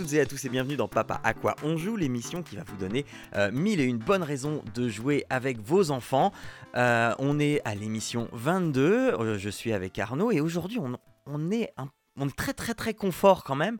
Toutes 0.00 0.14
et 0.14 0.20
à 0.20 0.24
tous 0.26 0.42
et 0.46 0.48
bienvenue 0.48 0.76
dans 0.76 0.88
Papa 0.88 1.20
à 1.24 1.34
quoi 1.34 1.56
on 1.62 1.76
joue, 1.76 1.94
l'émission 1.94 2.42
qui 2.42 2.56
va 2.56 2.62
vous 2.64 2.76
donner 2.76 3.04
euh, 3.36 3.50
mille 3.52 3.80
et 3.80 3.84
une 3.84 3.98
bonnes 3.98 4.22
raisons 4.22 4.62
de 4.74 4.88
jouer 4.88 5.26
avec 5.28 5.60
vos 5.60 5.90
enfants. 5.90 6.32
Euh, 6.74 7.12
on 7.18 7.38
est 7.38 7.60
à 7.66 7.74
l'émission 7.74 8.26
22, 8.32 8.82
euh, 9.12 9.36
je 9.38 9.50
suis 9.50 9.74
avec 9.74 9.98
Arnaud 9.98 10.30
et 10.30 10.40
aujourd'hui 10.40 10.78
on, 10.78 10.96
on 11.26 11.50
est 11.50 11.70
un- 11.76 11.90
on 12.16 12.28
est 12.28 12.34
très 12.36 12.54
très 12.54 12.72
très 12.72 12.94
confort 12.94 13.44
quand 13.44 13.56
même. 13.56 13.76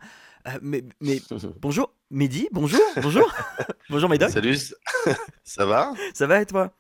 Euh, 0.47 0.51
mais, 0.61 0.85
mais 1.01 1.23
bonjour 1.63 1.95
Mehdi, 2.11 2.49
bonjour, 2.53 2.81
bonjour, 3.01 3.33
bonjour 3.89 4.11
Médoc, 4.11 4.29
Salut, 4.31 4.59
ça 5.43 5.65
va? 5.65 5.95
Ça 6.13 6.27
va 6.27 6.43
et 6.43 6.47
toi? 6.47 6.71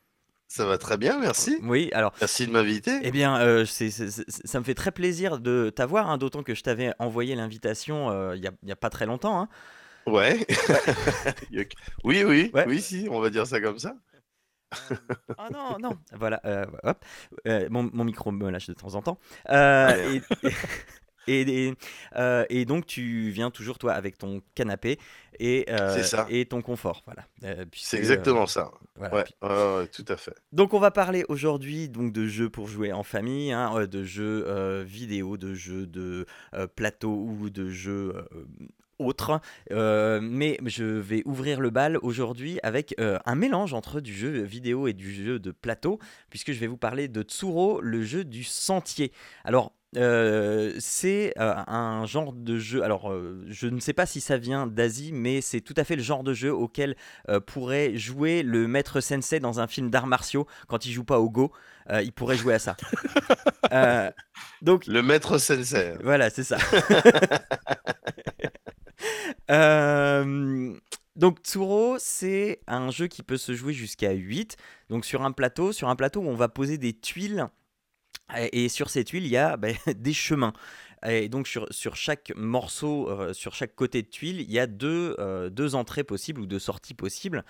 Ça 0.53 0.67
va 0.67 0.79
très 0.79 0.97
bien, 0.99 1.21
merci. 1.21 1.59
Oui, 1.63 1.91
alors 1.93 2.13
Merci 2.21 2.45
de 2.49 2.51
m'inviter. 2.51 2.99
Eh 3.05 3.13
bien, 3.13 3.39
euh, 3.41 3.65
c'est- 3.65 3.93
c'est- 3.93 4.11
c'est- 4.11 4.27
ça 4.45 4.59
me 4.59 4.65
fait 4.65 4.75
très 4.75 4.91
plaisir 4.91 5.39
de 5.39 5.71
t'avoir, 5.71 6.11
hein, 6.11 6.19
d'autant 6.19 6.43
que 6.43 6.57
je 6.57 6.63
t'avais 6.65 6.93
envoyé 6.99 7.37
l'invitation 7.37 8.11
euh, 8.11 8.35
il 8.35 8.51
n'y 8.65 8.73
a, 8.73 8.77
pas 8.77 8.91
très 8.91 9.07
longtemps. 9.07 9.41
hein. 9.43 9.49
Ouais. 10.07 10.45
Oui, 12.03 12.25
oui, 12.25 12.51
Ouais. 12.53 12.65
oui, 12.67 12.81
si, 12.81 13.07
on 13.09 13.21
va 13.21 13.31
dire 13.31 13.47
ça 13.47 13.61
comme 13.61 13.79
ça. 13.79 13.95
Ah 15.39 15.49
non, 15.53 15.77
non. 15.81 15.91
Voilà, 16.19 16.41
euh, 16.45 16.67
hop. 16.83 17.05
Euh, 17.47 17.69
mon, 17.71 17.89
mon 17.93 18.03
micro 18.03 18.33
me 18.33 18.51
lâche 18.51 18.67
de 18.67 18.73
temps 18.75 18.97
en 18.97 19.03
temps. 19.03 19.19
Euh, 19.51 20.15
et, 20.15 20.23
et, 21.27 21.41
et- 21.69 21.75
euh, 22.17 22.45
et 22.51 22.65
donc, 22.65 22.87
tu 22.87 23.31
viens 23.31 23.51
toujours, 23.51 23.79
toi, 23.79 23.93
avec 23.93 24.19
ton 24.19 24.41
canapé 24.55 24.99
et, 25.39 25.67
euh, 25.71 26.03
ça. 26.03 26.27
et 26.31 26.45
ton 26.47 26.63
confort. 26.63 27.03
Voilà. 27.07 27.25
Euh, 27.45 27.65
C'est 27.75 27.99
exactement 27.99 28.47
ça. 28.47 28.71
voilà. 28.97 29.25
Ouais, 29.43 29.87
tout 29.89 30.05
à 30.09 30.17
fait. 30.17 30.35
Donc, 30.53 30.75
on 30.75 30.81
va 30.81 30.91
parler 30.91 31.25
aujourd'hui 31.29 31.89
donc 31.89 32.13
de 32.13 32.27
jeux 32.27 32.51
pour 32.51 32.69
jouer 32.69 32.93
en 32.93 33.03
famille, 33.03 33.53
hein, 33.53 33.87
de 33.87 34.05
jeux 34.05 34.83
vidéo, 34.83 35.37
de 35.37 35.55
jeux 35.55 35.87
de 35.87 36.27
plateau 36.77 37.15
ou 37.15 37.51
de 37.51 37.69
jeux 37.69 38.15
autres. 38.99 39.41
Euh, 39.71 40.21
mais 40.23 40.59
je 40.67 40.85
vais 40.85 41.23
ouvrir 41.25 41.61
le 41.61 41.71
bal 41.71 41.97
aujourd'hui 42.03 42.59
avec 42.63 42.95
euh, 43.01 43.19
un 43.25 43.35
mélange 43.35 43.73
entre 43.73 44.01
du 44.01 44.13
jeu 44.13 44.43
vidéo 44.43 44.87
et 44.89 44.93
du 44.93 45.13
jeu 45.13 45.39
de 45.39 45.53
plateau, 45.53 45.99
puisque 46.29 46.53
je 46.53 46.59
vais 46.61 46.67
vous 46.67 46.77
parler 46.77 47.09
de 47.09 47.23
Tsuro, 47.23 47.81
le 47.81 48.03
jeu 48.03 48.25
du 48.25 48.45
sentier. 48.45 49.11
Alors, 49.45 49.73
euh, 49.97 50.73
c'est 50.79 51.33
euh, 51.39 51.55
un 51.67 52.07
genre 52.07 52.33
de 52.33 52.59
jeu. 52.59 52.83
Alors, 52.85 53.11
euh, 53.11 53.45
je 53.49 53.67
ne 53.67 53.81
sais 53.81 53.93
pas 53.93 54.07
si 54.07 54.21
ça 54.21 54.39
vient 54.39 54.67
d'Asie, 54.67 55.11
mais 55.13 55.41
c'est 55.41 55.61
tout 55.61 55.75
à 55.77 55.85
fait 55.85 55.97
le 55.97 56.03
genre 56.03 56.23
de 56.23 56.33
jeu 56.35 56.53
auquel 56.53 56.97
pourrait 57.47 57.97
jouer 57.97 58.43
le 58.43 58.69
maître 58.69 59.01
sensei 59.01 59.41
dans 59.41 59.61
un 59.61 59.67
film 59.67 59.91
d'arts 59.91 60.07
martiaux 60.07 60.47
quand 60.69 60.87
il 60.87 60.93
joue 60.93 61.05
pas 61.05 61.19
au 61.19 61.31
Go. 61.31 61.53
il 61.91 62.13
pourrait 62.13 62.37
jouer 62.37 62.55
à 62.55 62.59
ça. 62.59 62.77
Donc, 64.63 64.87
Le 64.87 65.03
maître 65.03 65.39
sensei. 65.39 65.95
voilà, 66.03 66.31
c'est 66.31 66.45
ça. 66.45 66.59
Donc 71.17 71.41
Tsuro, 71.41 71.97
c'est 71.99 72.61
un 72.67 72.91
jeu 72.91 73.07
qui 73.07 73.23
peut 73.23 73.37
se 73.37 73.53
jouer 73.53 73.75
jusqu'à 73.75 74.13
8. 74.13 74.57
Donc 74.89 75.05
sur 75.05 75.23
un 75.23 75.33
plateau, 75.33 75.71
sur 75.71 75.91
un 75.91 75.97
plateau 75.97 76.21
où 76.21 76.29
on 76.29 76.35
va 76.35 76.49
poser 76.49 76.79
des 76.79 76.95
tuiles. 76.95 77.47
Et 78.53 78.69
sur 78.69 78.91
ces 78.91 79.05
tuiles, 79.05 79.25
il 79.25 79.31
y 79.31 79.37
a 79.37 79.57
ben, 79.57 79.75
des 79.97 80.13
chemins. 80.13 80.53
Et 81.07 81.31
donc 81.31 81.49
sur, 81.49 81.67
sur 81.71 81.97
chaque 81.97 82.31
morceau, 82.37 83.09
euh, 83.09 83.33
sur 83.33 83.55
chaque 83.55 83.75
côté 83.75 84.03
de 84.03 84.09
tuile, 84.09 84.43
il 84.43 84.51
y 84.51 84.59
a 84.59 84.67
deux, 84.67 85.17
euh, 85.19 85.49
deux 85.49 85.75
entrées 85.75 86.05
possibles 86.05 86.43
ou 86.43 86.47
deux 86.47 86.59
sorties 86.59 86.93
possibles. 86.93 87.43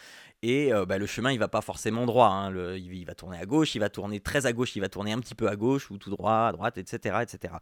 Et 0.42 0.72
euh, 0.72 0.86
bah, 0.86 0.98
le 0.98 1.06
chemin, 1.06 1.32
il 1.32 1.38
va 1.40 1.48
pas 1.48 1.60
forcément 1.60 2.06
droit. 2.06 2.28
hein. 2.28 2.76
Il, 2.76 2.94
il 2.94 3.04
va 3.04 3.14
tourner 3.14 3.38
à 3.38 3.46
gauche, 3.46 3.74
il 3.74 3.80
va 3.80 3.88
tourner 3.88 4.20
très 4.20 4.46
à 4.46 4.52
gauche, 4.52 4.76
il 4.76 4.80
va 4.80 4.88
tourner 4.88 5.10
un 5.12 5.18
petit 5.18 5.34
peu 5.34 5.48
à 5.48 5.56
gauche 5.56 5.90
ou 5.90 5.98
tout 5.98 6.10
droit, 6.10 6.46
à 6.46 6.52
droite, 6.52 6.78
etc. 6.78 7.18
etc. 7.22 7.54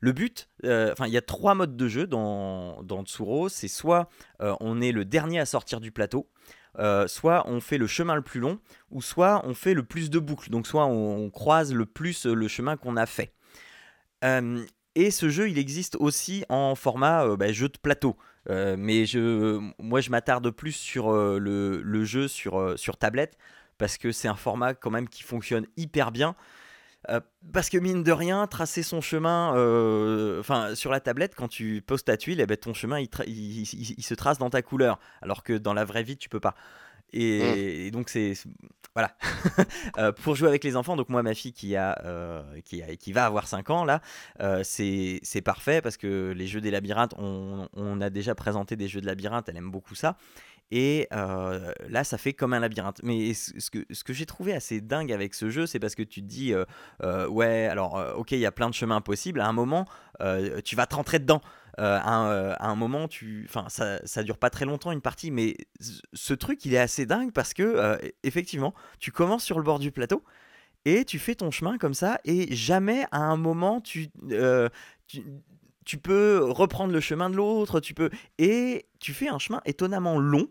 Le 0.00 0.12
but, 0.12 0.48
enfin, 0.64 1.06
il 1.06 1.12
y 1.12 1.16
a 1.16 1.22
trois 1.22 1.54
modes 1.54 1.76
de 1.76 1.88
jeu 1.88 2.08
dans, 2.08 2.82
dans 2.82 3.04
Tsuro. 3.04 3.48
C'est 3.48 3.68
soit 3.68 4.08
on 4.40 4.80
est 4.80 4.92
le 4.92 5.04
dernier 5.04 5.38
à 5.38 5.46
sortir 5.46 5.80
du 5.80 5.92
plateau, 5.92 6.28
euh, 6.78 7.06
soit 7.06 7.44
on 7.48 7.60
fait 7.60 7.78
le 7.78 7.86
chemin 7.86 8.14
le 8.14 8.22
plus 8.22 8.40
long, 8.40 8.58
ou 8.90 9.02
soit 9.02 9.42
on 9.44 9.54
fait 9.54 9.74
le 9.74 9.82
plus 9.82 10.10
de 10.10 10.18
boucles. 10.18 10.50
Donc 10.50 10.66
soit 10.66 10.86
on, 10.86 11.30
croise 11.30 11.72
le 11.72 11.86
plus 11.86 12.26
le 12.26 12.48
chemin 12.48 12.76
qu'on 12.76 12.96
a 12.96 13.06
fait. 13.06 13.32
Euh, 14.24 14.64
et 14.94 15.10
ce 15.10 15.28
jeu, 15.28 15.50
il 15.50 15.58
existe 15.58 15.96
aussi 15.96 16.44
en 16.48 16.74
format 16.74 17.26
euh, 17.26 17.36
bah, 17.36 17.52
jeu 17.52 17.68
de 17.68 17.78
plateau. 17.78 18.16
Euh, 18.48 18.76
mais 18.78 19.06
je, 19.06 19.60
moi, 19.78 20.00
je 20.00 20.10
m'attarde 20.10 20.50
plus 20.50 20.72
sur 20.72 21.12
euh, 21.12 21.38
le, 21.38 22.04
jeu 22.04 22.26
euh, 22.46 22.76
sur 22.76 22.96
tablette 22.96 23.36
parce 23.78 23.98
que 23.98 24.12
c'est 24.12 24.28
un 24.28 24.36
format 24.36 24.74
quand 24.74 24.90
même 24.90 25.08
qui 25.08 25.22
fonctionne 25.22 25.66
hyper 25.76 26.12
bien. 26.12 26.34
Euh, 27.08 27.20
parce 27.52 27.70
que 27.70 27.78
mine 27.78 28.02
de 28.02 28.10
rien, 28.12 28.46
tracer 28.48 28.82
son 28.82 29.00
chemin, 29.00 29.54
euh, 29.56 30.42
sur 30.74 30.90
la 30.90 31.00
tablette, 31.00 31.34
quand 31.36 31.48
tu 31.48 31.80
poses 31.86 32.04
ta 32.04 32.16
tuile, 32.16 32.40
eh 32.40 32.46
ben, 32.46 32.56
ton 32.56 32.74
chemin 32.74 32.98
il, 32.98 33.06
tra- 33.06 33.24
il- 33.26 33.60
il- 33.62 33.94
il 33.96 34.02
se 34.02 34.14
trace 34.14 34.38
dans 34.38 34.50
ta 34.50 34.62
couleur, 34.62 34.98
alors 35.22 35.42
que 35.44 35.52
dans 35.52 35.72
la 35.74 35.84
vraie 35.84 36.02
vie 36.02 36.16
tu 36.16 36.28
peux 36.28 36.40
pas. 36.40 36.54
Et, 37.12 37.86
et 37.86 37.90
donc 37.92 38.08
c'est 38.08 38.32
voilà 38.94 39.16
Euh, 39.98 40.10
pour 40.12 40.34
jouer 40.34 40.48
avec 40.48 40.64
les 40.64 40.74
enfants. 40.76 40.96
Donc 40.96 41.08
moi 41.08 41.22
ma 41.22 41.34
fille 41.34 41.52
qui 41.52 41.76
a 41.76 41.96
qui, 42.64 42.82
a- 42.82 42.96
qui 42.96 43.12
va 43.12 43.24
avoir 43.26 43.46
5 43.46 43.70
ans 43.70 43.84
là, 43.84 44.00
c'est 44.64 45.20
c'est 45.22 45.42
parfait 45.42 45.80
parce 45.80 45.96
que 45.96 46.32
les 46.36 46.48
jeux 46.48 46.60
des 46.60 46.72
labyrinthes, 46.72 47.14
on, 47.18 47.68
on 47.74 48.00
a 48.00 48.10
déjà 48.10 48.34
présenté 48.34 48.74
des 48.74 48.88
jeux 48.88 49.00
de 49.00 49.06
labyrinthe, 49.06 49.48
elle 49.48 49.56
aime 49.56 49.70
beaucoup 49.70 49.94
ça. 49.94 50.16
Et 50.70 51.08
là, 51.10 52.04
ça 52.04 52.18
fait 52.18 52.32
comme 52.32 52.52
un 52.52 52.60
labyrinthe. 52.60 53.00
Mais 53.02 53.34
ce 53.34 53.70
que, 53.70 54.12
j'ai 54.12 54.26
trouvé 54.26 54.54
assez 54.54 54.80
dingue 54.80 55.12
avec 55.12 55.34
ce 55.34 55.50
jeu, 55.50 55.66
c'est 55.66 55.78
parce 55.78 55.94
que 55.94 56.02
tu 56.02 56.22
te 56.22 56.26
dis, 56.26 56.54
ouais, 57.28 57.66
alors, 57.66 58.02
ok, 58.16 58.32
il 58.32 58.38
y 58.38 58.46
a 58.46 58.52
plein 58.52 58.68
de 58.68 58.74
chemins 58.74 59.00
possibles. 59.00 59.40
À 59.40 59.46
un 59.46 59.52
moment, 59.52 59.86
tu 60.64 60.76
vas 60.76 60.86
te 60.86 60.94
rentrer 60.94 61.18
dedans. 61.18 61.40
À, 61.78 62.10
un, 62.60 62.74
moment, 62.74 63.06
tu, 63.06 63.46
enfin, 63.48 63.66
ça, 63.68 64.00
ça 64.06 64.22
dure 64.22 64.38
pas 64.38 64.50
très 64.50 64.64
longtemps 64.64 64.92
une 64.92 65.02
partie, 65.02 65.30
mais 65.30 65.56
ce- 66.14 66.34
truc, 66.34 66.64
il 66.64 66.74
est 66.74 66.78
assez 66.78 67.06
dingue 67.06 67.32
parce 67.32 67.54
que, 67.54 67.98
effectivement, 68.22 68.74
tu 68.98 69.12
commences 69.12 69.44
sur 69.44 69.58
le 69.58 69.64
bord 69.64 69.78
du 69.78 69.92
plateau 69.92 70.24
et 70.86 71.04
tu 71.04 71.18
fais 71.18 71.34
ton 71.34 71.50
chemin 71.50 71.78
comme 71.78 71.94
ça, 71.94 72.20
et 72.24 72.54
jamais 72.54 73.06
à 73.10 73.18
un 73.18 73.36
moment 73.36 73.80
tu, 73.80 74.08
tu, 75.08 75.24
tu 75.84 75.98
peux 75.98 76.44
reprendre 76.48 76.92
le 76.92 77.00
chemin 77.00 77.28
de 77.28 77.36
l'autre, 77.36 77.80
tu 77.80 77.92
peux 77.92 78.08
et 78.38 78.86
tu 79.00 79.12
fais 79.12 79.28
un 79.28 79.38
chemin 79.38 79.60
étonnamment 79.64 80.18
long. 80.18 80.48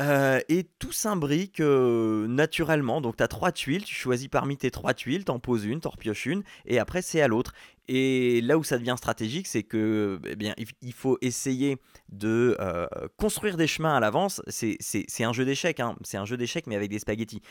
Euh, 0.00 0.40
et 0.48 0.64
tout 0.78 0.92
s'imbrique 0.92 1.60
euh, 1.60 2.26
naturellement. 2.26 3.00
Donc, 3.00 3.16
tu 3.18 3.22
as 3.22 3.28
trois 3.28 3.52
tuiles, 3.52 3.84
tu 3.84 3.94
choisis 3.94 4.28
parmi 4.28 4.56
tes 4.56 4.70
trois 4.70 4.94
tuiles, 4.94 5.24
t'en 5.24 5.38
poses 5.38 5.64
une, 5.64 5.80
t'en 5.80 5.90
repioches 5.90 6.26
une, 6.26 6.42
et 6.66 6.78
après, 6.78 7.02
c'est 7.02 7.20
à 7.20 7.28
l'autre. 7.28 7.52
Et 7.88 8.40
là 8.40 8.56
où 8.56 8.62
ça 8.64 8.78
devient 8.78 8.94
stratégique, 8.96 9.46
c'est 9.48 9.64
que 9.64 10.20
eh 10.26 10.36
bien, 10.36 10.54
il 10.80 10.92
faut 10.92 11.18
essayer 11.22 11.76
de 12.10 12.56
euh, 12.60 12.86
construire 13.16 13.56
des 13.56 13.66
chemins 13.66 13.96
à 13.96 14.00
l'avance. 14.00 14.40
C'est 14.46 14.76
c'est- 14.80 15.04
c'est 15.08 15.24
un 15.24 15.32
jeu 15.32 15.44
d'échecs, 15.44 15.80
hein. 15.80 15.96
c'est 16.02 16.16
un 16.16 16.24
jeu 16.24 16.36
d'échecs, 16.36 16.66
mais 16.68 16.76
avec 16.76 16.88
des 16.90 17.00
spaghettis. 17.00 17.42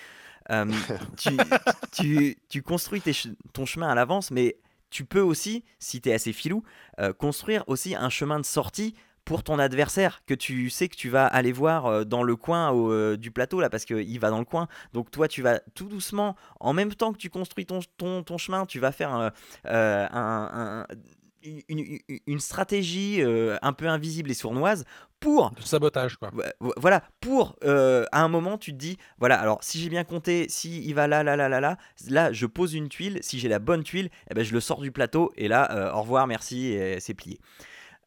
Tu, 1.17 1.29
tu- 1.91 2.37
tu 2.47 2.61
construis 2.63 3.01
tes 3.01 3.11
ton 3.53 3.65
chemin 3.65 3.89
à 3.89 3.95
l'avance, 3.95 4.31
mais 4.31 4.55
tu 4.89 5.05
peux 5.05 5.19
aussi, 5.21 5.63
si 5.77 6.01
tu 6.01 6.09
es 6.09 6.13
assez 6.13 6.33
filou, 6.33 6.63
euh, 6.99 7.13
construire 7.13 7.63
aussi 7.67 7.93
un 7.93 8.09
chemin 8.09 8.39
de 8.39 8.45
sortie 8.45 8.95
pour 9.29 9.43
ton 9.43 9.59
adversaire 9.59 10.23
que 10.25 10.33
tu 10.33 10.71
sais 10.71 10.87
que 10.89 10.95
tu 10.95 11.07
vas 11.07 11.27
aller 11.27 11.51
voir 11.51 11.85
euh, 11.85 12.03
dans 12.03 12.23
le 12.23 12.35
coin 12.35 12.71
au, 12.71 12.91
euh, 12.91 13.15
du 13.15 13.29
plateau 13.29 13.61
là 13.61 13.69
parce 13.69 13.85
qu'il 13.85 14.19
va 14.19 14.31
dans 14.31 14.39
le 14.39 14.43
coin 14.43 14.67
donc 14.93 15.11
toi 15.11 15.27
tu 15.27 15.43
vas 15.43 15.59
tout 15.75 15.87
doucement 15.87 16.35
en 16.59 16.73
même 16.73 16.95
temps 16.95 17.13
que 17.13 17.19
tu 17.19 17.29
construis 17.29 17.67
ton, 17.67 17.79
ton, 17.97 18.23
ton 18.23 18.39
chemin 18.39 18.65
tu 18.65 18.79
vas 18.79 18.91
faire 18.91 19.15
euh, 19.15 19.29
euh, 19.67 20.07
un- 20.11 20.85
un- 20.89 20.95
une, 21.43 21.61
une- 21.69 22.19
une 22.25 22.39
stratégie 22.39 23.21
euh, 23.21 23.55
un 23.61 23.71
peu 23.71 23.87
invisible 23.87 24.31
et 24.31 24.33
sournoise 24.33 24.83
pour 25.19 25.51
De 25.51 25.61
sabotage, 25.61 26.17
quoi. 26.17 26.31
Vo- 26.33 26.41
vo- 26.59 26.73
Voilà, 26.77 27.03
pour 27.21 27.55
euh, 27.63 28.05
à 28.11 28.23
un 28.23 28.29
moment, 28.29 28.57
tu 28.57 28.71
te 28.71 28.77
dis, 28.77 28.97
voilà, 29.19 29.39
alors 29.39 29.59
si 29.61 29.79
j'ai 29.79 29.89
bien 29.89 30.03
compté, 30.05 30.47
si 30.49 30.83
il 30.83 30.93
va 30.95 31.07
là, 31.07 31.23
là, 31.23 31.35
là, 31.35 31.47
là, 31.49 31.59
là, 31.61 31.77
là, 32.09 32.33
je 32.33 32.45
pose 32.45 32.73
une 32.73 32.89
tuile, 32.89 33.19
si 33.21 33.37
j'ai 33.39 33.47
la 33.49 33.59
bonne 33.59 33.83
tuile, 33.83 34.09
eh 34.31 34.33
ben, 34.33 34.43
je 34.43 34.53
le 34.53 34.59
sors 34.59 34.81
du 34.81 34.91
plateau, 34.91 35.31
et 35.37 35.47
là, 35.49 35.71
euh, 35.71 35.91
au 35.93 36.01
revoir, 36.01 36.25
merci, 36.27 36.77
c'est 36.99 37.13
plié. 37.13 37.39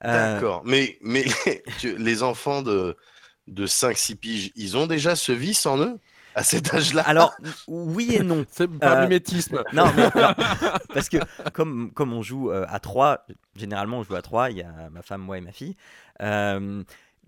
Euh, 0.04 0.34
D'accord. 0.34 0.62
Mais, 0.64 0.98
mais 1.02 1.24
les 1.82 2.22
enfants 2.22 2.62
de, 2.62 2.96
de 3.48 3.66
5-6 3.66 4.16
piges, 4.16 4.52
ils 4.56 4.76
ont 4.76 4.86
déjà 4.86 5.16
ce 5.16 5.32
vice 5.32 5.66
en 5.66 5.78
eux 5.78 5.98
à 6.34 6.42
cet 6.42 6.72
âge-là? 6.72 7.02
Alors, 7.02 7.34
oui 7.68 8.14
et 8.14 8.22
non. 8.22 8.46
C'est 8.50 8.66
pas 8.66 8.96
Euh, 8.96 9.02
mimétisme. 9.02 9.62
Non, 9.74 9.84
mais 9.94 10.04
alors, 10.14 10.34
parce 10.94 11.08
que 11.10 11.18
comme, 11.52 11.92
comme 11.92 12.12
on 12.14 12.22
joue 12.22 12.50
euh, 12.50 12.64
à 12.68 12.80
3, 12.80 13.26
généralement 13.54 13.98
on 13.98 14.02
joue 14.02 14.14
à 14.14 14.22
3, 14.22 14.50
il 14.50 14.56
y 14.58 14.62
a 14.62 14.88
ma 14.90 15.02
femme, 15.02 15.20
moi 15.20 15.36
et 15.38 15.42
ma 15.42 15.52
fille, 15.52 15.76
euh, 16.22 16.82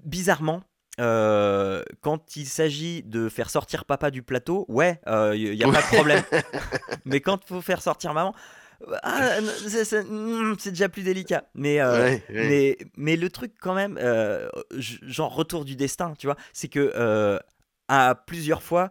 bizarrement, 0.04 0.62
euh, 1.00 1.82
quand 2.00 2.36
il 2.36 2.46
s'agit 2.46 3.02
de 3.02 3.28
faire 3.28 3.50
sortir 3.50 3.84
papa 3.84 4.10
du 4.10 4.22
plateau, 4.22 4.64
ouais, 4.68 5.00
il 5.34 5.52
n'y 5.54 5.64
a 5.64 5.70
pas 5.70 5.82
de 5.82 5.86
problème. 5.96 6.22
Mais 7.04 7.20
quand 7.20 7.40
il 7.44 7.48
faut 7.48 7.60
faire 7.60 7.82
sortir 7.82 8.14
maman, 8.14 8.34
ah, 9.02 9.40
hmm, 9.40 10.54
c'est 10.58 10.70
déjà 10.70 10.88
plus 10.88 11.02
délicat. 11.02 11.44
Mais, 11.54 11.80
euh, 11.80 12.16
mais, 12.30 12.76
mais 12.96 13.16
le 13.16 13.30
truc, 13.30 13.52
quand 13.60 13.74
même, 13.74 13.98
euh, 14.00 14.48
genre 14.78 15.34
retour 15.34 15.64
du 15.64 15.76
destin, 15.76 16.14
tu 16.18 16.26
vois, 16.26 16.36
c'est 16.52 16.68
que 16.68 16.92
euh, 16.94 17.38
à 17.88 18.14
plusieurs 18.14 18.62
fois, 18.62 18.90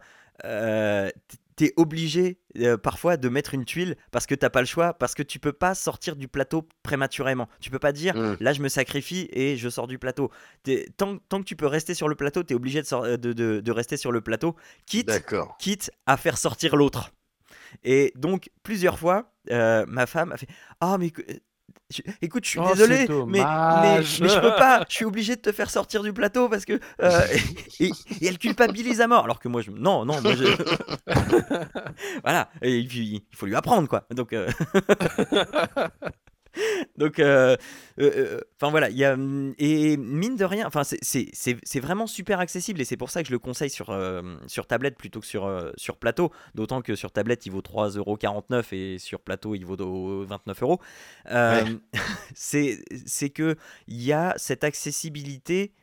t'es 1.55 1.73
obligé 1.77 2.39
parfois 2.81 3.17
de 3.17 3.29
mettre 3.29 3.53
une 3.53 3.65
tuile 3.65 3.95
parce 4.11 4.25
que 4.25 4.35
t'as 4.35 4.49
pas 4.49 4.61
le 4.61 4.65
choix, 4.65 4.93
parce 4.93 5.13
que 5.13 5.23
tu 5.23 5.39
peux 5.39 5.53
pas 5.53 5.75
sortir 5.75 6.15
du 6.15 6.27
plateau 6.27 6.67
prématurément. 6.81 7.47
Tu 7.59 7.69
peux 7.69 7.79
pas 7.79 7.91
dire 7.91 8.15
mmh. 8.15 8.37
là 8.39 8.53
je 8.53 8.61
me 8.61 8.69
sacrifie 8.69 9.29
et 9.31 9.55
je 9.57 9.69
sors 9.69 9.87
du 9.87 9.99
plateau. 9.99 10.31
Tant, 10.97 11.17
tant, 11.29 11.39
que 11.39 11.45
tu 11.45 11.55
peux 11.55 11.67
rester 11.67 11.93
sur 11.93 12.07
le 12.07 12.15
plateau, 12.15 12.43
t'es 12.43 12.55
obligé 12.55 12.81
de, 12.81 13.15
de, 13.15 13.33
de, 13.33 13.59
de, 13.59 13.71
rester 13.71 13.97
sur 13.97 14.11
le 14.11 14.21
plateau, 14.21 14.55
quitte, 14.85 15.11
quitte 15.59 15.91
à 16.07 16.17
faire 16.17 16.37
sortir 16.37 16.75
l'autre. 16.75 17.11
Et 17.83 18.13
donc, 18.15 18.49
plusieurs 18.63 18.99
fois, 18.99 19.32
euh, 19.51 19.85
ma 19.87 20.05
femme 20.05 20.31
a 20.31 20.37
fait 20.37 20.47
Ah, 20.79 20.97
mais 20.97 21.11
écoute, 22.21 22.45
je 22.45 22.49
suis 22.49 22.59
oh, 22.59 22.67
désolé, 22.73 23.05
mais, 23.27 23.43
mais, 23.81 24.03
je 24.03 24.39
peux 24.39 24.55
pas, 24.55 24.85
je 24.89 24.95
suis 24.95 25.05
obligé 25.05 25.35
de 25.35 25.41
te 25.41 25.51
faire 25.51 25.69
sortir 25.69 26.03
du 26.03 26.13
plateau 26.13 26.49
parce 26.49 26.65
que. 26.65 26.79
Euh, 27.01 27.21
et, 27.79 27.91
elle 28.21 28.37
culpabilise 28.37 29.01
à 29.01 29.07
mort. 29.07 29.25
Alors 29.25 29.39
que 29.39 29.47
moi, 29.47 29.61
je. 29.61 29.71
Non, 29.71 30.05
non, 30.05 30.21
moi, 30.21 30.33
je. 30.35 30.45
voilà, 32.23 32.49
et, 32.61 32.79
il 32.79 33.21
faut 33.33 33.45
lui 33.45 33.55
apprendre, 33.55 33.87
quoi. 33.87 34.05
Donc. 34.11 34.33
Euh, 34.33 34.47
Donc, 36.97 37.19
euh, 37.19 37.57
euh, 37.99 38.11
euh, 38.15 38.39
enfin 38.57 38.71
voilà, 38.71 38.89
il 38.89 38.97
y 38.97 39.05
a, 39.05 39.13
hum, 39.13 39.53
et 39.57 39.97
mine 39.97 40.35
de 40.35 40.45
rien, 40.45 40.67
enfin 40.67 40.83
c'est 40.83 41.79
vraiment 41.79 42.07
super 42.07 42.39
accessible 42.39 42.81
et 42.81 42.85
c'est 42.85 42.97
pour 42.97 43.09
ça 43.09 43.21
que 43.21 43.27
je 43.27 43.33
le 43.33 43.39
conseille 43.39 43.69
sur, 43.69 43.95
sur 44.47 44.67
tablette 44.67 44.97
plutôt 44.97 45.19
que 45.19 45.25
sur, 45.25 45.71
sur 45.75 45.97
plateau. 45.97 46.31
D'autant 46.55 46.81
que 46.81 46.95
sur 46.95 47.11
tablette 47.11 47.45
il 47.45 47.51
vaut 47.51 47.61
3,49€ 47.61 48.73
et 48.73 48.97
sur 48.99 49.19
plateau 49.19 49.55
il 49.55 49.65
vaut 49.65 50.25
29€. 50.25 50.79
c'est 52.35 53.29
que 53.29 53.55
il 53.87 54.01
y 54.01 54.13
a 54.13 54.33
cette 54.37 54.63
accessibilité 54.63 55.73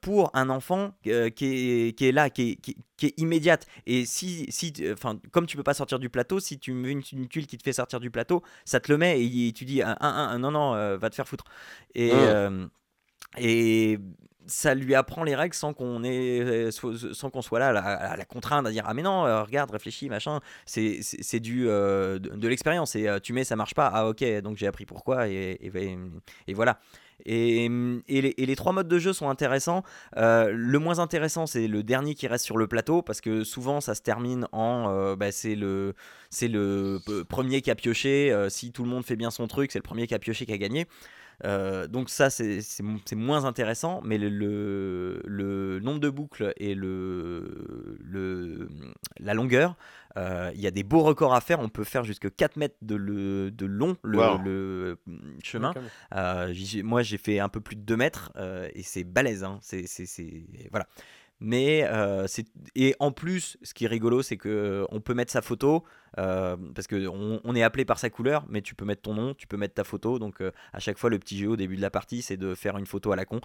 pour 0.00 0.30
un 0.34 0.50
enfant 0.50 0.92
qui, 1.02 1.10
est, 1.10 1.96
qui, 1.96 2.06
est, 2.06 2.12
là, 2.12 2.30
qui 2.30 2.52
est, 2.52 2.56
qui, 2.56 2.76
est 3.06 3.18
immédiate. 3.18 3.66
Et 3.86 4.06
si, 4.06 4.46
si 4.50 4.72
enfin, 4.92 5.18
comme 5.32 5.46
tu 5.46 5.56
peux 5.56 5.62
pas 5.62 5.74
sortir 5.74 5.98
du 5.98 6.08
plateau, 6.08 6.40
si 6.40 6.58
tu 6.58 6.72
mets 6.72 6.90
une, 6.90 7.02
une, 7.12 7.28
tuile 7.28 7.46
qui 7.46 7.58
te 7.58 7.62
fait 7.62 7.72
sortir 7.72 8.00
du 8.00 8.10
plateau, 8.10 8.42
ça 8.64 8.80
te 8.80 8.90
le 8.90 8.98
met 8.98 9.22
et, 9.22 9.52
tu 9.52 9.64
dis 9.64 9.82
un, 9.82 9.96
un, 10.00 10.38
non, 10.38 10.50
non, 10.50 10.74
euh, 10.74 10.96
va 10.96 11.10
te 11.10 11.14
faire 11.14 11.28
foutre. 11.28 11.44
Et, 11.94 12.12
mmh. 12.12 12.68
et 13.38 13.98
ça 14.46 14.74
lui 14.74 14.94
apprend 14.94 15.22
les 15.22 15.36
règles 15.36 15.54
sans 15.54 15.72
qu'on 15.72 16.02
ait 16.02 16.70
sans 16.72 17.30
qu'on 17.30 17.42
soit 17.42 17.60
là 17.60 17.68
à 17.68 18.16
la, 18.16 18.24
contrainte 18.24 18.66
à 18.66 18.70
dire 18.72 18.82
ah 18.86 18.94
mais 18.94 19.02
non 19.02 19.22
regarde 19.44 19.70
réfléchis 19.70 20.08
machin 20.08 20.40
c'est 20.66 21.00
c'est 21.02 21.38
du 21.38 21.66
de, 21.66 22.48
l'expérience 22.48 22.96
et 22.96 23.08
tu 23.22 23.32
mets 23.32 23.44
ça 23.44 23.54
marche 23.54 23.74
pas 23.74 23.88
ah 23.92 24.08
ok 24.08 24.24
donc 24.40 24.56
j'ai 24.56 24.66
appris 24.66 24.86
pourquoi 24.86 25.28
et, 25.28 25.52
et, 25.62 25.98
et 26.48 26.54
voilà 26.54 26.80
et, 27.26 27.68
les, 28.08 28.56
trois 28.56 28.72
modes 28.72 28.88
de 28.88 28.98
jeu 28.98 29.12
sont 29.12 29.28
intéressants. 29.28 29.82
Euh, 30.16 30.50
le 30.52 30.78
moins 30.78 30.98
intéressant, 30.98 31.46
c'est 31.46 31.68
le 31.68 31.82
dernier 31.82 32.14
qui 32.14 32.26
reste 32.26 32.44
sur 32.44 32.56
le 32.56 32.66
plateau, 32.66 33.02
parce 33.02 33.20
que 33.20 33.44
souvent 33.44 33.80
ça 33.80 33.94
se 33.94 34.02
termine 34.02 34.46
en. 34.52 34.88
Euh, 34.90 35.16
bah, 35.16 35.32
c'est 35.32 35.54
le, 35.54 35.94
le 36.42 37.22
premier 37.22 37.62
qui 37.62 37.70
a 37.70 37.74
pioché. 37.74 38.32
Euh, 38.32 38.48
si 38.48 38.72
tout 38.72 38.84
le 38.84 38.90
monde 38.90 39.04
fait 39.04 39.16
bien 39.16 39.30
son 39.30 39.46
truc, 39.46 39.72
c'est 39.72 39.78
le 39.78 39.84
premier 39.84 40.06
qui 40.06 40.14
a 40.14 40.18
pioché 40.18 40.46
qui 40.46 40.52
a 40.52 40.58
gagné. 40.58 40.86
donc 41.88 42.10
ça 42.10 42.28
c'est 42.30 43.14
moins 43.14 43.44
intéressant, 43.44 44.00
mais 44.04 44.18
le, 44.18 45.22
le, 45.24 45.80
nombre 45.80 46.00
de 46.00 46.10
boucles 46.10 46.52
et 46.56 46.74
le, 46.74 47.98
le, 48.04 48.68
la 49.18 49.34
longueur 49.34 49.70
euh, 49.70 49.99
il 50.16 50.60
y 50.60 50.66
a 50.66 50.70
des 50.70 50.82
beaux 50.82 51.02
records 51.02 51.34
à 51.34 51.40
faire. 51.40 51.60
On 51.60 51.68
peut 51.68 51.84
faire 51.84 52.04
jusqu'à 52.04 52.30
4 52.30 52.56
mètres 52.56 52.76
de, 52.82 52.94
le, 52.94 53.50
de 53.50 53.66
long 53.66 53.96
le, 54.02 54.96
chemin. 55.42 55.72
Euh, 56.14 56.54
moi, 56.82 57.02
j'ai 57.02 57.18
fait 57.18 57.38
un 57.38 57.48
peu 57.48 57.60
plus 57.60 57.76
de 57.76 57.82
2 57.82 57.96
mètres 57.96 58.32
euh, 58.36 58.68
et 58.74 58.82
c'est 58.82 59.04
balèze. 59.04 59.44
Hein. 59.44 59.58
C'est, 59.62 59.86
voilà. 60.70 60.86
Mais 61.40 61.88
c'est 62.26 62.46
et 62.74 62.94
en 63.00 63.12
plus, 63.12 63.56
ce 63.62 63.74
qui 63.74 63.84
est 63.84 63.88
rigolo, 63.88 64.22
c'est 64.22 64.36
que 64.36 64.86
on 64.90 65.00
peut 65.00 65.14
mettre 65.14 65.32
sa 65.32 65.42
photo 65.42 65.84
parce 66.16 66.86
que 66.88 67.06
on, 67.08 67.54
est 67.54 67.62
appelé 67.62 67.84
par 67.84 67.98
sa 67.98 68.10
couleur, 68.10 68.44
mais 68.48 68.62
tu 68.62 68.74
peux 68.74 68.84
mettre 68.84 69.02
ton 69.02 69.14
nom, 69.14 69.34
tu 69.34 69.46
peux 69.46 69.56
mettre 69.56 69.74
ta 69.74 69.84
photo. 69.84 70.18
Donc 70.18 70.42
à 70.72 70.78
chaque 70.78 70.98
fois, 70.98 71.10
le 71.10 71.18
petit 71.18 71.38
jeu 71.38 71.48
au 71.48 71.56
début 71.56 71.76
de 71.76 71.80
la 71.80 71.90
partie, 71.90 72.22
c'est 72.22 72.36
de 72.36 72.54
faire 72.54 72.76
une 72.76 72.86
photo 72.86 73.12
à 73.12 73.16
la 73.16 73.24
con, 73.24 73.40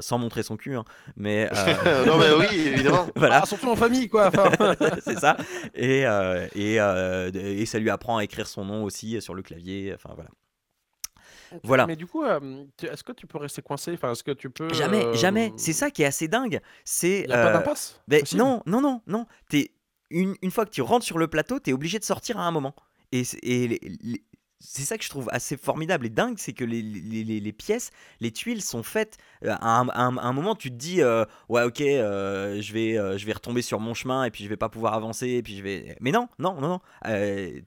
sans 0.00 0.18
montrer 0.18 0.42
son 0.42 0.56
cul. 0.56 0.76
Hein. 0.76 0.84
Mais 1.16 1.48
non, 2.06 2.18
mais 2.18 2.32
oui, 2.38 2.68
évidemment. 2.68 3.06
voilà, 3.16 3.40
ah, 3.42 3.46
surtout 3.46 3.68
en 3.68 3.76
famille, 3.76 4.08
quoi. 4.08 4.30
c'est 5.04 5.18
ça. 5.18 5.36
Et 5.74 6.04
et, 6.54 6.74
et 6.74 7.66
ça 7.66 7.78
lui 7.78 7.90
apprend 7.90 8.18
à 8.18 8.24
écrire 8.24 8.46
son 8.46 8.64
nom 8.64 8.84
aussi 8.84 9.20
sur 9.20 9.34
le 9.34 9.42
clavier. 9.42 9.92
Enfin 9.94 10.10
voilà. 10.14 10.30
Voilà. 11.62 11.86
Mais 11.86 11.96
du 11.96 12.06
coup, 12.06 12.24
est-ce 12.24 13.02
que 13.04 13.12
tu 13.12 13.26
peux 13.26 13.38
rester 13.38 13.62
coincé? 13.62 13.92
Enfin, 13.94 14.12
est-ce 14.12 14.24
que 14.24 14.32
tu 14.32 14.50
peux 14.50 14.72
Jamais, 14.72 15.14
jamais. 15.14 15.52
C'est 15.56 15.72
ça 15.72 15.90
qui 15.90 16.02
est 16.02 16.06
assez 16.06 16.28
dingue. 16.28 16.60
C'est. 16.84 17.24
Il 17.26 17.32
a 17.32 17.44
pas 17.44 17.52
d'impasse? 17.52 18.00
Non, 18.34 18.62
non, 18.66 18.80
non, 18.80 19.02
non. 19.06 19.26
Es, 19.52 19.70
une, 20.10 20.34
une, 20.42 20.50
fois 20.50 20.64
que 20.64 20.70
tu 20.70 20.82
rentres 20.82 21.04
sur 21.04 21.18
le 21.18 21.28
plateau, 21.28 21.60
tu 21.60 21.70
es 21.70 21.72
obligé 21.72 21.98
de 21.98 22.04
sortir 22.04 22.38
à 22.38 22.46
un 22.46 22.50
moment. 22.50 22.74
Et, 23.12 23.22
et 23.42 23.80
c'est 24.60 24.82
ça 24.82 24.98
que 24.98 25.04
je 25.04 25.08
trouve 25.08 25.28
assez 25.32 25.56
formidable 25.56 26.06
et 26.06 26.10
dingue, 26.10 26.36
c'est 26.36 26.52
que 26.52 26.64
les, 26.64 26.82
les, 26.82 27.40
les, 27.40 27.52
pièces, 27.52 27.90
les 28.20 28.30
tuiles 28.30 28.62
sont 28.62 28.82
faites. 28.82 29.16
À 29.46 29.80
un, 29.80 30.32
moment, 30.32 30.54
tu 30.54 30.70
te 30.70 30.76
dis, 30.76 31.02
ouais, 31.48 31.62
ok, 31.62 31.78
je, 31.78 32.72
vais, 32.72 33.18
je 33.18 33.26
vais 33.26 33.32
retomber 33.32 33.62
sur 33.62 33.80
mon 33.80 33.94
chemin 33.94 34.24
et 34.24 34.30
puis 34.30 34.44
je 34.44 34.48
vais 34.48 34.56
pas 34.56 34.68
pouvoir 34.68 34.94
avancer. 34.94 35.28
Et 35.28 35.42
puis 35.42 35.56
je 35.56 35.62
vais... 35.62 35.96
Mais 36.00 36.12
non, 36.12 36.28
non, 36.38 36.60
non, 36.60 36.68
non. 36.68 36.80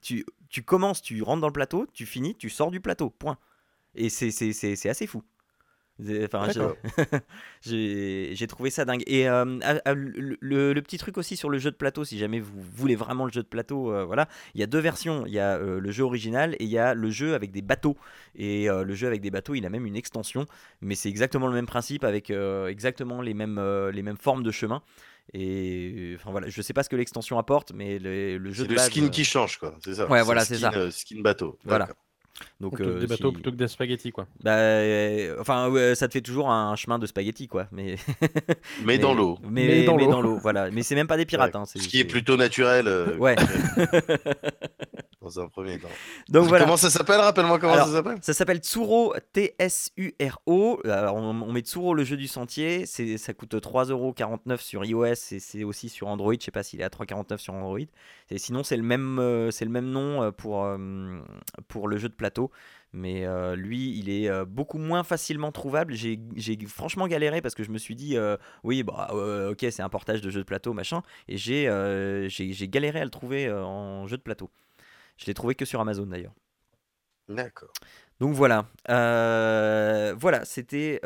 tu, 0.02 0.24
tu 0.48 0.62
commences, 0.62 1.02
tu 1.02 1.20
rentres 1.22 1.40
dans 1.40 1.48
le 1.48 1.52
plateau, 1.52 1.86
tu 1.92 2.06
finis, 2.06 2.36
tu 2.36 2.48
sors 2.48 2.70
du 2.70 2.80
plateau. 2.80 3.10
Point. 3.10 3.38
Et 3.94 4.08
c'est 4.08 4.88
assez 4.88 5.06
fou. 5.06 5.22
Enfin, 6.24 6.48
j'ai 7.62 8.46
trouvé 8.48 8.70
ça 8.70 8.84
dingue. 8.84 9.04
Et 9.06 9.28
euh, 9.28 9.44
le, 10.40 10.80
petit 10.80 10.98
truc 10.98 11.18
aussi 11.18 11.36
sur 11.36 11.48
le 11.48 11.58
jeu 11.58 11.70
de 11.70 11.76
plateau, 11.76 12.04
si 12.04 12.18
jamais 12.18 12.40
vous 12.40 12.60
voulez 12.60 12.96
vraiment 12.96 13.26
le 13.26 13.30
jeu 13.30 13.42
de 13.42 13.48
plateau, 13.48 13.92
euh, 13.92 14.04
voilà, 14.04 14.28
il 14.54 14.60
y 14.60 14.64
a 14.64 14.66
deux 14.66 14.80
versions. 14.80 15.24
Il 15.26 15.32
y 15.32 15.38
a 15.38 15.56
euh, 15.56 15.78
le 15.78 15.90
jeu 15.92 16.02
original 16.02 16.54
et 16.54 16.64
il 16.64 16.70
y 16.70 16.78
a 16.78 16.94
le 16.94 17.10
jeu 17.10 17.34
avec 17.34 17.52
des 17.52 17.62
bateaux. 17.62 17.96
Et 18.34 18.66
le 18.66 18.94
jeu 18.94 19.06
avec 19.06 19.20
des 19.20 19.30
bateaux, 19.30 19.54
il 19.54 19.64
a 19.64 19.70
même 19.70 19.86
une 19.86 19.96
extension, 19.96 20.46
mais 20.80 20.96
c'est 20.96 21.08
exactement 21.08 21.46
le 21.46 21.54
même 21.54 21.66
principe 21.66 22.02
avec 22.02 22.30
exactement 22.30 23.22
les 23.22 23.34
mêmes, 23.34 23.60
les 23.92 24.02
mêmes 24.02 24.16
formes 24.16 24.42
de 24.42 24.50
chemin. 24.50 24.82
Et 25.32 26.14
enfin 26.16 26.32
voilà, 26.32 26.48
je 26.48 26.60
sais 26.60 26.72
pas 26.72 26.82
ce 26.82 26.88
que 26.88 26.96
l'extension 26.96 27.38
apporte, 27.38 27.72
mais 27.72 27.98
le, 27.98 28.50
jeu 28.50 28.66
de 28.66 28.74
le 28.74 28.78
skin 28.78 29.08
qui 29.08 29.24
change 29.24 29.58
quoi, 29.58 29.76
c'est 29.82 29.94
ça. 29.94 30.10
Ouais, 30.10 30.22
voilà, 30.22 30.44
c'est 30.44 30.58
ça. 30.58 30.90
skin 30.90 31.20
bateau. 31.20 31.58
Voilà. 31.64 31.88
Donc, 32.60 32.80
euh, 32.80 32.98
des 32.98 33.06
bateaux 33.06 33.30
plutôt 33.30 33.50
que 33.52 33.56
des 33.56 33.68
spaghettis, 33.68 34.10
quoi. 34.10 34.26
Bah, 34.42 34.56
euh, 34.56 35.36
enfin, 35.40 35.72
ça 35.94 36.08
te 36.08 36.12
fait 36.12 36.20
toujours 36.20 36.50
un 36.50 36.74
chemin 36.74 36.98
de 36.98 37.06
spaghettis, 37.06 37.46
quoi. 37.46 37.66
Mais, 37.70 37.96
mais, 38.84 38.98
dans 38.98 39.14
l'eau. 39.14 39.38
Mais, 39.48 39.84
dans 39.84 40.20
l'eau, 40.20 40.38
voilà. 40.38 40.70
Mais 40.70 40.82
c'est 40.82 40.94
même 40.94 41.06
pas 41.06 41.16
des 41.16 41.26
pirates. 41.26 41.54
Hein, 41.54 41.64
Ce 41.66 41.78
qui 41.78 42.00
est 42.00 42.04
plutôt 42.04 42.36
naturel. 42.36 42.88
Euh, 42.88 43.16
ouais. 43.16 43.36
dans 45.24 45.40
un 45.40 45.48
premier 45.48 45.78
temps. 45.78 45.88
Donc 46.28 46.46
voilà. 46.46 46.64
Comment 46.64 46.76
ça 46.76 46.90
s'appelle? 46.90 47.20
Rappelle-moi 47.20 47.58
comment 47.58 47.74
ça 47.74 47.86
s'appelle. 47.86 48.18
Ça 48.22 48.32
s'appelle 48.32 48.58
Tsuro, 48.58 49.14
T-S-U-R-O. 49.32 50.80
On, 50.84 51.42
on, 51.42 51.52
met 51.52 51.60
Tsuro, 51.60 51.94
le 51.94 52.04
jeu 52.04 52.16
du 52.16 52.28
sentier. 52.28 52.86
Ça 52.86 53.34
coûte 53.34 53.54
3,49€ 53.54 54.60
sur 54.60 54.84
iOS 54.84 55.04
et 55.06 55.14
c'est 55.14 55.64
aussi 55.64 55.88
sur 55.88 56.08
Android. 56.08 56.34
Je 56.38 56.44
sais 56.44 56.50
pas 56.50 56.62
s'il 56.62 56.80
est 56.80 56.84
à 56.84 56.88
3,49€ 56.88 57.38
sur 57.38 57.54
Android. 57.54 57.78
Et 58.30 58.38
sinon, 58.38 58.62
c'est 58.62 58.76
le, 58.76 58.82
même, 58.82 59.50
c'est 59.50 59.64
le 59.64 59.70
même 59.70 59.90
nom 59.90 60.32
pour, 60.32 60.68
pour 61.68 61.88
le 61.88 61.96
jeu 61.96 62.08
de 62.08 62.14
plateau. 62.14 62.50
Mais 62.94 63.26
euh, 63.26 63.56
lui, 63.56 63.98
il 63.98 64.08
est 64.08 64.30
euh, 64.30 64.44
beaucoup 64.44 64.78
moins 64.78 65.02
facilement 65.02 65.50
trouvable. 65.50 65.94
J'ai 65.94 66.16
franchement 66.68 67.08
galéré 67.08 67.42
parce 67.42 67.56
que 67.56 67.64
je 67.64 67.70
me 67.70 67.78
suis 67.78 67.96
dit, 67.96 68.16
euh, 68.16 68.36
oui, 68.62 68.84
bah, 68.84 69.08
ok, 69.50 69.66
c'est 69.70 69.82
un 69.82 69.88
portage 69.88 70.20
de 70.20 70.30
jeu 70.30 70.40
de 70.40 70.46
plateau, 70.46 70.72
machin. 70.72 71.02
Et 71.26 71.36
j'ai 71.36 72.68
galéré 72.68 73.00
à 73.00 73.04
le 73.04 73.10
trouver 73.10 73.50
en 73.50 74.06
jeu 74.06 74.16
de 74.16 74.22
plateau. 74.22 74.48
Je 75.16 75.26
l'ai 75.26 75.34
trouvé 75.34 75.54
que 75.54 75.64
sur 75.64 75.80
Amazon 75.80 76.06
d'ailleurs. 76.06 76.34
D'accord. 77.28 77.72
Donc 78.20 78.34
voilà, 78.34 78.66
voilà, 78.86 80.44
c'était 80.44 81.00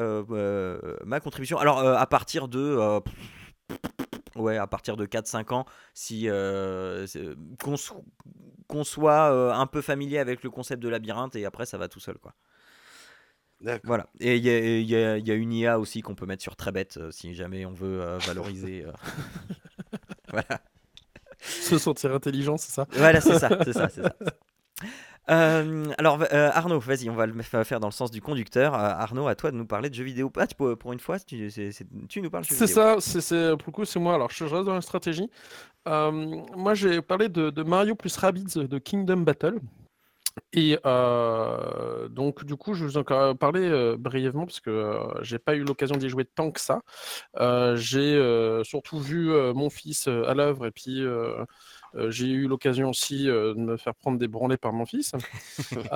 ma 1.04 1.20
contribution. 1.20 1.58
Alors 1.58 1.78
à 1.80 2.06
partir 2.06 2.48
de 2.48 3.00
ouais, 4.36 4.56
à 4.56 4.66
partir 4.66 4.96
de 4.96 5.06
4-5 5.06 5.54
ans, 5.54 5.66
si 5.94 6.28
qu'on 8.68 8.84
soit 8.84 9.32
euh, 9.32 9.52
un 9.52 9.66
peu 9.66 9.80
familier 9.80 10.18
avec 10.18 10.42
le 10.42 10.50
concept 10.50 10.82
de 10.82 10.88
labyrinthe 10.88 11.36
et 11.36 11.44
après 11.44 11.66
ça 11.66 11.78
va 11.78 11.88
tout 11.88 12.00
seul 12.00 12.18
quoi. 12.18 12.34
Voilà. 13.82 14.08
Et 14.20 14.36
il 14.36 14.44
y, 14.44 14.94
a, 14.94 15.34
une 15.34 15.52
IA 15.52 15.80
aussi 15.80 16.00
qu'on 16.00 16.14
peut 16.14 16.26
mettre 16.26 16.42
sur 16.42 16.54
très 16.54 16.70
bête 16.70 16.96
euh, 16.96 17.10
si 17.10 17.34
jamais 17.34 17.66
on 17.66 17.72
veut 17.72 18.00
euh, 18.00 18.18
valoriser. 18.18 18.86
voilà. 20.28 20.62
Se 21.62 21.78
sentir 21.78 22.14
intelligent, 22.14 22.56
c'est 22.56 22.72
ça? 22.72 22.86
Voilà, 22.92 23.20
c'est 23.20 23.38
ça, 23.38 23.48
c'est 23.64 23.72
ça, 23.72 23.88
c'est 23.88 24.02
ça. 24.02 24.14
alors 25.98 26.22
Arnaud, 26.30 26.78
vas-y, 26.78 27.10
on 27.10 27.14
va 27.14 27.26
le 27.26 27.42
faire 27.42 27.80
dans 27.80 27.88
le 27.88 27.92
sens 27.92 28.10
du 28.10 28.20
conducteur. 28.20 28.74
Arnaud, 28.74 29.28
à 29.28 29.34
toi 29.34 29.50
de 29.50 29.56
nous 29.56 29.66
parler 29.66 29.90
de 29.90 29.94
jeux 29.94 30.04
vidéo. 30.04 30.30
Ah, 30.36 30.46
tu, 30.46 30.54
pour 30.54 30.92
une 30.92 31.00
fois, 31.00 31.18
tu, 31.18 31.50
tu 32.08 32.22
nous 32.22 32.30
parles 32.30 32.44
de 32.44 32.48
jeux 32.48 32.56
C'est 32.56 32.66
ça, 32.66 32.96
c'est 33.00 33.56
pour 33.56 33.68
le 33.68 33.72
coup, 33.72 33.84
c'est 33.84 34.00
moi. 34.00 34.14
Alors, 34.14 34.30
je 34.30 34.44
reste 34.44 34.64
dans 34.64 34.74
la 34.74 34.80
stratégie. 34.80 35.30
moi, 35.86 36.74
j'ai 36.74 37.02
parlé 37.02 37.28
de, 37.28 37.50
de, 37.50 37.62
Mario 37.62 37.94
plus 37.94 38.16
Rabbids 38.16 38.54
de 38.54 38.78
Kingdom 38.78 39.18
Battle. 39.18 39.58
Et 40.52 40.78
donc, 42.10 42.44
du 42.44 42.56
coup, 42.56 42.74
je 42.74 42.84
vais 42.84 42.90
vous 42.90 42.98
en 42.98 43.34
parler 43.34 43.96
brièvement 43.98 44.46
parce 44.46 44.60
que 44.60 44.98
j'ai 45.22 45.38
pas 45.38 45.54
eu 45.54 45.64
l'occasion 45.64 45.96
d'y 45.96 46.08
jouer 46.08 46.24
tant 46.24 46.50
que 46.50 46.60
ça. 46.60 46.82
j'ai 47.76 48.62
surtout 48.64 48.98
vu 48.98 49.30
mon 49.54 49.70
fils 49.70 50.08
à 50.08 50.34
l'œuvre 50.34 50.66
et 50.66 50.70
puis 50.70 51.02
j'ai 52.08 52.26
eu 52.26 52.48
l'occasion 52.48 52.90
aussi 52.90 53.26
de 53.26 53.54
me 53.54 53.76
faire 53.76 53.94
prendre 53.94 54.18
des 54.18 54.28
branlées 54.28 54.56
par 54.56 54.72
mon 54.72 54.86
fils. 54.86 55.12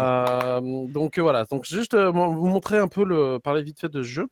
donc 0.92 1.18
voilà, 1.18 1.44
donc 1.44 1.64
juste 1.64 1.96
vous 1.96 2.46
montrer 2.46 2.78
un 2.78 2.88
peu 2.88 3.04
le 3.04 3.38
parler 3.38 3.62
vite 3.62 3.80
fait 3.80 3.88
de 3.88 4.02
ce 4.02 4.08
jeu. 4.08 4.28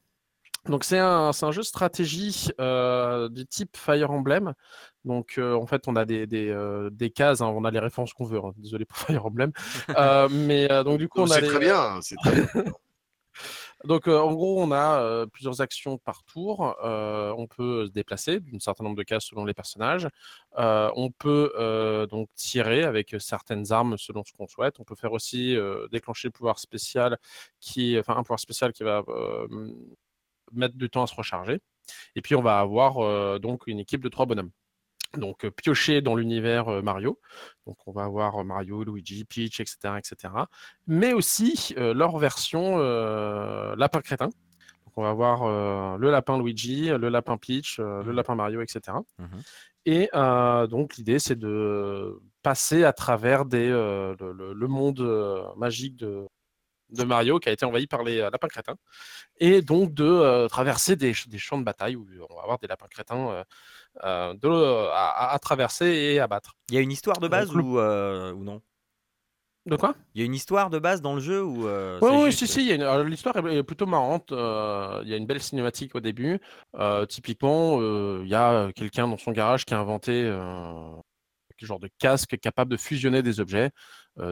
Donc 0.66 0.84
c'est 0.84 0.98
un, 0.98 1.30
un, 1.40 1.52
jeu 1.52 1.62
stratégie 1.62 2.48
du 2.58 3.46
type 3.46 3.76
Fire 3.76 4.10
Emblem. 4.10 4.54
Donc, 5.04 5.34
euh, 5.38 5.54
en 5.54 5.66
fait, 5.66 5.88
on 5.88 5.96
a 5.96 6.04
des, 6.04 6.26
des, 6.26 6.50
euh, 6.50 6.90
des 6.90 7.10
cases, 7.10 7.40
hein, 7.40 7.46
on 7.46 7.64
a 7.64 7.70
les 7.70 7.78
références 7.78 8.12
qu'on 8.12 8.26
veut. 8.26 8.38
Hein. 8.38 8.52
Désolé 8.56 8.84
pour 8.84 8.98
Fire 8.98 9.24
Emblem. 9.24 9.52
Euh, 9.90 10.28
mais 10.30 10.68
donc, 10.84 10.98
du 10.98 11.08
coup, 11.08 11.20
on 11.20 11.30
a. 11.30 11.34
C'est 11.34 11.46
très 11.46 11.58
bien. 11.58 12.00
C'est 12.02 12.16
très 12.16 12.32
bien. 12.32 12.48
Donc, 13.84 14.08
en 14.08 14.34
gros, 14.34 14.62
on 14.62 14.72
a 14.72 15.26
plusieurs 15.28 15.62
actions 15.62 15.96
par 15.96 16.22
tour. 16.24 16.76
on 16.82 17.46
peut 17.46 17.86
se 17.86 17.90
déplacer 17.90 18.40
d'un 18.40 18.58
certain 18.58 18.84
nombre 18.84 18.96
de 18.96 19.02
cases 19.02 19.24
selon 19.24 19.46
les 19.46 19.54
personnages. 19.54 20.06
on 20.58 21.10
peut 21.18 22.06
donc 22.10 22.28
tirer 22.34 22.84
avec 22.84 23.16
certaines 23.18 23.72
armes 23.72 23.96
selon 23.96 24.22
ce 24.22 24.34
qu'on 24.34 24.46
souhaite. 24.46 24.74
On 24.80 24.84
peut 24.84 24.96
faire 24.96 25.14
aussi 25.14 25.56
déclencher 25.90 26.28
le 26.28 26.32
pouvoir 26.32 26.58
spécial, 26.58 27.16
qui, 27.58 27.98
enfin 27.98 28.16
un 28.18 28.22
pouvoir 28.22 28.40
spécial 28.40 28.74
qui 28.74 28.82
va 28.82 29.02
mettre 30.52 30.76
du 30.76 30.90
temps 30.90 31.02
à 31.02 31.06
se 31.06 31.14
recharger. 31.14 31.60
Et 32.14 32.22
puis, 32.22 32.34
on 32.34 32.42
va 32.42 32.60
avoir 32.60 33.40
donc 33.40 33.66
une 33.66 33.80
équipe 33.80 34.02
de 34.02 34.08
trois 34.08 34.26
bonhommes 34.26 34.50
donc 35.16 35.48
piocher 35.50 36.00
dans 36.02 36.14
l'univers 36.14 36.82
Mario. 36.82 37.18
Donc 37.66 37.76
on 37.86 37.92
va 37.92 38.04
avoir 38.04 38.44
Mario, 38.44 38.84
Luigi, 38.84 39.24
Peach, 39.24 39.60
etc., 39.60 39.94
etc. 39.98 40.34
Mais 40.86 41.12
aussi 41.12 41.74
leur 41.76 42.16
version 42.18 42.78
lapin 42.78 44.00
crétin. 44.00 44.26
Donc 44.26 44.94
on 44.96 45.02
va 45.02 45.10
avoir 45.10 45.98
le 45.98 46.10
lapin 46.10 46.38
Luigi, 46.38 46.88
le 46.88 47.08
lapin 47.08 47.36
Peach, 47.36 47.78
le 47.78 48.04
mmh. 48.04 48.10
lapin 48.12 48.34
Mario, 48.34 48.60
etc. 48.62 48.98
Et 49.86 50.08
mmh 50.12 50.66
donc 50.68 50.96
l'idée 50.96 51.18
c'est 51.18 51.38
de 51.38 52.20
passer 52.42 52.84
à 52.84 52.92
travers 52.92 53.44
des, 53.44 53.68
le, 53.68 54.66
monde 54.68 55.00
magique 55.56 55.96
de, 55.96 56.26
de 56.92 57.04
Mario 57.04 57.38
qui 57.38 57.48
a 57.48 57.52
été 57.52 57.64
envahi 57.64 57.86
par 57.86 58.02
les 58.02 58.18
lapins 58.18 58.48
crétins 58.48 58.76
et 59.38 59.62
donc 59.62 59.94
de 59.94 60.46
traverser 60.48 60.96
des, 60.96 61.14
des, 61.26 61.38
champs 61.38 61.58
de 61.58 61.64
bataille 61.64 61.96
où 61.96 62.06
on 62.30 62.34
va 62.34 62.42
avoir 62.42 62.58
des 62.58 62.66
lapins 62.66 62.88
crétins 62.88 63.44
euh, 64.04 64.34
de, 64.34 64.88
à, 64.94 65.36
traverser 65.42 65.86
et 65.86 66.20
à 66.20 66.26
battre. 66.26 66.54
Il 66.68 66.76
y 66.76 66.78
a 66.78 66.80
une 66.80 66.92
histoire 66.92 67.18
de 67.18 67.28
base 67.28 67.54
ou, 67.54 67.78
euh, 67.78 68.32
ou 68.32 68.44
non? 68.44 68.62
De 69.66 69.76
quoi? 69.76 69.94
Il 70.14 70.20
y 70.20 70.22
a 70.22 70.24
une 70.24 70.34
histoire 70.34 70.70
de 70.70 70.78
base 70.78 71.02
dans 71.02 71.14
le 71.14 71.20
jeu 71.20 71.42
ou 71.42 71.66
euh, 71.66 71.98
Oui, 72.00 72.32
si, 72.32 72.46
si. 72.46 72.76
L'histoire 73.04 73.36
est 73.36 73.62
plutôt 73.62 73.86
marrante. 73.86 74.28
il 74.30 75.08
y 75.08 75.12
a 75.12 75.16
une 75.16 75.26
belle 75.26 75.42
cinématique 75.42 75.94
au 75.96 76.00
début. 76.00 76.40
typiquement, 77.08 77.80
il 78.22 78.28
y 78.28 78.34
a 78.34 78.70
quelqu'un 78.72 79.08
dans 79.08 79.18
son 79.18 79.32
garage 79.32 79.66
qui 79.66 79.74
a 79.74 79.80
inventé 79.80 80.24
genre 81.66 81.80
de 81.80 81.88
casque 81.98 82.38
capable 82.38 82.70
de 82.70 82.76
fusionner 82.76 83.22
des 83.22 83.40
objets. 83.40 83.70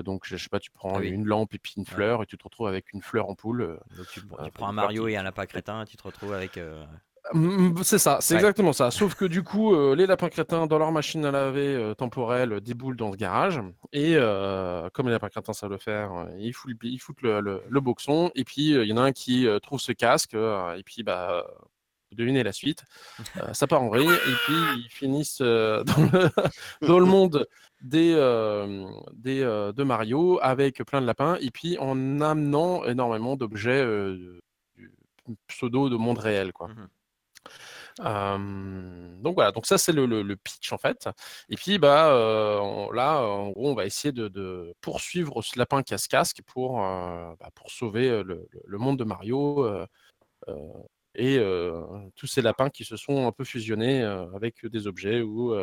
donc, 0.04 0.22
je, 0.24 0.36
sais 0.36 0.48
pas, 0.48 0.60
tu 0.60 0.70
prends 0.70 0.98
ah 0.98 1.02
une 1.02 1.24
lampe 1.24 1.54
et 1.54 1.58
puis 1.58 1.74
une 1.76 1.86
fleur 1.86 2.22
et 2.22 2.26
tu 2.26 2.36
te 2.36 2.44
retrouves 2.44 2.68
avec 2.68 2.92
une 2.92 3.02
fleur 3.02 3.28
en 3.28 3.34
poule. 3.34 3.78
tu, 4.12 4.20
prends 4.54 4.68
un 4.68 4.72
Mario 4.72 5.08
et 5.08 5.16
un 5.16 5.22
lapin 5.22 5.46
crétin 5.46 5.82
et 5.82 5.86
tu 5.86 5.96
te 5.96 6.02
retrouves 6.02 6.32
avec. 6.32 6.58
C'est 7.82 7.98
ça, 7.98 8.18
c'est 8.20 8.34
exactement 8.34 8.72
ça. 8.72 8.90
Sauf 8.90 9.14
que 9.14 9.24
du 9.24 9.42
coup, 9.42 9.74
euh, 9.74 9.94
les 9.94 10.06
lapins 10.06 10.28
crétins 10.28 10.66
dans 10.66 10.78
leur 10.78 10.92
machine 10.92 11.24
à 11.24 11.30
laver 11.30 11.74
euh, 11.74 11.94
temporelle 11.94 12.60
déboulent 12.60 12.96
dans 12.96 13.12
ce 13.12 13.16
garage. 13.16 13.60
Et 13.92 14.14
euh, 14.16 14.88
comme 14.92 15.06
les 15.06 15.12
lapins 15.12 15.28
crétins 15.28 15.52
savent 15.52 15.70
le 15.70 15.78
faire, 15.78 16.26
ils 16.38 16.52
foutent, 16.52 16.76
ils 16.82 16.98
foutent 16.98 17.22
le, 17.22 17.62
le, 17.68 17.80
boxon. 17.80 18.30
Et 18.34 18.44
puis, 18.44 18.70
il 18.70 18.84
y 18.84 18.92
en 18.92 18.96
a 18.96 19.02
un 19.02 19.12
qui 19.12 19.46
trouve 19.62 19.80
ce 19.80 19.92
casque. 19.92 20.34
et 20.34 20.82
puis, 20.84 21.02
bah, 21.02 21.44
vous 22.10 22.16
devinez 22.16 22.42
la 22.42 22.52
suite. 22.52 22.84
ça 23.52 23.66
part 23.66 23.82
en 23.82 23.88
vrille. 23.88 24.08
Et 24.08 24.34
puis, 24.44 24.54
ils 24.76 24.88
finissent 24.90 25.38
dans 25.40 26.10
le, 26.12 26.30
dans, 26.86 26.98
le, 26.98 27.06
monde 27.06 27.46
des, 27.80 28.14
des, 29.14 29.40
de 29.42 29.82
Mario 29.82 30.38
avec 30.42 30.82
plein 30.84 31.00
de 31.00 31.06
lapins. 31.06 31.36
Et 31.40 31.50
puis, 31.50 31.78
en 31.78 32.20
amenant 32.20 32.84
énormément 32.84 33.36
d'objets 33.36 33.84
pseudo 35.46 35.88
de 35.88 35.96
monde 35.96 36.18
réel. 36.18 36.52
quoi. 36.52 36.68
Mmh 36.68 36.88
donc 38.00 39.34
voilà, 39.34 39.50
donc 39.50 39.66
ça 39.66 39.78
c'est 39.78 39.92
le, 39.92 40.36
pitch 40.36 40.72
en 40.72 40.78
fait. 40.78 41.08
Et 41.48 41.56
puis 41.56 41.78
bah 41.78 42.08
là, 42.94 43.22
en 43.22 43.50
gros, 43.50 43.70
on 43.70 43.74
va 43.74 43.86
essayer 43.86 44.12
de, 44.12 44.74
poursuivre 44.80 45.42
ce 45.42 45.58
lapin 45.58 45.82
casse-casque 45.82 46.42
pour, 46.46 46.78
bah, 46.78 47.50
pour 47.54 47.70
sauver 47.70 48.22
le, 48.22 48.78
monde 48.78 48.98
de 48.98 49.04
Mario 49.04 49.66
et 51.18 51.38
tous 52.16 52.26
ces 52.26 52.40
lapins 52.40 52.70
qui 52.70 52.84
se 52.84 52.96
sont 52.96 53.26
un 53.26 53.32
peu 53.32 53.44
fusionnés 53.44 54.02
avec 54.02 54.64
des 54.66 54.86
objets 54.86 55.20
ou 55.20 55.54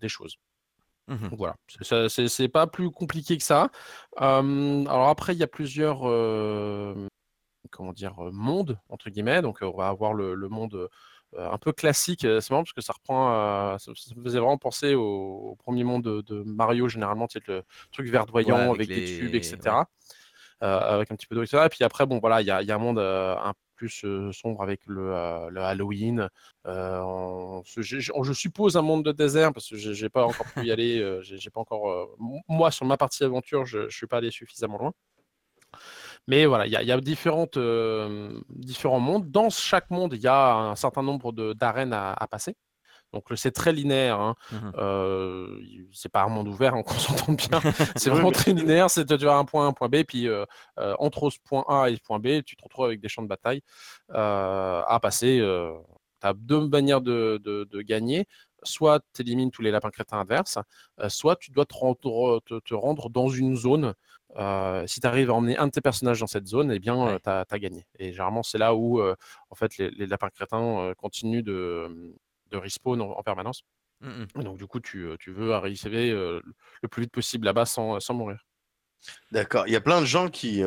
des 0.00 0.08
choses. 0.08 0.36
Mmh 1.06 1.28
voilà, 1.36 1.56
c'est 2.08 2.48
pas 2.48 2.66
plus 2.66 2.90
compliqué 2.90 3.36
que 3.36 3.44
ça. 3.44 3.70
alors 4.16 5.08
après, 5.08 5.34
il 5.34 5.38
y 5.38 5.42
a 5.42 5.48
plusieurs 5.48 6.00
comment 7.70 7.92
dire 7.92 8.14
mondes 8.32 8.78
entre 8.88 9.10
guillemets. 9.10 9.42
Donc 9.42 9.58
on 9.62 9.76
va 9.76 9.88
avoir 9.88 10.14
le, 10.14 10.34
le 10.34 10.48
monde 10.48 10.88
euh, 11.36 11.50
un 11.50 11.58
peu 11.58 11.72
classique. 11.72 12.20
C'est 12.22 12.50
marrant 12.50 12.62
parce 12.62 12.72
que 12.72 12.80
ça 12.80 12.92
reprend, 12.92 13.78
ça, 13.78 13.90
me 14.16 14.22
faisait 14.22 14.38
vraiment 14.38 14.58
penser 14.58 14.94
au, 14.94 15.56
premier 15.62 15.84
monde 15.84 16.02
de, 16.02 16.42
Mario, 16.44 16.88
généralement, 16.88 17.26
tu 17.26 17.40
le 17.46 17.62
truc 17.92 18.08
verdoyant 18.08 18.72
avec, 18.72 18.88
des 18.88 19.04
tubes, 19.04 19.34
etc. 19.34 19.58
avec 20.64 21.10
un 21.10 21.16
petit 21.16 21.26
peu 21.26 21.34
d'eau, 21.34 21.42
etc. 21.42 21.64
Et 21.66 21.68
puis 21.68 21.84
après, 21.84 22.06
bon, 22.06 22.18
voilà, 22.18 22.40
il 22.40 22.46
y 22.46 22.50
a, 22.50 22.74
un 22.74 22.78
monde 22.78 22.98
un 22.98 23.52
peu 23.52 23.58
plus 23.76 24.04
sombre 24.32 24.62
avec 24.62 24.80
le, 24.86 25.12
Halloween. 25.58 26.28
je, 26.64 28.32
suppose 28.32 28.76
un 28.76 28.82
monde 28.82 29.04
de 29.04 29.12
désert 29.12 29.52
parce 29.52 29.68
que 29.68 29.76
j'ai 29.76 30.08
pas 30.08 30.24
encore 30.24 30.46
pu 30.54 30.66
y 30.66 30.72
aller. 30.72 31.20
j'ai 31.22 31.50
pas 31.50 31.60
encore, 31.60 32.16
moi, 32.48 32.70
sur 32.70 32.86
ma 32.86 32.96
partie 32.96 33.24
aventure, 33.24 33.66
je, 33.66 33.88
je 33.88 33.96
suis 33.96 34.06
pas 34.06 34.18
allé 34.18 34.30
suffisamment 34.30 34.78
loin. 34.78 34.92
Mais 36.26 36.46
voilà, 36.46 36.66
il 36.66 36.72
y 36.72 36.92
a, 36.92 37.00
différents 37.00 37.48
mondes. 39.00 39.30
Dans 39.30 39.50
chaque 39.50 39.90
monde, 39.90 40.14
il 40.14 40.22
y 40.22 40.26
a 40.26 40.54
un 40.54 40.76
certain 40.76 41.02
nombre 41.02 41.32
d'arènes 41.54 41.92
à, 41.92 42.26
passer. 42.30 42.56
Donc 43.14 43.24
c'est 43.36 43.52
très 43.52 43.72
linéaire. 43.72 44.20
Hein. 44.20 44.34
Mmh 44.52 44.70
c'est 45.92 46.10
pas 46.10 46.24
un 46.24 46.28
monde 46.28 46.48
ouvert, 46.48 46.74
hein, 46.74 46.82
on 46.86 46.98
s'entend 46.98 47.32
bien. 47.32 47.60
c'est 47.96 48.10
vraiment 48.10 48.32
très 48.32 48.52
linéaire. 48.52 48.90
C'est 48.90 49.06
tu 49.06 49.28
as 49.28 49.36
un 49.36 49.44
point 49.44 49.64
A, 49.64 49.68
un 49.68 49.72
point 49.72 49.88
B, 49.88 50.02
puis 50.06 50.28
entre 50.76 51.30
ce 51.30 51.38
point 51.42 51.64
A 51.68 51.88
et 51.88 51.96
ce 51.96 52.00
point 52.00 52.18
B, 52.18 52.42
tu 52.44 52.56
te 52.56 52.62
retrouves 52.62 52.86
avec 52.86 53.00
des 53.00 53.08
champs 53.08 53.22
de 53.22 53.28
bataille 53.28 53.62
à 54.12 54.98
passer. 55.00 55.38
tu 56.20 56.26
as 56.26 56.34
deux 56.34 56.68
manières 56.68 57.00
de, 57.00 57.40
de 57.42 57.82
gagner 57.82 58.26
soit 58.64 59.00
tu 59.14 59.22
élimines 59.22 59.50
tous 59.50 59.62
les 59.62 59.70
lapins 59.70 59.90
crétins 59.90 60.20
adverses, 60.20 60.58
soit 61.08 61.36
tu 61.36 61.50
dois 61.50 61.66
te 61.66 61.74
rendre, 61.74 63.10
dans 63.10 63.28
une 63.28 63.56
zone. 63.56 63.94
si 64.86 65.00
tu 65.00 65.06
arrives 65.06 65.30
à 65.30 65.34
emmener 65.34 65.56
un 65.56 65.66
de 65.66 65.72
tes 65.72 65.80
personnages 65.80 66.20
dans 66.20 66.26
cette 66.26 66.46
zone, 66.46 66.72
eh 66.72 66.78
bien, 66.78 67.18
tu 67.22 67.30
as, 67.30 67.58
gagné. 67.58 67.86
Et 67.98 68.12
généralement, 68.12 68.42
c'est 68.42 68.58
là 68.58 68.74
où 68.74 69.00
en 69.00 69.54
fait, 69.54 69.76
les, 69.78 70.06
lapins 70.06 70.30
crétins 70.30 70.92
continuent 70.96 71.42
de, 71.42 72.16
de 72.54 72.58
respawn 72.58 73.00
en, 73.00 73.22
permanence. 73.22 73.62
Mmh 74.00 74.24
donc, 74.42 74.58
du 74.58 74.66
coup, 74.66 74.80
tu, 74.80 75.16
veux 75.26 75.52
arriver 75.52 76.10
le 76.10 76.88
plus 76.90 77.02
vite 77.02 77.12
possible 77.12 77.46
là-bas 77.46 77.64
sans, 77.66 78.00
mourir. 78.10 78.38
D'accord. 79.32 79.66
Il 79.66 79.72
y 79.72 79.76
a 79.76 79.80
plein 79.80 80.00
de 80.00 80.06
gens 80.06 80.28
qui, 80.28 80.62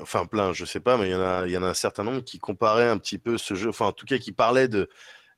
enfin 0.00 0.26
plein, 0.26 0.52
je 0.52 0.64
sais 0.64 0.80
pas, 0.80 0.96
mais 0.96 1.08
il 1.08 1.12
y 1.12 1.14
en 1.14 1.22
a, 1.22 1.46
il 1.46 1.52
y 1.52 1.56
en 1.56 1.62
a 1.62 1.68
un 1.68 1.74
certain 1.74 2.04
nombre 2.04 2.20
qui 2.20 2.38
comparaient 2.38 2.88
un 2.88 2.98
petit 2.98 3.18
peu 3.18 3.38
ce 3.38 3.54
jeu, 3.54 3.68
enfin 3.68 3.86
en 3.86 3.92
tout 3.92 4.06
cas 4.06 4.18
qui 4.18 4.32
parlaient 4.32 4.68
de 4.68 4.88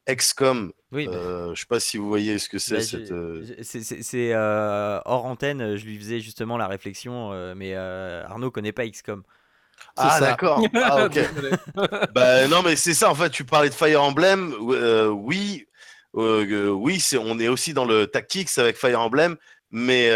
XCOM. 0.09 0.73
Oui, 0.90 1.07
bah 1.07 1.14
euh, 1.14 1.54
je 1.54 1.61
sais 1.61 1.66
pas 1.66 1.81
si 1.81 1.97
vous 1.97 2.09
voyez 2.09 2.38
ce 2.38 2.49
que 2.49 2.59
c'est. 2.59 2.76
Bah, 2.76 2.83
cette... 2.83 3.12
Euh, 3.12 3.45
c'est 3.62 4.35
euh, 4.35 5.00
hors 5.04 5.25
antenne, 5.25 5.76
je 5.76 5.85
lui 5.85 5.99
faisais 5.99 6.21
justement 6.21 6.57
la 6.57 6.66
réflexion, 6.66 7.54
mais 7.54 7.75
Arnaud 7.75 8.50
connaît 8.50 8.73
pas 8.73 8.88
XCOM. 8.88 9.23
Ah 9.96 10.20
d'accord. 10.20 10.62
Ah, 10.74 11.06
ok. 11.06 11.18
bah, 12.14 12.48
non 12.48 12.62
mais 12.62 12.76
c'est 12.76 12.94
ça 12.94 13.10
en 13.10 13.14
fait. 13.14 13.30
Tu 13.30 13.44
parlais 13.44 13.68
de 13.68 13.74
Fire 13.74 14.02
Emblem. 14.02 14.54
oui, 15.12 15.66
oui, 16.14 17.00
c'est 17.00 17.18
on 17.18 17.38
est 17.38 17.48
aussi 17.48 17.74
dans 17.74 17.84
le 17.84 18.06
tactics 18.06 18.50
avec 18.58 18.76
Fire 18.76 19.00
Emblem. 19.00 19.36
Mais, 19.74 20.10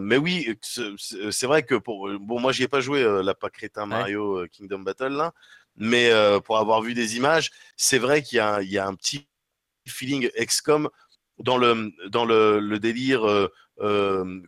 mais 0.00 0.16
oui, 0.16 0.58
c'est 0.98 1.46
vrai 1.46 1.62
que 1.62 1.76
pour 1.76 2.08
bon, 2.20 2.40
moi, 2.40 2.52
j'y 2.52 2.64
ai 2.64 2.68
pas 2.68 2.80
joué 2.80 3.04
la 3.22 3.34
pas 3.34 3.48
crétin 3.48 3.86
Mario 3.86 4.44
Kingdom 4.50 4.80
Battle 4.80 5.12
là, 5.12 5.32
mais 5.76 6.10
pour 6.44 6.58
avoir 6.58 6.82
vu 6.82 6.94
des 6.94 7.16
images, 7.16 7.50
c'est 7.76 7.98
vrai 7.98 8.22
qu'il 8.22 8.38
y, 8.38 8.66
y, 8.66 8.78
a 8.78 8.86
un 8.86 8.94
petit 8.94 9.28
feeling 9.86 10.28
XCOM 10.36 10.88
dans 11.38 11.56
le, 11.56 11.92
dans 12.08 12.24
le, 12.24 12.58
le 12.58 12.78
délire 12.80 13.24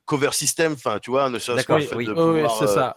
cover 0.04 0.32
system, 0.32 0.72
enfin, 0.72 0.98
tu 0.98 1.10
vois, 1.10 1.28
ne 1.30 1.38
serait-ce 1.38 1.94
oui. 1.94 2.06
de 2.06 2.12
pouvoir, 2.12 2.56
c'est 2.58 2.64
euh, 2.64 2.74
ça. 2.74 2.96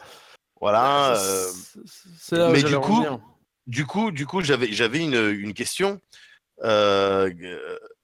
Voilà. 0.64 1.18
C'est- 1.18 2.38
euh, 2.38 2.40
là 2.40 2.50
mais 2.50 2.64
du 2.64 2.78
coup, 2.78 3.04
du 3.68 3.86
coup, 3.86 4.12
du 4.12 4.26
coup, 4.26 4.42
j'avais, 4.42 4.72
j'avais 4.72 5.00
une, 5.00 5.14
une 5.14 5.54
question. 5.54 6.00
Euh, 6.64 7.30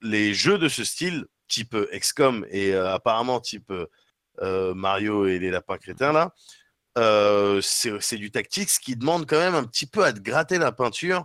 les 0.02 0.34
jeux 0.34 0.58
de 0.58 0.68
ce 0.68 0.84
style, 0.84 1.24
type 1.48 1.74
XCOM 1.90 2.46
et 2.50 2.74
euh, 2.74 2.92
apparemment 2.92 3.40
type 3.40 3.72
euh, 4.42 4.74
Mario 4.74 5.26
et 5.26 5.38
les 5.38 5.50
lapins 5.50 5.78
crétins 5.78 6.12
là, 6.12 6.34
c'est, 7.62 7.98
c'est 8.02 8.18
du 8.18 8.30
tactique, 8.30 8.68
ce 8.68 8.78
qui 8.78 8.94
demande 8.94 9.26
quand 9.26 9.38
même 9.38 9.54
un 9.54 9.64
petit 9.64 9.86
peu 9.86 10.04
à 10.04 10.12
te 10.12 10.20
gratter 10.20 10.58
la 10.58 10.70
peinture. 10.70 11.24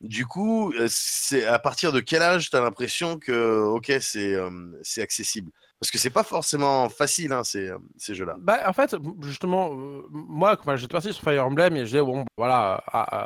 Du 0.00 0.24
coup, 0.24 0.72
c'est 0.88 1.44
à 1.44 1.58
partir 1.58 1.92
de 1.92 2.00
quel 2.00 2.22
âge 2.22 2.48
tu 2.48 2.56
as 2.56 2.62
l'impression 2.62 3.18
que 3.18 3.58
ok 3.58 3.92
c'est 4.00 4.34
c'est 4.82 5.02
accessible? 5.02 5.50
Parce 5.80 5.90
que 5.90 5.96
c'est 5.96 6.10
pas 6.10 6.24
forcément 6.24 6.90
facile 6.90 7.32
hein, 7.32 7.42
ces, 7.42 7.70
euh, 7.70 7.78
ces 7.96 8.14
jeux-là. 8.14 8.36
Bah, 8.38 8.60
en 8.66 8.72
fait, 8.74 8.94
justement, 9.22 9.72
euh, 9.72 10.02
moi, 10.10 10.58
quand 10.58 10.76
j'étais 10.76 10.92
parti 10.92 11.10
sur 11.14 11.22
Fire 11.22 11.46
Emblem, 11.46 11.74
et 11.74 11.80
je 11.80 11.84
disais, 11.84 12.02
bon, 12.02 12.26
voilà, 12.36 12.84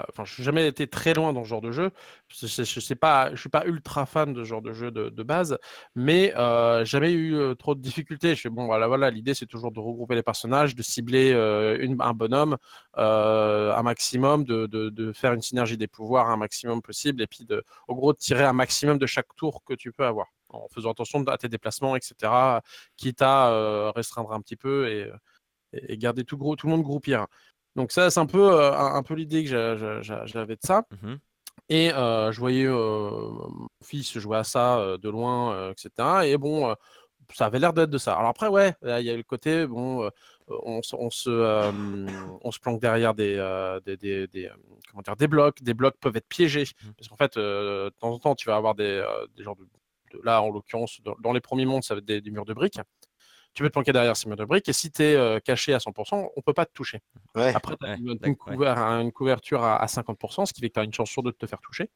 enfin, 0.08 0.24
je 0.24 0.40
n'ai 0.40 0.44
jamais 0.44 0.68
été 0.68 0.86
très 0.86 1.14
loin 1.14 1.32
dans 1.32 1.42
ce 1.42 1.48
genre 1.48 1.60
de 1.60 1.72
jeu. 1.72 1.90
Je 2.28 2.46
ne 2.46 2.64
suis 2.80 2.94
pas 2.94 3.32
ultra 3.66 4.06
fan 4.06 4.32
de 4.32 4.44
ce 4.44 4.48
genre 4.48 4.62
de 4.62 4.72
jeu 4.72 4.92
de, 4.92 5.22
base, 5.24 5.58
mais 5.96 6.32
euh, 6.36 6.84
jamais 6.84 7.10
eu 7.10 7.34
euh, 7.34 7.54
trop 7.56 7.74
de 7.74 7.80
difficultés. 7.80 8.36
Je 8.36 8.48
bon, 8.48 8.66
voilà, 8.66 9.10
l'idée, 9.10 9.34
c'est 9.34 9.46
toujours 9.46 9.72
de 9.72 9.80
regrouper 9.80 10.14
les 10.14 10.22
personnages, 10.22 10.76
de 10.76 10.82
cibler 10.82 11.32
un 11.34 12.14
bonhomme 12.14 12.56
un 12.94 13.82
maximum, 13.82 14.44
de, 14.44 15.12
faire 15.12 15.32
une 15.32 15.42
synergie 15.42 15.76
des 15.76 15.88
pouvoirs 15.88 16.30
un 16.30 16.36
maximum 16.36 16.82
possible, 16.82 17.20
et 17.20 17.26
puis, 17.26 17.44
de, 17.44 17.64
au 17.88 17.96
gros, 17.96 18.12
de 18.12 18.18
tirer 18.18 18.44
un 18.44 18.52
maximum 18.52 18.98
de 18.98 19.06
chaque 19.06 19.34
tour 19.36 19.64
que 19.64 19.74
tu 19.74 19.90
peux 19.90 20.06
avoir 20.06 20.28
en 20.54 20.68
faisant 20.68 20.90
attention 20.90 21.22
à 21.26 21.38
tes 21.38 21.48
déplacements, 21.48 21.96
etc., 21.96 22.60
quitte 22.96 23.22
à 23.22 23.50
euh, 23.50 23.90
restreindre 23.94 24.32
un 24.32 24.40
petit 24.40 24.56
peu 24.56 24.88
et, 24.88 25.10
et, 25.72 25.96
garder 25.98 26.24
tout, 26.24 26.36
gros, 26.36 26.56
tout 26.56 26.66
le 26.66 26.72
monde 26.72 26.82
groupir. 26.82 27.26
Donc 27.76 27.92
ça, 27.92 28.10
c'est 28.10 28.20
un 28.20 28.26
peu, 28.26 28.52
euh, 28.52 28.72
un, 28.72 28.94
un, 28.94 29.02
peu 29.02 29.14
l'idée 29.14 29.44
que 29.44 29.50
j'avais 30.02 30.56
de 30.56 30.62
ça. 30.62 30.84
Mmh. 31.02 31.14
Et 31.68 31.92
euh, 31.92 32.30
je 32.32 32.40
voyais 32.40 32.66
mon 32.66 33.68
fils 33.82 34.18
jouer 34.18 34.38
à 34.38 34.44
ça 34.44 34.96
de 35.00 35.08
loin, 35.08 35.70
etc. 35.70 35.90
Et 36.24 36.36
bon, 36.36 36.74
ça 37.32 37.46
avait 37.46 37.58
l'air 37.58 37.72
d'être 37.72 37.90
de 37.90 37.98
ça. 37.98 38.14
Alors 38.14 38.30
après, 38.30 38.48
ouais, 38.48 38.74
il 38.82 39.04
y 39.04 39.10
a 39.10 39.16
le 39.16 39.22
côté, 39.22 39.66
bon, 39.66 40.10
on, 40.48 40.80
on, 40.92 41.10
se, 41.10 41.30
on 41.30 42.50
se 42.50 42.58
planque 42.60 42.80
derrière 42.80 43.14
des, 43.14 43.36
des, 43.86 43.96
des, 43.96 44.26
des, 44.26 44.50
comment 44.90 45.02
dire, 45.02 45.16
des 45.16 45.28
blocs. 45.28 45.62
Des 45.62 45.74
blocs 45.74 45.96
peuvent 46.00 46.16
être 46.16 46.28
piégés. 46.28 46.64
Mmh. 46.64 46.88
Parce 46.98 47.08
qu'en 47.08 47.16
fait, 47.16 47.38
de 47.38 47.90
temps 47.98 48.12
en 48.12 48.18
temps, 48.18 48.34
tu 48.34 48.46
vas 48.46 48.56
avoir 48.56 48.74
des, 48.74 49.02
des 49.36 49.42
genres 49.42 49.56
de 49.56 49.66
là 50.22 50.42
en 50.42 50.50
l'occurrence 50.50 51.00
dans, 51.02 51.16
dans, 51.20 51.32
les 51.32 51.40
premiers 51.40 51.66
mondes 51.66 51.82
ça 51.82 51.94
va 51.94 51.98
être 51.98 52.04
des, 52.04 52.20
des, 52.20 52.30
murs 52.30 52.44
de 52.44 52.54
briques. 52.54 52.78
Tu 53.54 53.62
peux 53.62 53.68
te 53.68 53.72
planquer 53.72 53.92
derrière 53.92 54.16
ces 54.16 54.28
murs 54.28 54.36
de 54.36 54.44
briques 54.44 54.68
et 54.68 54.72
si 54.72 54.90
tu 54.90 55.02
es 55.02 55.14
euh, 55.14 55.38
caché 55.38 55.74
à 55.74 55.78
100% 55.78 56.28
on 56.34 56.40
peut 56.42 56.52
pas 56.52 56.66
te 56.66 56.72
toucher. 56.72 57.00
Ouais, 57.34 57.54
après 57.54 57.76
tu 57.80 57.86
as 57.86 57.90
ouais, 57.90 57.98
une, 57.98 58.18
une, 58.22 58.36
couver 58.36 58.66
une, 58.66 59.12
couverture 59.12 59.62
à, 59.62 59.76
à 59.76 59.86
50% 59.86 60.46
ce 60.46 60.52
qui 60.52 60.60
fait 60.60 60.68
que 60.68 60.74
tu 60.74 60.80
as 60.80 60.84
une 60.84 60.92
chance 60.92 61.10
sur 61.10 61.22
deux 61.22 61.32
de 61.32 61.36
te 61.36 61.46
faire 61.46 61.60
toucher 61.60 61.90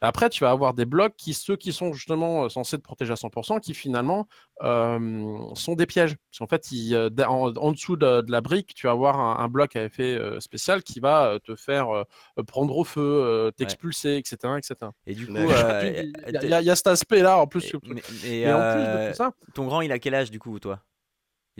après 0.00 0.30
tu 0.30 0.44
vas 0.44 0.50
avoir 0.50 0.74
des 0.74 0.84
blocs 0.84 1.14
qui 1.16 1.34
ceux 1.34 1.56
qui 1.56 1.72
sont 1.72 1.92
justement 1.92 2.48
censés 2.48 2.76
te 2.76 2.82
protéger 2.82 3.12
à 3.12 3.16
100% 3.16 3.60
qui 3.60 3.74
finalement 3.74 4.28
euh, 4.62 5.38
sont 5.54 5.74
des 5.74 5.86
pièges. 5.86 6.16
Parce 6.30 6.38
qu'en 6.38 6.46
fait 6.46 6.72
ils, 6.72 6.96
en, 6.96 7.54
en, 7.54 7.72
dessous 7.72 7.96
de, 7.96 8.20
de, 8.22 8.30
la 8.30 8.40
brique 8.40 8.74
tu 8.74 8.86
vas 8.86 8.92
avoir 8.92 9.18
un, 9.18 9.44
un 9.44 9.48
bloc 9.48 9.76
à 9.76 9.84
effet 9.84 10.14
euh, 10.14 10.40
spécial 10.40 10.82
qui 10.82 11.00
va 11.00 11.38
te 11.44 11.54
faire 11.56 11.90
euh, 11.90 12.04
prendre 12.46 12.76
au 12.76 12.84
feu 12.84 13.50
t'expulser 13.56 14.14
ouais. 14.14 14.18
etc 14.18 14.54
etc 14.58 14.90
et 15.06 15.14
du 15.14 15.26
coup 15.26 15.34
il 15.34 16.12
y, 16.28 16.46
y, 16.46 16.48
y, 16.48 16.70
a 16.70 16.76
cet 16.76 16.86
aspect 16.86 17.22
là 17.22 17.38
en 17.38 17.46
plus 17.46 17.64
et, 17.64 17.78
mais, 17.84 17.94
mais, 17.94 18.44
mais 18.44 18.52
en 18.52 18.72
plus 18.72 18.82
de 18.82 19.10
tout 19.10 19.16
ça 19.16 19.32
ton 19.54 19.66
grand 19.66 19.80
il 19.80 19.92
a 19.92 19.98
quel 19.98 20.14
âge 20.14 20.30
du 20.30 20.38
coup 20.38 20.58
toi? 20.58 20.80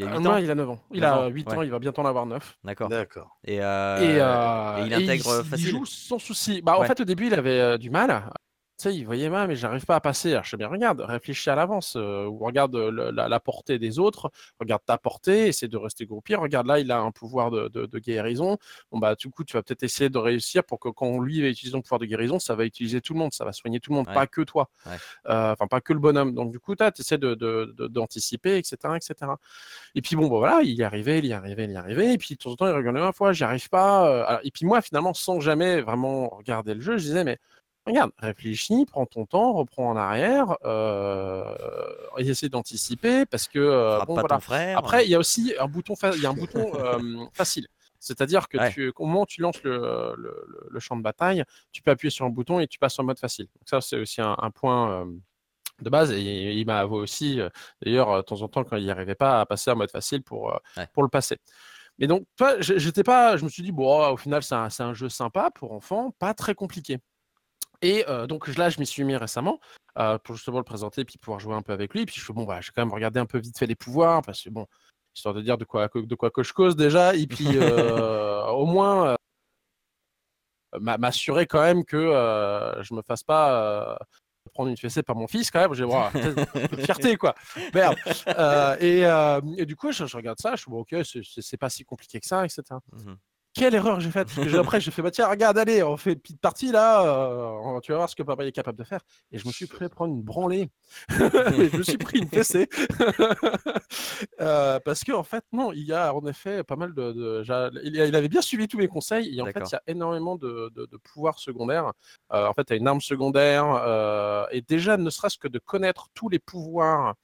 Il 0.00 0.08
a 0.08 0.18
8 0.18 0.26
ans. 0.26 0.36
il 0.36 0.50
a 0.50 0.54
9 0.54 0.70
ans. 0.70 0.78
Il 0.92 1.00
9 1.00 1.10
a 1.10 1.26
8 1.28 1.48
ans, 1.48 1.58
ouais. 1.58 1.66
il 1.66 1.70
va 1.70 1.78
bientôt 1.78 2.02
en 2.02 2.06
avoir 2.06 2.26
9. 2.26 2.58
D'accord. 2.64 2.88
D'accord. 2.88 3.38
Et, 3.44 3.60
euh... 3.60 3.98
et, 4.00 4.20
euh... 4.20 4.78
et, 4.78 4.86
il 4.86 4.94
intègre 4.94 5.42
il, 5.42 5.48
facile. 5.48 5.66
Il 5.66 5.70
joue 5.70 5.86
sans 5.86 6.18
souci. 6.18 6.62
Bah, 6.62 6.78
ouais. 6.78 6.84
En 6.84 6.88
fait, 6.88 7.00
au 7.00 7.04
début, 7.04 7.26
il 7.26 7.34
avait 7.34 7.60
euh, 7.60 7.78
du 7.78 7.90
mal. 7.90 8.24
Tu 8.80 8.88
sais, 8.88 8.96
il 8.96 9.04
voyait 9.04 9.28
mais 9.28 9.56
j'arrive 9.56 9.84
pas 9.84 9.96
à 9.96 10.00
passer. 10.00 10.32
Alors, 10.32 10.44
je 10.44 10.50
sais 10.50 10.56
bien, 10.56 10.68
regarde, 10.68 11.02
réfléchis 11.02 11.50
à 11.50 11.54
l'avance, 11.54 11.96
euh, 11.96 12.24
ou 12.24 12.38
regarde 12.38 12.74
le, 12.74 13.10
la, 13.10 13.28
la, 13.28 13.40
portée 13.40 13.78
des 13.78 13.98
autres, 13.98 14.30
regarde 14.58 14.80
ta 14.86 14.96
portée, 14.96 15.48
essaie 15.48 15.68
de 15.68 15.76
rester 15.76 16.06
groupé. 16.06 16.34
Regarde 16.34 16.66
là, 16.66 16.78
il 16.78 16.90
a 16.90 16.98
un 16.98 17.10
pouvoir 17.10 17.50
de, 17.50 17.68
de, 17.68 17.84
de 17.84 17.98
guérison. 17.98 18.56
Bon, 18.90 18.98
bah, 18.98 19.16
du 19.16 19.28
coup, 19.28 19.44
tu 19.44 19.52
vas 19.52 19.62
peut-être 19.62 19.82
essayer 19.82 20.08
de 20.08 20.16
réussir 20.16 20.64
pour 20.64 20.80
que 20.80 20.88
quand 20.88 21.20
lui 21.20 21.42
va 21.42 21.48
utiliser 21.48 21.72
son 21.72 21.82
pouvoir 21.82 21.98
de 21.98 22.06
guérison, 22.06 22.38
ça 22.38 22.54
va 22.54 22.64
utiliser 22.64 23.02
tout 23.02 23.12
le 23.12 23.18
monde, 23.18 23.34
ça 23.34 23.44
va 23.44 23.52
soigner 23.52 23.80
tout 23.80 23.90
le 23.90 23.96
monde, 23.96 24.08
ouais. 24.08 24.14
pas 24.14 24.26
que 24.26 24.40
toi. 24.40 24.70
Ouais. 24.86 24.92
Euh, 25.28 25.52
enfin, 25.52 25.66
pas 25.66 25.82
que 25.82 25.92
le 25.92 25.98
bonhomme. 25.98 26.34
Donc, 26.34 26.50
du 26.50 26.58
coup, 26.58 26.74
tu 26.74 26.82
essaies 26.82 27.18
d'anticiper, 27.18 28.56
etc., 28.56 28.76
etc. 28.96 29.32
Et 29.94 30.00
puis, 30.00 30.16
bon, 30.16 30.28
bah, 30.28 30.38
voilà, 30.38 30.62
il 30.62 30.72
y 30.72 30.82
arrivait, 30.82 31.18
il 31.18 31.26
y 31.26 31.34
arrivait, 31.34 31.64
il 31.64 31.72
y 31.72 31.76
arrivait. 31.76 32.14
Et 32.14 32.18
puis, 32.18 32.34
de 32.34 32.38
temps 32.38 32.52
en 32.52 32.56
temps, 32.56 32.66
il 32.66 32.72
regardait 32.72 33.00
une 33.00 33.12
fois, 33.12 33.34
j'y 33.34 33.44
arrive 33.44 33.68
pas. 33.68 34.08
Euh, 34.08 34.24
Alors, 34.26 34.40
et 34.42 34.50
puis, 34.50 34.64
moi, 34.64 34.80
finalement, 34.80 35.12
sans 35.12 35.38
jamais 35.38 35.82
vraiment 35.82 36.30
regarder 36.30 36.72
le 36.72 36.80
jeu, 36.80 36.96
je 36.96 37.02
disais, 37.04 37.24
mais 37.24 37.38
regarde, 37.86 38.12
réfléchis, 38.18 38.84
prends 38.86 39.06
ton 39.06 39.26
temps, 39.26 39.52
reprends 39.52 39.90
en 39.90 39.96
arrière, 39.96 40.56
euh, 40.64 41.44
essaie 42.18 42.48
d'anticiper 42.48 43.26
parce 43.26 43.48
que 43.48 43.58
euh, 43.58 44.00
bon, 44.06 44.14
voilà. 44.14 44.40
frère, 44.40 44.78
après 44.78 45.04
il 45.04 45.10
y 45.10 45.14
a 45.14 45.18
aussi 45.18 45.54
un 45.58 45.66
bouton, 45.66 45.94
il 46.14 46.22
y 46.22 46.26
a 46.26 46.30
un 46.30 46.34
bouton 46.34 46.72
euh, 46.74 47.24
facile. 47.32 47.66
C'est-à-dire 47.98 48.48
que 48.48 48.56
ouais. 48.56 48.72
tu, 48.72 48.92
au 48.96 49.06
moment 49.06 49.22
où 49.22 49.26
tu 49.26 49.42
lances 49.42 49.62
le, 49.62 50.14
le, 50.16 50.68
le, 50.70 50.80
champ 50.80 50.96
de 50.96 51.02
bataille, 51.02 51.44
tu 51.70 51.82
peux 51.82 51.90
appuyer 51.90 52.10
sur 52.10 52.24
un 52.24 52.30
bouton 52.30 52.58
et 52.58 52.66
tu 52.66 52.78
passes 52.78 52.98
en 52.98 53.04
mode 53.04 53.18
facile. 53.18 53.46
Donc 53.56 53.68
ça 53.68 53.80
c'est 53.82 53.96
aussi 53.96 54.22
un, 54.22 54.36
un 54.38 54.50
point 54.50 55.06
de 55.82 55.90
base 55.90 56.12
et 56.12 56.52
il 56.52 56.66
m'a 56.66 56.80
avoué 56.80 56.98
aussi, 56.98 57.40
d'ailleurs 57.82 58.16
de 58.16 58.22
temps 58.22 58.40
en 58.40 58.48
temps 58.48 58.64
quand 58.64 58.76
il 58.76 58.84
n'y 58.84 58.90
arrivait 58.90 59.14
pas 59.14 59.40
à 59.40 59.46
passer 59.46 59.70
en 59.70 59.76
mode 59.76 59.90
facile 59.90 60.22
pour, 60.22 60.58
ouais. 60.76 60.86
pour 60.94 61.02
le 61.02 61.08
passer. 61.10 61.38
Mais 61.98 62.06
donc, 62.06 62.24
toi, 62.34 62.58
j'étais 62.60 63.02
pas, 63.02 63.36
je 63.36 63.44
me 63.44 63.50
suis 63.50 63.62
dit, 63.62 63.72
bon, 63.72 64.08
au 64.08 64.16
final, 64.16 64.42
c'est 64.42 64.54
un, 64.54 64.68
un, 64.78 64.94
jeu 64.94 65.10
sympa 65.10 65.50
pour 65.50 65.72
enfants, 65.72 66.14
pas 66.18 66.32
très 66.32 66.54
compliqué. 66.54 66.98
Et 67.82 68.04
euh, 68.08 68.26
donc 68.26 68.48
là, 68.56 68.70
je 68.70 68.78
m'y 68.78 68.86
suis 68.86 69.04
mis 69.04 69.16
récemment 69.16 69.60
euh, 69.98 70.18
pour 70.18 70.34
justement 70.36 70.58
le 70.58 70.64
présenter 70.64 71.02
et 71.02 71.04
puis 71.04 71.18
pouvoir 71.18 71.40
jouer 71.40 71.54
un 71.54 71.62
peu 71.62 71.72
avec 71.72 71.94
lui. 71.94 72.02
Et 72.02 72.06
puis 72.06 72.16
je 72.18 72.24
fais 72.24 72.32
bon, 72.32 72.44
bah, 72.44 72.60
je 72.60 72.68
vais 72.68 72.72
quand 72.74 72.84
même 72.84 72.94
regarder 72.94 73.20
un 73.20 73.26
peu 73.26 73.38
vite 73.38 73.58
fait 73.58 73.66
les 73.66 73.76
pouvoirs 73.76 74.22
parce 74.22 74.42
que 74.42 74.50
bon, 74.50 74.66
histoire 75.14 75.34
de 75.34 75.40
dire 75.40 75.58
de 75.58 75.64
quoi, 75.64 75.88
de 75.94 76.14
quoi 76.14 76.30
que 76.30 76.42
je 76.42 76.52
cause 76.52 76.76
déjà. 76.76 77.14
Et 77.14 77.26
puis 77.26 77.46
euh, 77.56 78.46
au 78.48 78.66
moins 78.66 79.16
m'assurer 80.78 81.46
quand 81.46 81.62
même 81.62 81.84
que 81.84 81.98
je 82.82 82.94
me 82.94 83.02
fasse 83.02 83.24
pas 83.24 83.98
prendre 84.54 84.70
une 84.70 84.76
fessée 84.76 85.02
par 85.02 85.16
mon 85.16 85.26
fils 85.26 85.50
quand 85.50 85.60
même. 85.60 85.74
J'ai 85.74 85.84
voilà, 85.84 86.10
fierté 86.84 87.16
quoi. 87.16 87.34
Merde. 87.74 87.96
Et, 88.80 89.00
et, 89.58 89.66
du 89.66 89.74
coup, 89.74 89.90
je, 89.92 90.06
je, 90.06 90.16
regarde 90.16 90.38
ça. 90.40 90.54
Je 90.54 90.62
suis 90.62 90.70
bon, 90.70 90.80
ok, 90.80 90.94
c'est 91.40 91.56
pas 91.56 91.70
si 91.70 91.84
compliqué 91.84 92.20
que 92.20 92.26
ça, 92.26 92.44
etc. 92.44 92.62
quelle 93.54 93.74
erreur 93.74 93.98
j'ai 94.00 94.10
faite 94.10 94.28
Parce 94.34 94.48
que 94.48 94.56
après, 94.56 94.80
j'ai 94.80 94.90
fait, 94.90 95.02
bah 95.02 95.10
tiens, 95.10 95.28
regarde, 95.28 95.58
allez, 95.58 95.82
on 95.82 95.96
fait 95.96 96.12
une 96.12 96.20
petite 96.20 96.40
partie 96.40 96.70
là, 96.70 97.04
euh, 97.04 97.80
tu 97.80 97.90
vas 97.90 97.98
voir 97.98 98.08
ce 98.08 98.14
que 98.14 98.22
papa 98.22 98.44
est 98.44 98.52
capable 98.52 98.78
de 98.78 98.84
faire. 98.84 99.00
Et 99.32 99.38
je 99.38 99.46
me 99.46 99.52
suis 99.52 99.66
pris 99.66 99.84
à 99.84 99.88
prendre 99.88 100.14
une 100.14 100.22
branlée. 100.22 100.70
je 101.08 101.76
me 101.76 101.82
suis 101.82 101.98
pris 101.98 102.20
une 102.20 102.28
fessée. 102.28 102.68
euh, 104.40 104.78
parce 104.84 105.02
qu'en 105.02 105.18
en 105.18 105.22
fait, 105.24 105.44
non, 105.52 105.72
il 105.72 105.82
y 105.82 105.92
a 105.92 106.14
en 106.14 106.24
effet 106.26 106.62
pas 106.62 106.76
mal 106.76 106.94
de. 106.94 107.12
de 107.12 107.42
il, 107.82 108.00
avait 108.14 108.28
bien 108.28 108.42
suivi 108.42 108.68
tous 108.68 108.78
mes 108.78 108.88
conseils. 108.88 109.36
Et 109.36 109.42
en 109.42 109.46
fait, 109.46 109.60
il 109.66 109.72
y 109.72 109.76
a 109.76 109.82
énormément 109.88 110.36
de, 110.36 110.70
de, 110.74 110.86
de 110.86 110.96
pouvoirs 110.96 111.38
secondaires. 111.38 111.92
Euh, 112.32 112.46
en 112.46 112.54
fait, 112.54 112.64
tu 112.64 112.72
as 112.72 112.76
une 112.76 112.86
arme 112.86 113.00
secondaire. 113.00 114.46
Et 114.52 114.62
déjà, 114.62 114.96
ne 114.96 115.10
serait-ce 115.10 115.38
que 115.38 115.48
de 115.48 115.58
connaître 115.58 116.08
tous 116.14 116.28
les 116.28 116.38
pouvoirs. 116.38 117.14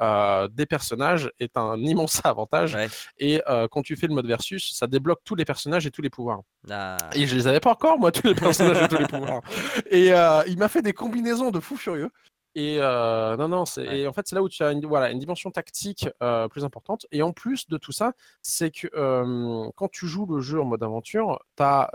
Euh, 0.00 0.48
des 0.48 0.66
personnages 0.66 1.30
est 1.38 1.56
un 1.56 1.76
immense 1.78 2.20
avantage. 2.24 2.74
Ouais. 2.74 2.88
Et 3.18 3.42
euh, 3.48 3.68
quand 3.70 3.82
tu 3.82 3.96
fais 3.96 4.06
le 4.06 4.14
mode 4.14 4.26
versus, 4.26 4.74
ça 4.74 4.86
débloque 4.86 5.20
tous 5.24 5.34
les 5.34 5.44
personnages 5.44 5.86
et 5.86 5.90
tous 5.90 6.02
les 6.02 6.10
pouvoirs. 6.10 6.40
Ah. 6.70 6.96
Et 7.14 7.26
je 7.26 7.34
les 7.36 7.46
avais 7.46 7.60
pas 7.60 7.72
encore, 7.72 7.98
moi, 7.98 8.12
tous 8.12 8.26
les 8.26 8.34
personnages 8.34 8.82
et 8.82 8.88
tous 8.88 8.98
les 8.98 9.06
pouvoirs. 9.08 9.42
Et 9.90 10.12
euh, 10.12 10.42
il 10.46 10.58
m'a 10.58 10.68
fait 10.68 10.82
des 10.82 10.92
combinaisons 10.92 11.50
de 11.50 11.60
fou 11.60 11.76
furieux. 11.76 12.10
Et 12.56 12.78
euh, 12.80 13.36
non, 13.36 13.48
non, 13.48 13.64
c'est 13.64 13.86
ouais. 13.86 14.00
et 14.00 14.06
en 14.08 14.12
fait 14.12 14.26
c'est 14.26 14.34
là 14.34 14.42
où 14.42 14.48
tu 14.48 14.62
as 14.64 14.72
une, 14.72 14.84
voilà, 14.84 15.10
une 15.10 15.20
dimension 15.20 15.50
tactique 15.50 16.08
euh, 16.22 16.48
plus 16.48 16.64
importante. 16.64 17.06
Et 17.12 17.22
en 17.22 17.32
plus 17.32 17.68
de 17.68 17.76
tout 17.76 17.92
ça, 17.92 18.12
c'est 18.42 18.72
que 18.72 18.88
euh, 18.94 19.70
quand 19.76 19.88
tu 19.88 20.06
joues 20.06 20.26
le 20.26 20.40
jeu 20.40 20.60
en 20.60 20.64
mode 20.64 20.82
aventure, 20.82 21.38
tu 21.56 21.62
as 21.62 21.88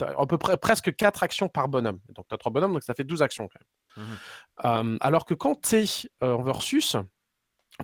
à 0.00 0.26
peu 0.26 0.38
près 0.38 0.56
presque 0.56 0.94
4 0.94 1.22
actions 1.22 1.48
par 1.48 1.68
bonhomme. 1.68 2.00
Donc 2.14 2.26
tu 2.28 2.34
as 2.34 2.38
3 2.38 2.50
bonhommes, 2.50 2.72
donc 2.72 2.82
ça 2.82 2.94
fait 2.94 3.04
12 3.04 3.20
actions 3.22 3.48
quand 3.48 3.60
même. 3.60 3.66
Mmh. 3.96 4.96
Alors 5.00 5.24
que 5.24 5.34
quand 5.34 5.60
tu 5.60 5.76
es 5.76 5.86
en 6.20 6.42
versus, 6.42 6.96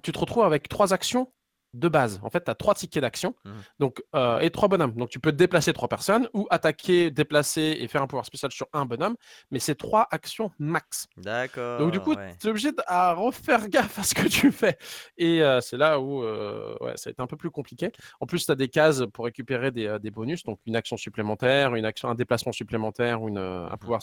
tu 0.03 0.13
te 0.13 0.19
retrouves 0.19 0.45
avec 0.45 0.69
3 0.69 0.93
actions 0.93 1.33
de 1.75 1.89
base. 1.89 2.21
En 2.23 2.31
fait, 2.31 2.45
tu 2.45 2.51
as 2.51 2.55
3 2.55 2.75
tickets 2.75 3.03
d'action 3.03 3.35
mmh. 3.45 3.51
donc 3.81 4.03
euh, 4.15 4.39
et 4.39 4.51
3 4.51 4.69
bonhommes. 4.69 4.95
Donc 4.95 5.11
tu 5.11 5.19
peux 5.19 5.33
déplacer 5.33 5.73
3 5.73 5.89
personnes 5.89 6.29
ou 6.33 6.47
attaquer, 6.51 7.11
déplacer 7.11 7.77
et 7.81 7.89
faire 7.89 8.03
un 8.03 8.07
pouvoir 8.07 8.25
spécial 8.25 8.53
sur 8.53 8.67
un 8.73 8.87
bonhomme, 8.87 9.17
mais 9.51 9.59
c'est 9.59 9.75
3 9.75 10.09
actions 10.11 10.51
max. 10.59 11.09
D'accord. 11.17 11.81
Donc 11.81 11.91
du 11.91 12.01
coup, 12.01 12.15
ouais. 12.15 12.37
tu 12.41 12.47
es 12.47 12.51
obligé 12.51 12.73
de 12.73 12.83
à 12.87 13.13
refaire 13.13 13.69
gaffe 13.69 13.99
à 13.99 14.03
ce 14.05 14.15
que 14.15 14.29
tu 14.29 14.53
fais. 14.53 14.79
Et 15.19 15.43
euh, 15.43 15.61
c'est 15.61 15.77
là 15.77 16.01
où 16.01 16.23
euh, 16.23 16.77
ouais, 16.81 16.97
ça 16.97 17.11
a 17.11 17.13
été 17.13 17.21
un 17.21 17.27
peu 17.27 17.37
plus 17.37 17.51
compliqué. 17.51 17.91
En 18.21 18.27
plus, 18.27 18.47
tu 18.47 18.53
as 18.53 18.55
des 18.55 18.69
cases 18.69 19.03
pour 19.13 19.25
récupérer 19.25 19.71
des, 19.71 19.99
des, 20.01 20.11
bonus, 20.11 20.45
donc 20.45 20.61
une 20.67 20.77
action 20.77 20.97
supplémentaire, 20.97 21.75
une 21.75 21.85
action, 21.85 22.09
un 22.09 22.15
déplacement 22.15 22.53
supplémentaire, 22.53 23.27
une, 23.27 23.39
un 23.39 23.77
pouvoir, 23.77 24.01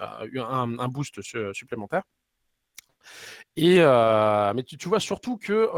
un, 0.00 0.78
un, 0.78 0.88
boost 0.88 1.20
supplémentaire. 1.52 2.02
Et 3.56 3.78
mais 3.78 4.62
tu, 4.62 4.76
tu, 4.76 4.88
vois 4.88 5.00
surtout 5.00 5.36
que 5.36 5.68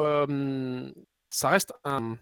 ça 1.31 1.49
reste 1.49 1.73
un, 1.85 2.17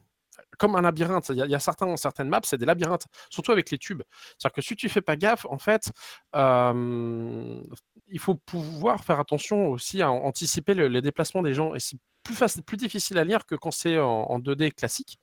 comme 0.59 0.77
un 0.77 0.83
labyrinthe. 0.83 1.31
Il 1.31 1.37
y 1.37 1.55
a, 1.55 1.59
certains, 1.59 1.97
certaines 1.97 2.29
maps, 2.29 2.41
c'est 2.45 2.59
des 2.59 2.67
labyrinthes, 2.67 3.07
surtout 3.31 3.53
avec 3.53 3.71
les 3.71 3.79
tubes. 3.79 4.03
C'est-à-dire 4.39 4.55
que 4.55 4.63
si 4.63 4.77
tu 4.77 4.89
fais 4.89 5.01
pas 5.01 5.17
gaffe, 5.17 5.47
en 5.47 5.59
fait, 5.59 5.91
il 6.35 8.19
faut 8.19 8.35
pouvoir 8.35 9.05
faire 9.05 9.21
attention 9.21 9.69
aussi 9.69 10.03
à 10.03 10.11
anticiper 10.11 10.75
les 10.75 11.03
déplacements 11.03 11.43
des 11.43 11.55
gens. 11.55 11.75
Et 11.75 11.81
c'est 11.81 11.97
plus, 12.23 12.35
facile, 12.35 12.63
plus 12.63 12.77
difficile 12.77 13.19
à 13.19 13.25
lire 13.25 13.47
que 13.47 13.55
quand 13.55 13.71
c'est 13.71 13.99
en, 13.99 14.39
2D 14.39 14.73
classique. 14.73 15.19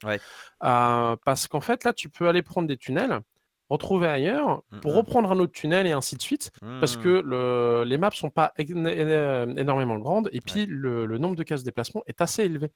parce 0.59 1.47
qu'en 1.47 1.61
fait, 1.61 1.83
là, 1.83 1.93
tu 1.93 2.09
peux 2.09 2.27
aller 2.27 2.41
prendre 2.41 2.67
des 2.67 2.77
tunnels 2.77 3.21
retrouver 3.69 4.07
ailleurs 4.07 4.61
mmh, 4.71 4.79
pour 4.79 4.93
mmh. 4.93 4.97
reprendre 4.97 5.31
un 5.31 5.39
autre 5.39 5.53
tunnel 5.53 5.87
et 5.87 5.91
ainsi 5.91 6.15
de 6.15 6.21
suite 6.21 6.51
parce 6.79 6.97
mmh. 6.97 7.01
que 7.01 7.23
le, 7.25 7.83
les 7.85 7.97
maps 7.97 8.11
sont 8.11 8.29
pas 8.29 8.53
énormément 8.57 9.97
grandes 9.97 10.29
et 10.31 10.41
puis 10.41 10.65
le, 10.65 11.05
le, 11.05 11.17
nombre 11.17 11.35
de 11.35 11.43
cases 11.43 11.61
de 11.61 11.65
déplacement 11.65 12.03
est 12.07 12.21
assez 12.21 12.43
élevé 12.43 12.71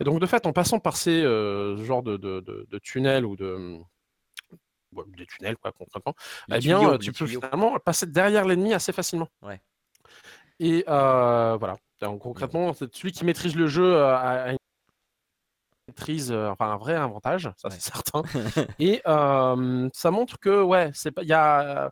donc, 0.00 0.20
de 0.20 0.26
fait, 0.26 0.46
en 0.46 0.52
passant 0.52 0.78
par 0.78 0.96
ces 0.96 1.22
euh, 1.22 1.76
genres 1.84 2.02
de, 2.02 2.16
de, 2.16 2.78
tunnels 2.78 3.24
ou 3.24 3.36
de. 3.36 3.78
des 5.16 5.26
tunnels, 5.26 5.56
quoi, 5.56 5.72
concrètement, 5.72 6.14
eh 6.52 6.58
bien, 6.58 6.98
tu 6.98 7.12
peux 7.12 7.26
finalement 7.26 7.78
passer 7.78 8.06
derrière 8.06 8.44
l'ennemi 8.44 8.72
assez 8.72 8.92
facilement. 8.92 9.28
Ouais. 9.42 9.60
Et 10.58 10.84
euh, 10.88 11.56
voilà. 11.58 11.76
Donc, 12.00 12.20
concrètement, 12.20 12.72
celui 12.72 13.12
qui 13.12 13.24
maîtrise 13.24 13.56
le 13.56 13.66
jeu 13.66 13.94
euh, 13.94 14.16
a, 14.16 14.52
une 14.52 14.58
maîtrise, 15.90 16.32
enfin 16.32 16.72
un 16.72 16.76
vrai 16.76 16.94
avantage, 16.94 17.50
ça 17.56 17.70
c'est 17.70 17.80
certain. 17.80 18.22
Et 18.78 19.02
ça 19.04 20.10
montre 20.10 20.38
que, 20.38 20.62
ouais, 20.62 20.90
c'est 20.94 21.10
pas, 21.10 21.22
il 21.22 21.28
y 21.28 21.32
a, 21.32 21.90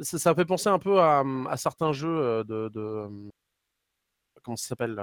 ça, 0.00 0.18
ça, 0.18 0.34
fait 0.34 0.44
penser 0.44 0.68
un 0.68 0.78
peu 0.78 1.00
à, 1.00 1.22
à 1.48 1.56
certains 1.56 1.92
jeux 1.92 2.44
de, 2.44 2.70
de 2.72 3.08
comment 4.42 4.56
ça 4.56 4.68
s'appelle 4.68 5.00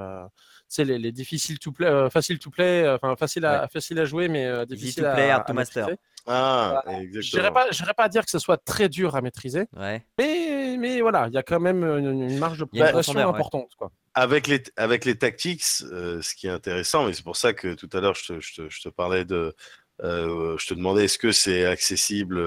c'est 0.67 0.83
les, 0.83 0.97
les, 0.97 1.12
difficiles 1.12 1.60
to 1.60 1.71
play, 1.71 1.88
euh, 1.88 2.10
facile 2.10 2.39
to 2.39 2.49
play, 2.49 2.83
euh, 2.83 2.95
enfin 2.95 3.15
facile 3.15 3.45
à 3.45 3.67
facile 3.67 3.99
à 3.99 4.05
jouer, 4.05 4.27
mais 4.27 4.45
euh, 4.45 4.65
difficile 4.65 5.03
to 5.03 5.12
play, 5.13 5.29
à, 5.29 5.39
to 5.39 5.53
master. 5.53 5.89
Ah, 6.25 6.83
exactement. 6.88 7.53
pas, 7.53 7.93
pas 7.95 8.03
à 8.03 8.10
dire 8.10 8.25
que 8.25 8.31
ce 8.31 8.39
soit 8.39 8.57
très 8.57 8.89
dur 8.89 9.15
à 9.15 9.21
maîtriser, 9.21 9.67
ouais. 9.77 10.03
mais, 10.17 10.75
mais 10.77 11.01
voilà, 11.01 11.27
il 11.27 11.33
y 11.33 11.38
a 11.38 11.43
quand 11.43 11.60
même 11.60 11.83
une, 11.83 12.38
marge 12.38 12.60
de 12.60 12.65
progression 12.65 13.17
importante. 13.17 13.71
Quoi. 13.77 13.91
Avec 14.19 14.47
les, 14.47 14.63
avec 14.77 15.06
les 15.06 15.15
tactics, 15.15 15.63
ce 15.63 16.36
qui 16.36 16.47
est 16.47 16.49
intéressant, 16.49 17.08
et 17.08 17.13
c'est 17.13 17.23
pour 17.23 17.38
ça 17.38 17.53
que 17.53 17.75
tout 17.75 17.89
à 17.93 18.01
l'heure 18.01 18.15
je 18.15 18.34
te, 18.34 18.39
je, 18.39 18.82
te, 18.82 18.89
parlais 18.89 19.25
de. 19.25 19.56
je 20.01 20.67
te 20.67 20.73
demandais 20.73 21.06
est-ce 21.06 21.19
que 21.19 21.32
c'est 21.32 21.65
accessible 21.65 22.39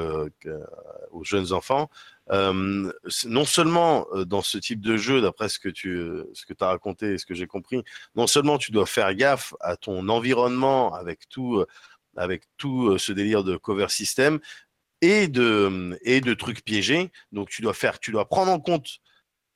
aux 1.12 1.24
jeunes 1.24 1.52
enfants 1.52 1.88
euh, 2.32 2.92
non 3.26 3.44
seulement 3.44 4.06
euh, 4.12 4.24
dans 4.24 4.42
ce 4.42 4.56
type 4.58 4.80
de 4.80 4.96
jeu, 4.96 5.20
d'après 5.20 5.48
ce 5.48 5.58
que 5.58 5.68
tu 5.68 5.96
euh, 5.96 6.30
ce 6.32 6.46
que 6.46 6.54
as 6.60 6.68
raconté 6.68 7.14
et 7.14 7.18
ce 7.18 7.26
que 7.26 7.34
j'ai 7.34 7.48
compris, 7.48 7.82
non 8.14 8.28
seulement 8.28 8.56
tu 8.56 8.70
dois 8.70 8.86
faire 8.86 9.12
gaffe 9.14 9.54
à 9.60 9.76
ton 9.76 10.08
environnement 10.08 10.94
avec 10.94 11.28
tout, 11.28 11.64
avec 12.16 12.44
tout 12.56 12.98
ce 12.98 13.12
délire 13.12 13.42
de 13.42 13.56
cover 13.56 13.88
system 13.88 14.38
et 15.00 15.26
de, 15.28 15.98
et 16.02 16.20
de 16.20 16.34
trucs 16.34 16.64
piégés. 16.64 17.10
Donc 17.32 17.50
tu 17.50 17.62
dois 17.62 17.74
faire, 17.74 17.98
tu 17.98 18.12
dois 18.12 18.28
prendre 18.28 18.52
en 18.52 18.60
compte 18.60 19.00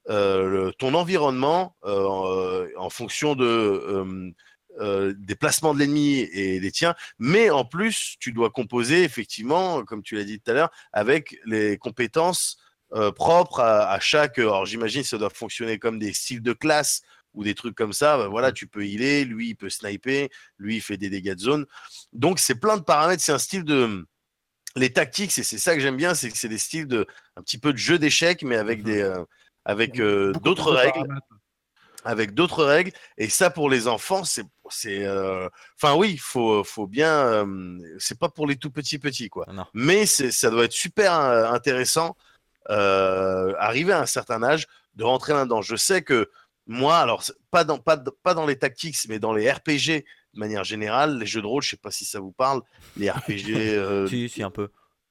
ton 0.07 0.95
environnement 0.95 1.77
en 1.83 2.91
fonction 2.91 3.35
de 3.35 4.33
des 4.81 5.37
placements 5.37 5.73
de 5.73 5.79
l'ennemi 5.79 6.19
et 6.19 6.61
des 6.61 6.73
tiens, 6.73 6.95
mais 7.19 7.51
en 7.51 7.65
plus, 7.65 8.17
tu 8.19 8.33
dois 8.33 8.51
composer 8.51 9.05
effectivement, 9.05 9.85
comme 9.85 10.03
tu 10.03 10.17
l'as 10.17 10.25
dit 10.25 10.41
tout 10.41 10.51
à 10.51 10.55
l'heure, 10.55 10.71
avec 10.93 11.39
les 11.47 11.79
compétences 11.79 12.59
euh, 12.95 13.11
propre 13.11 13.61
à, 13.61 13.99
chaque. 13.99 14.39
Alors 14.39 14.67
j'imagine 14.67 15.03
ça 15.03 15.19
doit 15.19 15.31
fonctionner 15.31 15.79
comme 15.81 15.99
des 15.99 16.13
styles 16.13 16.43
de 16.43 16.53
classe 16.53 17.03
ou 17.33 17.43
des 17.43 17.55
trucs 17.55 17.75
comme 17.75 17.93
ça. 17.93 18.17
Ben 18.17 18.29
voilà, 18.29 18.53
tu 18.53 18.69
peux 18.69 18.87
healer, 18.87 19.25
lui 19.25 19.49
il 19.51 19.55
peut 19.57 19.69
sniper, 19.69 20.29
lui 20.59 20.77
il 20.77 20.81
fait 20.81 20.97
des 20.97 21.11
dégâts 21.11 21.35
de 21.35 21.41
zone. 21.41 21.67
Donc 22.13 22.39
c'est 22.39 22.55
plein 22.55 22.77
de 22.77 22.83
paramètres. 22.83 23.23
C'est 23.23 23.33
un 23.33 23.39
style 23.39 23.65
de 23.65 24.07
les 24.77 24.93
tactiques, 24.93 25.33
c'est 25.33 25.43
ça 25.45 25.75
que 25.75 25.81
j'aime 25.81 25.97
bien, 25.97 26.15
c'est 26.15 26.31
que 26.31 26.37
c'est 26.37 26.49
des 26.49 26.59
styles 26.59 26.87
de 26.87 27.07
un 27.37 27.43
petit 27.43 27.59
peu 27.59 27.73
de 27.73 27.79
jeu 27.79 27.99
d'échecs, 27.99 28.43
mais 28.43 28.57
avec 28.57 28.81
mmh 28.81 28.85
des 28.85 29.03
euh, 29.03 29.25
avec 29.65 30.01
euh, 30.01 30.33
d'autres 30.43 30.73
règles. 30.73 31.07
Avec 32.07 32.35
d'autres 32.35 32.65
règles, 32.65 32.93
et 33.17 33.31
ça 33.31 33.49
pour 33.49 33.71
les 33.71 33.89
enfants, 33.89 34.25
c'est, 34.25 34.45
c'est, 34.69 35.09
enfin 35.81 35.95
oui, 35.95 36.19
faut, 36.19 36.63
faut 36.63 36.87
bien, 36.87 37.47
c'est 37.99 38.19
pas 38.19 38.29
pour 38.29 38.47
les 38.47 38.57
tout 38.57 38.71
petits 38.71 38.99
petits 38.99 39.31
quoi, 39.31 39.47
mais 39.73 40.05
c'est, 40.05 40.31
ça 40.31 40.51
doit 40.51 40.65
être 40.65 40.73
super 40.73 41.15
intéressant 41.15 42.15
euh, 42.71 43.53
arriver 43.59 43.93
à 43.93 44.01
un 44.01 44.07
certain 44.07 44.43
âge, 44.43 44.67
de 44.95 45.05
rentrer 45.05 45.35
là-dedans. 45.35 45.61
Je 45.61 45.77
sais 45.77 46.03
que 46.03 46.31
moi, 46.67 46.99
alors 46.99 47.23
pas 47.51 47.65
dans, 47.65 47.79
pas, 47.79 47.99
pas 48.23 48.35
dans 48.35 48.47
les 48.47 48.59
tactiques, 48.59 48.97
mais 49.09 49.19
dans 49.19 49.33
les 49.33 49.51
RPG 49.51 50.05
de 50.35 50.39
manière 50.39 50.65
générale, 50.65 51.19
les 51.19 51.27
jeux 51.27 51.43
de 51.43 51.47
rôle, 51.47 51.63
je 51.63 51.71
sais 51.71 51.77
pas 51.77 51.91
si 51.91 52.05
ça 52.05 52.21
vous 52.21 52.33
parle, 52.33 52.63
les 52.97 53.11
RPG. 53.11 53.51
Euh, 53.55 54.07
si, 54.07 54.29
si, 54.29 54.43
un 54.43 54.51
peu. 54.51 54.69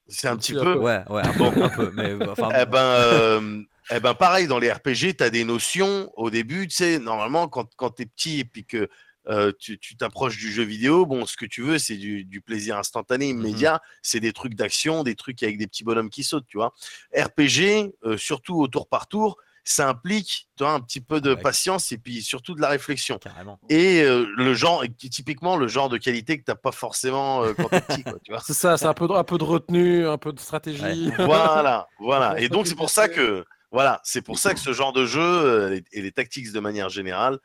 C'est 0.08 0.28
un 0.28 0.36
petit 0.36 0.54
peu. 0.54 0.78
Ouais, 0.78 1.04
ouais, 1.10 1.22
un, 1.22 1.34
peu, 1.34 1.64
un 1.64 1.70
peu. 1.70 1.92
Mais, 1.94 2.14
enfin... 2.28 2.50
eh, 2.60 2.66
ben, 2.66 2.80
euh, 2.80 3.62
eh 3.96 4.00
ben, 4.00 4.14
pareil, 4.14 4.48
dans 4.48 4.60
les 4.60 4.72
RPG, 4.72 5.18
tu 5.18 5.24
as 5.24 5.30
des 5.30 5.44
notions 5.44 6.12
au 6.16 6.30
début, 6.30 6.68
tu 6.68 6.76
sais, 6.76 7.00
normalement, 7.00 7.48
quand, 7.48 7.70
quand 7.76 7.92
tu 7.92 8.04
es 8.04 8.06
petit 8.06 8.40
et 8.40 8.46
puis 8.46 8.66
que 8.66 8.90
euh, 9.30 9.54
tu 9.58 9.78
t'approches 9.98 10.38
du 10.38 10.52
jeu 10.52 10.64
vidéo, 10.64 11.06
bon, 11.06 11.26
ce 11.26 11.38
que 11.38 11.46
tu 11.46 11.62
veux, 11.62 11.78
c'est 11.78 11.96
du, 11.96 12.42
plaisir 12.42 12.78
instantané, 12.78 13.32
mmh 13.34 13.40
immédiat, 13.40 13.82
c'est 14.02 14.20
des 14.20 14.34
trucs 14.34 14.56
d'action, 14.56 15.04
des 15.04 15.16
trucs 15.16 15.42
avec 15.44 15.58
des 15.58 15.68
petits 15.68 15.84
bonhommes 15.84 16.10
qui 16.10 16.24
sautent, 16.24 16.48
tu 16.48 16.58
vois. 16.58 16.74
RPG, 17.16 17.94
euh, 18.04 18.18
surtout 18.18 18.60
au 18.60 18.68
tour 18.68 18.88
par 18.88 19.08
tour, 19.08 19.38
ça 19.66 19.88
implique 19.88 20.50
tu 20.58 20.66
vois, 20.66 20.74
un 20.74 20.82
petit 20.82 21.00
peu 21.00 21.22
de 21.22 21.36
patience 21.36 21.94
et 21.94 21.98
puis 21.98 22.22
surtout 22.22 22.54
de 22.54 22.60
la 22.60 22.68
réflexion. 22.68 23.18
Et 23.70 24.02
euh, 24.02 24.26
le 24.36 24.54
genre, 24.54 24.84
typiquement 25.10 25.56
le 25.56 25.70
genre 25.70 25.88
de 25.88 25.98
qualité 25.98 26.38
que 26.38 26.44
tu 26.44 26.52
n'as 26.52 26.56
pas 26.56 26.74
forcément 26.74 27.44
quand 27.56 27.70
tu 27.70 27.76
es 27.76 27.82
petit. 27.82 28.04
c'est 28.46 28.54
ça, 28.54 28.76
c'est 28.76 28.88
un 28.88 28.94
peu, 28.94 29.08
un 29.16 29.24
peu 29.24 29.38
de 29.38 29.46
retenue, 29.46 30.06
un 30.06 30.18
peu 30.18 30.34
de 30.34 30.40
stratégie. 30.42 31.12
Voilà, 31.18 31.88
voilà. 31.98 32.38
Et 32.42 32.50
donc 32.50 32.68
c'est 32.68 32.76
pour 32.76 32.90
ça 32.90 33.08
que 33.08 33.46
voilà, 33.74 34.00
c'est 34.04 34.22
pour 34.22 34.38
ça 34.38 34.54
que 34.54 34.60
ce 34.60 34.72
genre 34.72 34.94
de 34.94 35.06
jeu 35.06 35.84
et 35.92 36.02
les 36.02 36.12
tactiques 36.12 36.52
de 36.52 36.60
manière 36.60 36.90
générale, 36.90 37.40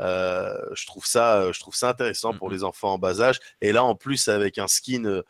euh, 0.00 0.54
je, 0.74 0.86
trouve 0.86 1.04
ça, 1.04 1.50
je 1.52 1.60
trouve 1.60 1.74
ça 1.74 1.90
intéressant 1.90 2.32
pour 2.32 2.50
les 2.50 2.64
enfants 2.64 2.94
en 2.94 2.98
bas 2.98 3.20
âge. 3.20 3.40
Et 3.60 3.72
là, 3.72 3.84
en 3.84 3.94
plus, 3.94 4.28
avec 4.28 4.58
un 4.58 4.68
skin 4.68 5.04
euh, 5.04 5.22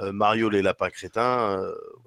euh, 0.00 0.12
Mario 0.12 0.48
les 0.48 0.62
lapins 0.62 0.90
crétins, 0.90 1.62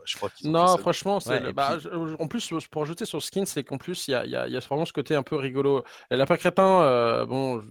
je 0.05 0.17
crois 0.17 0.29
qu'ils 0.29 0.49
Non, 0.49 0.77
franchement, 0.77 1.19
bah, 1.53 1.77
en 2.19 2.27
plus, 2.27 2.51
pour 2.71 2.83
ajouter 2.83 3.05
sur 3.05 3.21
skin, 3.21 3.45
c'est 3.45 3.63
qu'en 3.63 3.77
plus, 3.77 4.07
il 4.07 4.11
y 4.11 4.15
a, 4.15 4.25
y 4.25 4.35
a, 4.35 4.59
vraiment 4.61 4.85
ce 4.85 4.93
côté 4.93 5.13
un 5.15 5.23
peu 5.23 5.35
rigolo. 5.35 5.83
Les 6.09 6.17
lapins 6.17 6.37
crétins, 6.37 7.25
bon, 7.25 7.63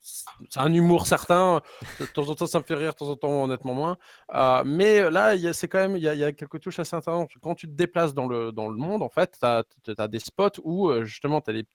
c'est 0.00 0.60
un 0.60 0.72
humour 0.72 1.06
certain. 1.06 1.60
De 1.98 2.06
temps 2.06 2.28
en 2.28 2.34
temps, 2.34 2.46
ça 2.46 2.58
me 2.58 2.64
fait 2.64 2.74
rire, 2.74 2.92
de 2.92 2.96
temps 2.96 3.08
en 3.08 3.16
temps, 3.16 3.44
honnêtement, 3.44 3.74
moins. 3.74 3.96
mais 4.64 5.10
là, 5.10 5.34
c'est 5.52 5.68
quand 5.68 5.78
même, 5.78 5.96
il 5.96 6.02
y, 6.02 6.24
a, 6.24 6.32
quelques 6.32 6.60
touches 6.60 6.78
assez 6.78 6.96
intéressantes. 6.96 7.30
Quand 7.42 7.54
tu 7.54 7.66
te 7.66 7.72
déplaces 7.72 8.14
dans 8.14 8.26
le, 8.26 8.52
dans 8.52 8.68
le 8.68 8.76
monde, 8.76 9.02
en 9.02 9.08
fait, 9.08 9.36
tu 9.38 9.46
as, 9.46 9.64
as, 9.98 10.08
des 10.08 10.18
spots 10.18 10.60
où, 10.64 10.92
justement, 11.02 11.40
tu 11.40 11.50
as 11.50 11.54
des 11.54 11.66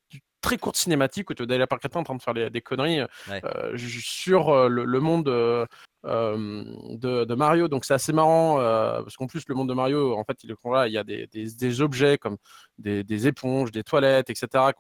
très 0.45 0.57
courte 0.57 0.77
cinématique 0.77 1.29
où 1.31 1.33
tu 1.33 1.43
es 1.43 1.67
par 1.67 1.79
en 1.95 2.03
train 2.03 2.15
de 2.15 2.21
faire 2.21 2.33
des 2.33 2.61
conneries 2.61 3.01
euh, 3.29 3.77
sur 3.77 4.49
euh, 4.49 4.69
le, 4.69 4.99
monde 4.99 5.27
euh, 5.27 5.65
de, 6.03 7.35
Mario. 7.35 7.67
Donc 7.67 7.83
c'est 7.83 7.95
assez 7.95 8.13
marrant 8.13 8.57
parce 8.57 9.17
qu'en 9.17 9.25
plus 9.25 9.43
le 9.47 9.55
monde 9.55 9.69
de 9.69 9.73
Mario, 9.73 10.15
en 10.15 10.23
fait, 10.23 10.43
il, 10.43 10.55
il 10.87 10.91
y 10.91 10.97
a 10.97 11.03
des, 11.03 11.27
des, 11.27 11.81
objets 11.81 12.19
comme 12.19 12.37
des, 12.77 13.27
éponges, 13.27 13.71
des 13.71 13.83
toilettes, 13.83 14.29
etc. 14.29 14.71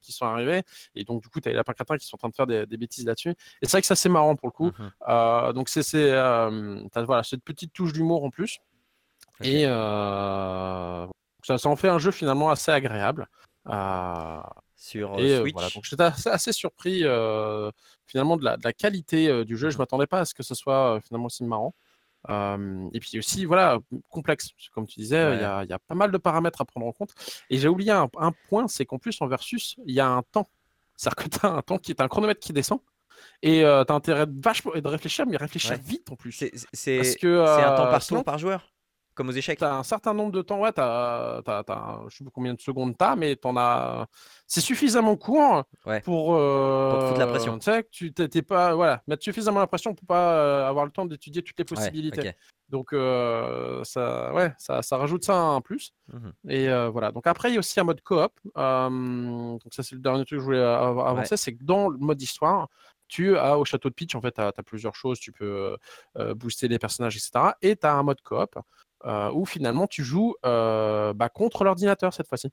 qui 0.00 0.12
sont 0.12 0.26
arrivés. 0.26 0.62
Et 0.96 1.04
donc 1.04 1.22
du 1.22 1.28
coup, 1.28 1.40
tu 1.40 1.48
as 1.48 1.52
les 1.52 1.56
lapins 1.56 1.96
qui 1.96 2.06
sont 2.06 2.16
en 2.16 2.18
train 2.18 2.30
de 2.30 2.34
faire 2.34 2.66
des, 2.66 2.76
bêtises 2.76 3.06
là-dessus. 3.06 3.30
Et 3.30 3.66
c'est 3.66 3.72
vrai 3.72 3.80
que 3.80 3.86
c'est 3.86 3.92
assez 3.92 4.08
marrant 4.08 4.34
pour 4.34 4.48
le 4.48 4.52
coup. 4.52 4.72
Mmh 4.78 5.52
donc 5.54 5.68
c'est 5.68 6.10
voilà, 6.10 7.22
cette 7.22 7.44
petite 7.44 7.72
touche 7.72 7.92
d'humour 7.92 8.24
en 8.24 8.30
plus. 8.30 8.58
Et 9.42 9.64
ça, 9.64 11.58
ça 11.58 11.68
en 11.68 11.76
fait 11.76 11.88
un 11.88 11.98
jeu 11.98 12.10
finalement 12.10 12.50
assez 12.50 12.72
agréable. 12.72 13.28
Euh, 13.68 14.40
sur 14.82 15.18
et, 15.18 15.38
Switch. 15.38 15.52
Voilà, 15.52 15.68
donc 15.70 15.84
j'étais 15.84 16.02
assez, 16.02 16.52
surpris 16.52 17.00
finalement 18.06 18.36
de 18.36 18.44
la, 18.44 18.56
de 18.56 18.64
la 18.64 18.72
qualité 18.72 19.44
du 19.44 19.56
jeu. 19.56 19.70
Je 19.70 19.76
mmh 19.76 19.78
m'attendais 19.78 20.06
pas 20.06 20.20
à 20.20 20.24
ce 20.24 20.34
que 20.34 20.42
ce 20.42 20.54
soit 20.54 21.00
finalement 21.06 21.26
aussi 21.26 21.44
marrant. 21.44 21.74
et 22.28 23.00
puis 23.00 23.18
aussi, 23.18 23.44
voilà, 23.44 23.78
complexe. 24.08 24.50
Comme 24.74 24.86
tu 24.86 24.98
disais, 25.00 25.34
il 25.34 25.40
y, 25.40 25.44
a, 25.44 25.64
y, 25.64 25.72
a, 25.72 25.78
pas 25.78 25.94
mal 25.94 26.10
de 26.10 26.18
paramètres 26.18 26.60
à 26.60 26.64
prendre 26.64 26.86
en 26.86 26.92
compte. 26.92 27.12
Et 27.48 27.58
j'ai 27.58 27.68
oublié 27.68 27.92
un, 27.92 28.08
point, 28.48 28.66
c'est 28.66 28.84
qu'en 28.84 28.98
plus, 28.98 29.20
en 29.20 29.28
versus, 29.28 29.76
il 29.86 29.94
y 29.94 30.00
a 30.00 30.08
un 30.08 30.22
temps. 30.32 30.48
C'est-à-dire 30.96 31.24
que 31.24 31.38
tu 31.38 31.46
as 31.46 31.50
un 31.50 31.62
temps 31.62 31.78
qui 31.78 31.92
est 31.92 32.00
un 32.00 32.08
chronomètre 32.08 32.40
qui 32.40 32.52
descend. 32.52 32.80
Et 33.40 33.60
tu 33.60 33.66
as 33.66 33.94
intérêt 33.94 34.26
de, 34.26 34.40
vachement, 34.42 34.72
de 34.74 34.88
réfléchir, 34.88 35.26
mais 35.26 35.36
réfléchir 35.36 35.76
vite 35.84 36.10
en 36.10 36.16
plus. 36.16 36.44
C'est 36.72 37.24
un 37.36 37.76
temps 37.76 37.90
par 37.90 38.04
tour 38.04 38.24
par 38.24 38.38
joueur? 38.38 38.68
Comme 39.14 39.28
aux 39.28 39.32
échecs. 39.32 39.58
Tu 39.58 39.64
as 39.64 39.74
un 39.74 39.82
certain 39.82 40.14
nombre 40.14 40.32
de 40.32 40.42
temps, 40.42 40.60
ouais, 40.60 40.72
t'as, 40.72 41.42
t'as, 41.42 41.62
t'as, 41.62 42.00
je 42.08 42.16
sais 42.16 42.24
pas 42.24 42.30
combien 42.32 42.54
de 42.54 42.60
secondes 42.60 42.96
tu 42.96 43.04
as, 43.04 43.16
mais 43.16 43.36
t'en 43.36 43.56
as. 43.56 44.06
C'est 44.46 44.60
suffisamment 44.60 45.16
court 45.16 45.64
pour. 46.04 46.34
Euh, 46.34 46.90
pour 46.90 47.08
foutre 47.08 47.20
la 47.20 47.26
pression. 47.26 47.58
Tu 47.58 47.64
sais, 47.64 47.82
que 47.82 47.88
tu 47.90 48.12
t'es 48.12 48.42
pas. 48.42 48.74
Voilà, 48.74 49.02
mettre 49.06 49.22
suffisamment 49.22 49.60
la 49.60 49.66
pression 49.66 49.94
pour 49.94 50.06
pas 50.06 50.34
euh, 50.34 50.68
avoir 50.68 50.84
le 50.84 50.90
temps 50.90 51.04
d'étudier 51.04 51.42
toutes 51.42 51.58
les 51.58 51.64
possibilités. 51.64 52.32
Donc, 52.68 52.94
euh, 52.94 53.84
ça, 53.84 54.32
ouais, 54.32 54.54
ça, 54.56 54.80
ça, 54.80 54.96
rajoute 54.96 55.24
ça 55.24 55.38
en 55.38 55.60
plus. 55.60 55.92
Mmh 56.10 56.30
Et 56.48 56.68
euh, 56.70 56.88
voilà. 56.88 57.12
Donc, 57.12 57.26
après, 57.26 57.50
il 57.50 57.54
y 57.54 57.56
a 57.56 57.58
aussi 57.58 57.78
un 57.78 57.84
mode 57.84 58.00
coop. 58.00 58.32
donc, 58.54 59.60
ça, 59.70 59.82
c'est 59.82 59.94
le 59.94 60.00
dernier 60.00 60.24
truc 60.24 60.38
que 60.38 60.38
je 60.38 60.44
voulais 60.44 60.62
avancer. 60.62 61.36
C'est 61.36 61.52
que 61.54 61.62
dans 61.62 61.90
le 61.90 61.98
mode 61.98 62.20
histoire, 62.20 62.68
tu 63.08 63.36
as 63.36 63.58
au 63.58 63.66
château 63.66 63.90
de 63.90 63.94
Pitch, 63.94 64.14
en 64.14 64.22
fait, 64.22 64.32
tu 64.32 64.40
as, 64.40 64.52
plusieurs 64.64 64.94
choses. 64.94 65.20
Tu 65.20 65.32
peux 65.32 65.76
booster 66.34 66.66
les 66.66 66.78
personnages, 66.78 67.16
etc. 67.16 67.52
Et 67.60 67.76
tu 67.76 67.86
as 67.86 67.92
un 67.92 68.02
mode 68.02 68.22
coop 68.22 68.58
où 69.04 69.44
finalement 69.44 69.86
tu 69.86 70.04
joues 70.04 70.34
bah, 70.42 71.28
contre 71.32 71.64
l'ordinateur 71.64 72.12
cette 72.14 72.28
fois-ci. 72.28 72.50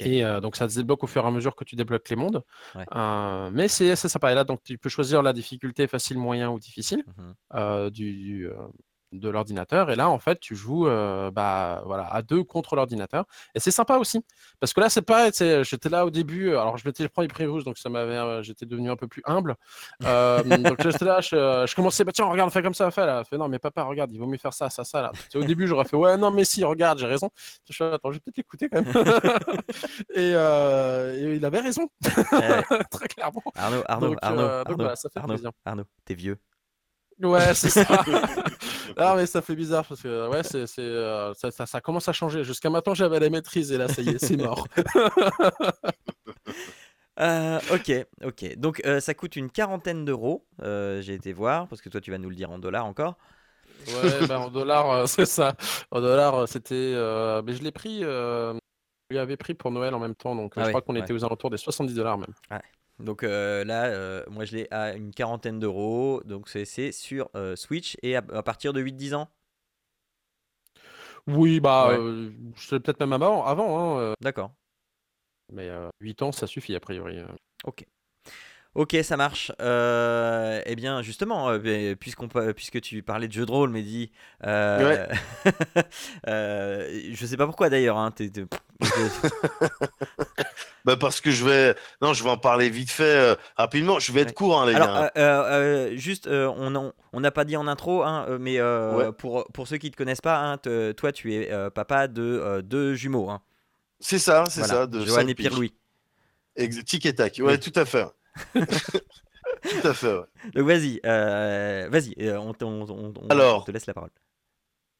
Et 0.00 0.22
donc 0.42 0.56
ça 0.56 0.68
se 0.68 0.76
débloque 0.76 1.04
au 1.04 1.06
fur 1.06 1.24
et 1.24 1.28
à 1.28 1.30
mesure 1.30 1.54
que 1.54 1.64
tu 1.64 1.76
débloques 1.76 2.08
les 2.08 2.16
mondes. 2.16 2.42
mais 3.52 3.68
c'est 3.68 3.96
sympa. 3.96 4.32
Et 4.32 4.34
là, 4.34 4.44
donc 4.44 4.62
tu 4.64 4.78
peux 4.78 4.88
choisir 4.88 5.22
la 5.22 5.32
difficulté 5.32 5.86
facile, 5.86 6.18
moyen 6.18 6.50
ou 6.50 6.58
difficile 6.58 7.04
mmh 7.06 7.90
du, 7.90 8.48
de 9.12 9.28
l'ordinateur. 9.28 9.90
Et 9.90 9.96
là, 9.96 10.08
en 10.08 10.18
fait, 10.18 10.40
tu 10.40 10.54
joues 10.54 10.86
euh, 10.86 11.30
bah, 11.30 11.82
voilà, 11.86 12.06
à 12.12 12.22
deux 12.22 12.44
contre 12.44 12.76
l'ordinateur. 12.76 13.24
Et 13.54 13.60
c'est 13.60 13.70
sympa 13.70 13.96
aussi. 13.96 14.20
Parce 14.60 14.72
que 14.72 14.80
là, 14.80 14.88
c'est 14.90 15.02
pas. 15.02 15.30
J'étais 15.30 15.88
là 15.88 16.04
au 16.06 16.10
début. 16.10 16.50
Alors, 16.50 16.76
je 16.76 16.86
m'étais 16.86 17.08
pris 17.08 17.28
prix 17.28 17.46
rouge, 17.46 17.64
donc 17.64 17.78
ça 17.78 17.88
m'avait. 17.88 18.16
Euh, 18.16 18.42
j'étais 18.42 18.66
devenu 18.66 18.90
un 18.90 18.96
peu 18.96 19.08
plus 19.08 19.22
humble. 19.24 19.56
Euh, 20.04 20.42
donc, 20.42 20.82
j'étais 20.82 21.04
là, 21.04 21.20
je, 21.20 21.74
commençais. 21.74 22.04
Bah, 22.04 22.12
tiens, 22.14 22.26
regarde, 22.26 22.50
fais 22.50 22.62
comme 22.62 22.74
ça, 22.74 22.90
fais 22.90 23.06
là. 23.06 23.24
Fait, 23.24 23.38
non, 23.38 23.48
mais 23.48 23.58
papa, 23.58 23.82
regarde, 23.82 24.12
il 24.12 24.18
vaut 24.18 24.26
mieux 24.26 24.38
faire 24.38 24.54
ça, 24.54 24.70
ça, 24.70 24.84
ça. 24.84 25.02
Là. 25.02 25.12
au 25.34 25.44
début, 25.44 25.66
j'aurais 25.66 25.84
fait, 25.84 25.96
ouais, 25.96 26.16
non, 26.16 26.30
mais 26.30 26.44
si, 26.44 26.64
regarde, 26.64 26.98
j'ai 26.98 27.06
raison. 27.06 27.30
Je 27.68 27.74
suis, 27.74 27.84
attends, 27.84 28.10
je 28.10 28.16
vais 28.16 28.20
peut-être 28.20 28.36
l'écouter 28.36 28.68
quand 28.68 28.82
même. 28.82 28.92
et, 30.14 31.36
il 31.36 31.44
avait 31.44 31.60
raison. 31.60 31.88
Très 32.02 33.08
clairement. 33.08 33.42
Arnaud, 33.54 33.82
Arnaud, 33.86 34.16
Arnaud, 34.22 34.94
ça 34.96 35.08
fait 35.08 35.20
Arnaud, 35.20 35.36
Arnaud, 35.64 35.84
t'es 36.04 36.14
vieux. 36.14 36.38
Ouais, 37.20 37.52
c'est 37.54 37.70
ça. 37.70 37.84
ah, 38.96 39.14
mais 39.16 39.26
ça 39.26 39.42
fait 39.42 39.54
bizarre 39.54 39.84
parce 39.86 40.02
que 40.02 40.28
ouais, 40.28 40.42
c'est, 40.42 40.66
euh, 40.78 41.32
ça, 41.34 41.66
ça, 41.66 41.80
commence 41.80 42.08
à 42.08 42.12
changer. 42.12 42.44
Jusqu'à 42.44 42.70
maintenant, 42.70 42.94
j'avais 42.94 43.20
la 43.20 43.30
maîtrise 43.30 43.72
et 43.72 43.78
là, 43.78 43.88
ça 43.88 44.02
y 44.02 44.10
est, 44.10 44.18
c'est 44.18 44.36
mort. 44.36 44.66
Euh, 47.20 47.58
ok, 47.72 48.06
ok. 48.22 48.56
Donc, 48.58 48.80
euh, 48.86 49.00
ça 49.00 49.12
coûte 49.12 49.34
une 49.34 49.50
quarantaine 49.50 50.04
d'euros. 50.04 50.46
j'ai 50.60 51.14
été 51.14 51.32
voir 51.32 51.66
parce 51.66 51.82
que 51.82 51.88
toi, 51.88 52.00
tu 52.00 52.12
vas 52.12 52.18
nous 52.18 52.30
le 52.30 52.36
dire 52.36 52.48
en 52.52 52.60
dollars 52.60 52.86
encore. 52.86 53.16
Ouais, 53.88 54.24
ben, 54.28 54.38
en 54.38 54.50
dollars, 54.50 55.08
c'est 55.08 55.26
ça. 55.26 55.56
En 55.90 56.00
dollars, 56.00 56.46
c'était. 56.46 56.94
mais 57.44 57.54
je 57.54 57.62
l'ai 57.64 57.72
pris. 57.72 58.02
je 58.02 58.54
l'avais 59.10 59.36
pris 59.36 59.54
pour 59.54 59.72
Noël 59.72 59.94
en 59.94 59.98
même 59.98 60.14
temps, 60.14 60.36
donc 60.36 60.52
je 60.54 60.60
ah 60.60 60.68
crois 60.68 60.80
qu'on 60.80 60.94
était 60.94 61.12
aux 61.12 61.24
alentours 61.24 61.50
des 61.50 61.56
70 61.56 61.92
dollars 61.92 62.18
même. 62.18 62.32
Ouais. 62.52 62.62
Donc 63.00 63.22
euh, 63.22 63.64
là, 63.64 63.86
euh, 63.86 64.24
moi 64.28 64.44
je 64.44 64.56
l'ai 64.56 64.68
à 64.70 64.94
une 64.94 65.12
quarantaine 65.12 65.58
d'euros. 65.58 66.22
Donc 66.24 66.48
c'est 66.48 66.92
sur 66.92 67.30
euh, 67.34 67.56
Switch 67.56 67.96
et 68.02 68.16
à, 68.16 68.22
partir 68.22 68.72
de 68.72 68.80
8-10 68.80 69.14
ans 69.14 69.28
Oui, 71.26 71.60
bah, 71.60 71.96
je 71.96 72.66
sais 72.66 72.80
peut-être 72.80 73.00
même 73.00 73.12
avant. 73.12 73.44
avant 73.44 73.98
hein, 73.98 74.14
D'accord. 74.20 74.52
Mais 75.52 75.70
8 76.00 76.22
ans, 76.22 76.32
ça 76.32 76.46
suffit 76.46 76.74
a 76.74 76.80
priori. 76.80 77.20
Ok. 77.64 77.86
Ok, 78.78 78.96
ça 79.02 79.16
marche. 79.16 79.50
Euh, 79.60 80.62
eh 80.64 80.76
bien, 80.76 81.02
justement, 81.02 81.50
euh, 81.50 81.96
puisqu'on, 81.96 82.28
puisque 82.28 82.80
tu 82.80 83.02
parlais 83.02 83.26
de 83.26 83.32
jeux 83.32 83.44
de 83.44 83.50
rôle, 83.50 83.70
Mehdi, 83.70 84.12
euh, 84.44 85.08
je 86.26 87.26
sais 87.26 87.36
pas 87.36 87.46
pourquoi 87.46 87.70
d'ailleurs. 87.70 87.96
Hein, 87.96 88.14
bah 90.88 90.96
parce 90.96 91.20
que 91.20 91.30
je 91.30 91.44
vais, 91.44 91.74
non, 92.00 92.14
je 92.14 92.24
vais 92.24 92.30
en 92.30 92.38
parler 92.38 92.70
vite 92.70 92.90
fait, 92.90 93.36
rapidement. 93.56 93.98
Je 93.98 94.12
vais 94.12 94.22
être 94.22 94.34
court, 94.34 94.60
hein, 94.60 94.66
les 94.66 94.74
gars. 94.74 95.96
juste, 95.96 96.28
on 96.28 97.20
n'a 97.20 97.30
pas 97.30 97.44
dit 97.44 97.56
en 97.56 97.66
intro, 97.66 98.02
hein, 98.02 98.38
mais 98.40 98.58
pour, 99.18 99.46
pour 99.52 99.68
ceux 99.68 99.78
qui 99.78 99.90
te 99.90 99.96
connaissent 99.96 100.20
pas, 100.20 100.38
hein, 100.38 100.58
toi, 100.94 101.12
tu 101.12 101.34
es 101.34 101.50
papa 101.70 102.08
de 102.08 102.62
deux 102.62 102.94
jumeaux. 102.94 103.30
C'est 104.00 104.18
ça, 104.18 104.44
c'est 104.48 104.64
ça, 104.64 104.86
de 104.86 105.04
Johan 105.04 105.26
et 105.26 105.34
Pierre-Louis. 105.34 105.74
Tic 106.86 107.06
et 107.06 107.14
tac, 107.14 107.40
ouais, 107.42 107.58
tout 107.58 107.72
à 107.76 107.84
fait. 107.84 108.06
Tout 109.62 109.88
à 109.88 109.94
fait. 109.94 110.16
Donc 110.54 110.66
vas-y, 110.66 111.00
euh, 111.04 111.88
vas-y, 111.90 112.14
euh, 112.20 112.38
on, 112.38 112.52
te 112.52 113.70
laisse 113.70 113.86
la 113.86 113.94
parole. 113.94 114.10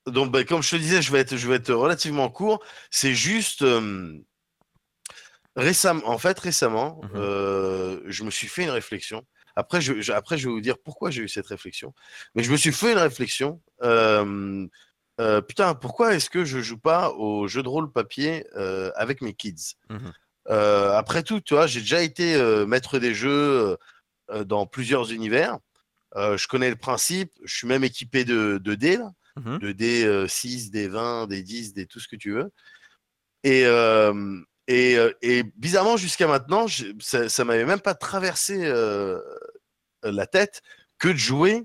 Donc, 0.07 0.33
bah, 0.33 0.43
comme 0.45 0.63
je 0.63 0.71
te 0.71 0.77
disais, 0.77 1.03
je 1.03 1.13
vais 1.13 1.21
être, 1.21 1.37
je 1.37 1.49
vais 1.49 1.57
être 1.57 1.73
relativement 1.73 2.31
court. 2.31 2.63
C'est 2.91 3.15
juste 3.15 3.63
euh, 3.63 4.19
récemment, 5.59 6.07
en 6.07 6.19
fait, 6.19 6.39
récemment, 6.39 7.01
mhm. 7.13 8.03
je 8.07 8.25
me 8.25 8.31
suis 8.31 8.49
fait 8.49 8.65
une 8.65 8.71
réflexion. 8.71 9.25
Après 9.57 9.81
je, 9.81 10.13
après, 10.13 10.39
je 10.39 10.47
vais 10.47 10.55
vous 10.55 10.61
dire 10.61 10.79
pourquoi 10.79 11.11
j'ai 11.11 11.23
eu 11.23 11.29
cette 11.29 11.49
réflexion. 11.49 11.93
Mais 12.35 12.43
je 12.45 12.53
me 12.53 12.57
suis 12.57 12.73
fait 12.73 12.93
une 12.93 12.99
réflexion. 12.99 13.61
putain, 15.49 15.75
pourquoi 15.75 16.15
est-ce 16.15 16.31
que 16.31 16.45
je 16.45 16.61
joue 16.61 16.79
pas 16.79 17.11
au 17.11 17.49
jeu 17.49 17.63
de 17.63 17.69
rôle 17.69 17.93
papier 17.93 18.47
avec 18.97 19.21
mes 19.21 19.35
kids? 19.35 19.75
Euh, 20.51 20.93
après 20.93 21.23
tout, 21.23 21.41
tu 21.41 21.55
vois, 21.55 21.67
j'ai 21.67 21.81
déjà 21.81 22.03
été 22.03 22.35
euh, 22.35 22.67
maître 22.67 22.99
des 22.99 23.15
jeux 23.15 23.77
euh, 24.31 24.45
dans 24.45 24.67
plusieurs 24.67 25.13
univers. 25.13 25.59
je 26.17 26.47
connais 26.47 26.71
le 26.71 26.77
principe. 26.77 27.33
Je 27.45 27.55
suis 27.55 27.67
même 27.67 27.85
équipé 27.85 28.25
de, 28.25 28.59
de 28.59 28.75
dés, 28.75 28.99
mmh 29.37 29.59
de 29.59 29.73
dés 29.73 30.27
6, 30.29 30.71
des 30.71 30.89
20, 30.89 31.27
des 31.27 31.43
10, 31.43 31.75
des 31.75 31.87
tout 31.87 32.01
ce 32.01 32.09
que 32.09 32.17
tu 32.17 32.33
veux. 32.33 32.51
Et, 33.45 33.65
et, 34.69 34.97
et 35.23 35.43
bizarrement, 35.57 35.97
jusqu'à 35.97 36.27
maintenant, 36.27 36.67
ça, 37.01 37.21
ne 37.23 37.45
m'avait 37.45 37.65
même 37.65 37.81
pas 37.81 37.95
traversé 37.95 38.71
la 40.03 40.27
tête 40.27 40.63
que 40.99 41.09
de 41.09 41.17
jouer 41.17 41.65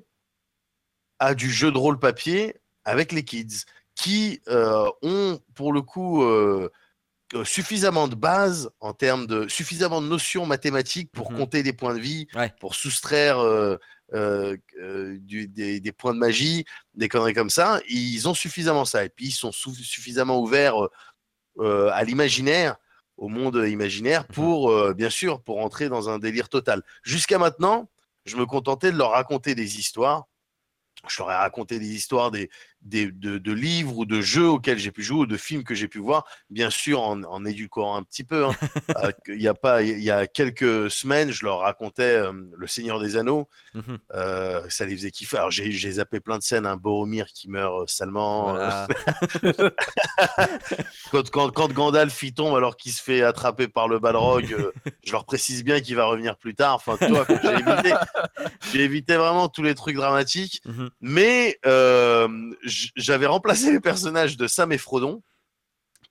à 1.20 1.36
du 1.36 1.52
jeu 1.52 1.72
de 1.72 1.78
rôle 1.78 2.00
papier 2.00 2.56
avec 2.86 3.12
les 3.12 3.24
kids 3.24 3.66
qui 3.96 4.42
ont 4.48 5.39
pour 5.54 5.74
le 5.74 5.82
coup 5.82 6.24
euh, 7.36 7.44
suffisamment 7.46 8.08
de 8.08 8.13
base 8.13 8.70
en 8.80 8.94
termes 8.94 9.26
de 9.26 9.48
suffisamment 9.48 10.02
de 10.02 10.08
notions 10.08 10.46
mathématiques 10.46 11.12
pour 11.12 11.32
mmh 11.32 11.38
compter 11.38 11.63
des 11.63 11.74
points 11.74 11.96
de 11.96 12.00
vie, 12.00 12.28
pour 12.60 12.76
soustraire 12.76 13.39
euh, 13.39 13.78
euh, 14.13 14.56
des, 14.78 15.92
points 15.98 16.13
de 16.13 16.20
magie, 16.20 16.66
des 16.94 17.10
conneries 17.10 17.34
comme 17.34 17.50
ça. 17.50 17.82
Ils 17.89 18.28
ont 18.28 18.36
suffisamment 18.36 18.86
ça. 18.86 19.04
Et 19.04 19.10
puis 19.10 19.28
ils 19.28 19.32
sont 19.32 19.52
suffisamment 19.52 20.39
ouverts 20.39 20.76
à 21.60 22.04
l'imaginaire, 22.04 22.76
au 23.24 23.30
monde 23.30 23.64
imaginaire, 23.68 24.24
mmh 24.24 24.34
pour 24.34 24.94
bien 24.94 25.10
sûr 25.10 25.42
pour 25.42 25.60
entrer 25.60 25.88
dans 25.88 26.10
un 26.10 26.20
délire 26.20 26.50
total. 26.50 26.84
Jusqu'à 27.04 27.38
maintenant, 27.38 27.90
je 28.26 28.36
me 28.36 28.46
contentais 28.46 28.92
de 28.92 28.98
leur 28.98 29.12
raconter 29.12 29.56
des 29.56 29.80
histoires 29.80 30.28
je 31.08 31.22
leur 31.22 31.32
ai 31.32 31.36
raconté 31.36 31.80
des 31.80 31.94
histoires 31.96 32.32
des, 32.32 32.50
de, 32.84 33.52
livres 33.54 33.98
ou 33.98 34.06
de 34.06 34.22
jeux 34.22 34.48
auxquels 34.48 34.78
j'ai 34.78 34.91
pu 34.91 35.04
jouer 35.04 35.19
ou 35.19 35.26
de 35.26 35.38
films 35.38 35.63
que 35.63 35.76
j'ai 35.76 35.88
pu 35.88 36.00
voir, 36.00 36.26
bien 36.50 36.69
sûr 36.69 37.02
en, 37.02 37.24
en 37.24 37.46
édulcorant 37.46 37.98
un 37.98 38.04
petit 38.04 38.24
peu. 38.24 38.46
Hein. 38.46 38.56
Euh, 39.04 39.12
il, 39.28 39.41
y 39.41 39.48
a 39.48 39.54
pas, 39.54 39.82
il 39.82 40.04
y 40.04 40.12
a 40.12 40.28
quelques 40.28 40.91
semaines, 40.91 41.32
je 41.32 41.46
leur 41.46 41.60
racontais 41.60 42.15
euh, 42.15 42.32
Le 42.56 42.67
Seigneur 42.67 43.00
des 43.00 43.15
Anneaux. 43.17 43.50
Mmh 43.74 43.82
euh, 44.13 44.62
ça 44.69 44.86
les 44.86 44.96
faisait 44.96 45.10
kiffer. 45.10 45.38
Alors 45.38 45.52
j'ai 45.52 45.91
zappé 45.91 46.19
plein 46.19 46.38
de 46.38 46.43
scènes, 46.43 46.65
un 46.65 46.74
hein, 46.74 46.78
Boromir 46.78 47.28
qui 47.28 47.50
meurt 47.50 47.89
salement. 47.89 48.56
quand, 51.12 51.30
quand, 51.32 51.50
quand, 51.52 51.72
Gandalf 51.74 52.22
y 52.24 52.34
tombe 52.34 52.56
alors 52.56 52.78
qu'il 52.78 52.91
se 52.91 53.02
fait 53.02 53.24
attraper 53.24 53.67
par 53.67 53.88
le 53.88 54.00
Balrog, 54.00 54.56
je 55.04 55.12
leur 55.12 55.26
précise 55.26 55.63
bien 55.63 55.80
qu'il 55.80 55.96
va 55.96 56.06
revenir 56.06 56.38
plus 56.38 56.56
tard. 56.56 56.76
Enfin, 56.76 56.98
toi, 56.98 57.26
j'ai 57.41 57.54
évité, 57.54 57.93
évité, 58.84 59.15
vraiment 59.15 59.50
tous 59.50 59.63
les 59.63 59.76
trucs 59.76 59.96
dramatiques. 59.96 60.62
Mmh 60.65 60.88
Mais 61.02 61.58
j'avais 62.96 63.26
remplacé 63.26 63.72
les 63.72 63.80
personnages 63.80 64.38
de 64.38 64.48
Sam 64.48 64.72
et 64.72 64.78
Frodon 64.78 65.22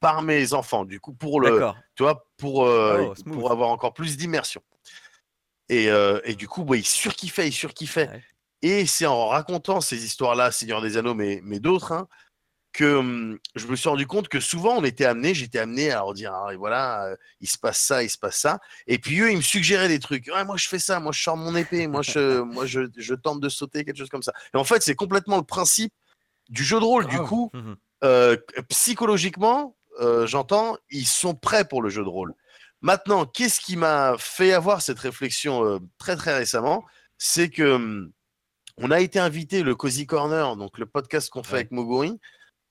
par 0.01 0.23
mes 0.23 0.53
enfants, 0.53 0.85
du 0.85 1.01
coup, 1.01 1.15
pour 1.15 1.41
le, 1.41 1.71
tu 1.95 2.03
vois, 2.03 2.27
pour, 2.37 2.67
euh, 2.67 3.15
oh, 3.17 3.31
pour 3.31 3.53
avoir 3.53 3.69
encore 3.71 3.95
plus 3.95 4.17
d'immersion. 4.17 4.63
Et, 5.69 5.91
euh, 5.91 6.21
et, 6.25 6.35
du 6.35 6.49
coup, 6.49 6.65
bah, 6.65 6.77
il 6.77 6.85
surkiffait, 6.85 7.47
il 7.47 7.53
surkiffait. 7.53 8.11
Et 8.63 8.85
c'est 8.85 9.07
en 9.07 9.29
racontant 9.29 9.81
ces 9.81 10.05
histoires-là, 10.05 10.51
Seigneur 10.51 10.83
des 10.83 10.97
Anneaux, 10.97 11.15
mais, 11.15 11.41
mais 11.45 11.61
d'autres, 11.61 11.93
hein, 11.93 12.09
que 12.73 12.97
hum, 12.97 13.39
je 13.55 13.67
me 13.67 13.77
suis 13.77 13.89
rendu 13.89 14.07
compte 14.07 14.29
que 14.29 14.41
souvent 14.41 14.77
on 14.77 14.85
était 14.85 15.05
amené, 15.05 15.35
j'étais 15.35 15.59
amené 15.59 15.91
à 15.91 15.97
leur 15.97 16.15
dire, 16.15 16.33
ah, 16.35 16.49
voilà, 16.57 17.05
euh, 17.05 17.17
il 17.41 17.49
se 17.49 17.59
passe 17.59 17.79
ça, 17.79 18.03
il 18.03 18.11
se 18.11 18.19
passe 18.19 18.39
ça. 18.39 18.59
Et 18.87 18.99
puis 18.99 19.21
eux, 19.21 19.31
ils 19.31 19.37
me 19.37 19.43
suggéraient 19.43 19.89
des 19.89 19.99
trucs. 19.99 20.29
moi, 20.29 20.57
je 20.57 20.69
fais 20.69 20.79
ça, 20.79 20.99
moi, 20.99 21.13
je 21.13 21.23
sors 21.23 21.37
mon 21.37 21.55
épée, 21.55 21.87
moi, 21.87 22.03
je, 22.03 22.41
moi 22.43 22.67
je, 22.67 22.89
je, 22.97 23.15
tente 23.15 23.41
de 23.41 23.49
sauter, 23.49 23.85
quelque 23.85 23.99
chose 23.99 24.09
comme 24.09 24.23
ça. 24.23 24.33
Et 24.55 24.57
en 24.57 24.65
fait, 24.65 24.83
c'est 24.83 24.95
complètement 24.95 25.37
le 25.37 25.45
principe 25.45 25.93
du 26.53 26.63
jeu 26.63 26.79
de 26.79 26.85
rôle. 26.85 27.07
Du 27.09 27.19
coup, 27.19 27.51
mmh 27.53 27.73
euh, 28.05 28.37
psychologiquement, 28.69 29.77
euh, 30.01 30.27
j'entends, 30.27 30.77
ils 30.91 31.07
sont 31.07 31.35
prêts 31.35 31.65
pour 31.65 31.83
le 31.83 31.89
jeu 31.89 32.03
de 32.03 32.09
rôle. 32.09 32.35
Maintenant, 32.81 33.27
qu'est-ce 33.27 33.61
qui 33.61 33.77
m'a 33.77 34.17
fait 34.19 34.53
avoir 34.53 34.83
cette 34.83 34.99
réflexion 34.99 35.65
euh, 35.65 35.79
très 35.99 36.17
très 36.17 36.37
récemment? 36.37 36.85
C'est 37.17 37.49
que 37.49 37.75
hum, 37.75 38.11
on 38.79 38.91
a 38.91 38.99
été 38.99 39.21
invité 39.21 39.63
le 39.63 39.77
Cozy 39.77 40.07
Corner, 40.07 40.57
donc 40.57 40.79
le 40.79 40.87
podcast 40.87 41.31
qu'on 41.31 41.45
fait 41.45 41.57
avec 41.57 41.71
Moguri, 41.71 42.19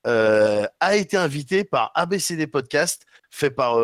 a 0.04 0.96
été 0.96 1.16
invité 1.16 1.64
par 1.64 1.92
ABCD 1.96 2.48
Podcast, 2.48 3.06
fait 3.30 3.52
par 3.52 3.76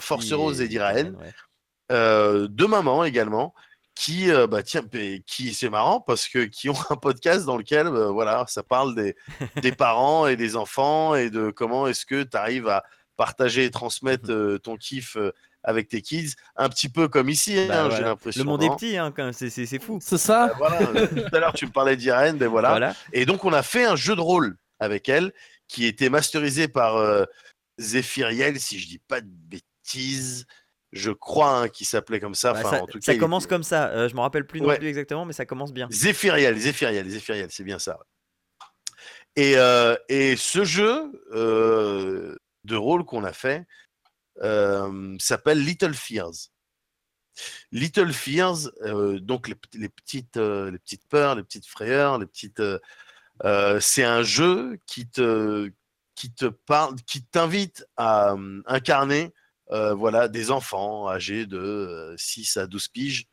Force 0.00 0.32
Rose 0.32 0.60
et 0.60 0.68
Diraen, 0.68 1.12
deux 1.90 2.66
mamans 2.66 3.04
également, 3.04 3.54
qui, 3.94 4.28
bah, 4.50 4.62
tiens, 4.62 4.82
qui 5.26 5.54
c'est 5.54 5.70
marrant 5.70 6.00
parce 6.00 6.28
que 6.28 6.44
qui 6.44 6.68
ont 6.68 6.74
un 6.90 6.96
podcast 6.96 7.46
dans 7.46 7.56
lequel, 7.56 7.88
voilà, 7.88 8.44
ça 8.48 8.62
parle 8.62 8.94
des, 8.94 9.16
des 9.62 9.72
parents 9.72 10.26
et 10.26 10.36
des 10.36 10.56
enfants 10.56 11.14
et 11.14 11.30
de 11.30 11.50
comment 11.50 11.86
est-ce 11.86 12.04
que 12.04 12.22
tu 12.22 12.36
arrives 12.36 12.68
à 12.68 12.82
partager 13.16 13.64
et 13.64 13.70
transmettre 13.70 14.30
mmh 14.30 14.58
ton 14.64 14.76
kiff 14.76 15.16
avec 15.64 15.88
tes 15.88 16.02
kids, 16.02 16.34
un 16.56 16.68
petit 16.68 16.88
peu 16.88 17.08
comme 17.08 17.28
ici, 17.28 17.58
hein, 17.58 17.88
bah, 17.88 17.96
j'ai 17.96 18.02
l'impression. 18.02 18.44
Le 18.44 18.46
monde 18.46 18.62
est 18.62 18.70
petit, 18.70 18.98
hein, 18.98 19.12
c'est 19.32 19.82
fou. 19.82 19.98
C'est 20.00 20.18
ça. 20.18 20.52
Bah, 20.60 20.78
tout 21.08 21.34
à 21.34 21.40
l'heure, 21.40 21.54
tu 21.54 21.66
me 21.66 21.72
parlais 21.72 21.96
d'Irène, 21.96 22.36
ben 22.36 22.48
voilà. 22.48 22.94
Et 23.12 23.24
donc, 23.24 23.44
on 23.44 23.52
a 23.52 23.62
fait 23.62 23.84
un 23.84 23.96
jeu 23.96 24.14
de 24.14 24.20
rôle 24.20 24.56
avec 24.78 25.08
elle 25.08 25.32
qui 25.66 25.86
était 25.86 26.10
masterisé 26.10 26.68
par 26.68 26.96
euh, 26.96 27.24
Zephyriel, 27.80 28.60
si 28.60 28.78
je 28.78 28.86
dis 28.86 28.98
pas 28.98 29.20
de 29.22 29.28
bêtises. 29.28 30.46
Je 30.94 31.10
crois 31.10 31.58
hein, 31.58 31.68
qu'il 31.68 31.86
s'appelait 31.86 32.20
comme 32.20 32.34
ça. 32.34 32.52
Bah, 32.52 32.62
ça, 32.62 32.82
en 32.82 32.86
tout 32.86 33.00
ça 33.02 33.16
commence 33.16 33.46
comme 33.46 33.62
ça. 33.62 33.88
Euh, 33.90 34.08
je 34.08 34.14
me 34.14 34.20
rappelle 34.20 34.46
plus 34.46 34.60
non 34.60 34.74
plus 34.74 34.88
exactement, 34.88 35.24
mais 35.24 35.32
ça 35.32 35.44
commence 35.44 35.72
bien. 35.72 35.88
Zephyriel, 35.90 36.56
Zephyriel, 36.56 37.08
Zephyriel, 37.08 37.48
c'est 37.50 37.64
bien 37.64 37.78
ça. 37.78 37.98
Et, 39.36 39.58
euh, 39.58 39.96
et 40.08 40.36
ce 40.36 40.64
jeu 40.64 41.10
de 41.32 42.76
rôle 42.76 43.04
qu'on 43.04 43.24
a 43.24 43.32
fait, 43.32 43.66
euh, 44.42 45.16
s'appelle 45.18 45.64
Little 45.64 45.94
Fears. 45.94 46.50
Little 47.72 48.12
Fears, 48.12 48.70
euh, 48.82 49.18
donc 49.18 49.48
les, 49.48 49.88
petites, 49.88 50.36
euh, 50.36 50.70
les 50.70 50.78
petites 50.78 51.06
peurs, 51.08 51.34
les 51.34 51.42
petites 51.42 51.66
frayeurs, 51.66 52.18
les 52.18 52.26
petites. 52.26 52.62
c'est 53.80 54.04
un 54.04 54.22
jeu 54.22 54.78
qui 54.86 55.08
te, 55.08 55.70
qui 56.14 56.32
te 56.32 56.46
parle, 56.46 56.96
qui 57.06 57.24
t'invite 57.24 57.86
à 57.96 58.36
incarner 58.66 59.32
voilà, 59.96 60.28
des 60.28 60.50
enfants 60.50 61.08
âgés 61.08 61.46
de 61.46 62.14
6 62.16 62.56
à 62.56 62.66
12 62.66 62.88
piges 62.88 63.26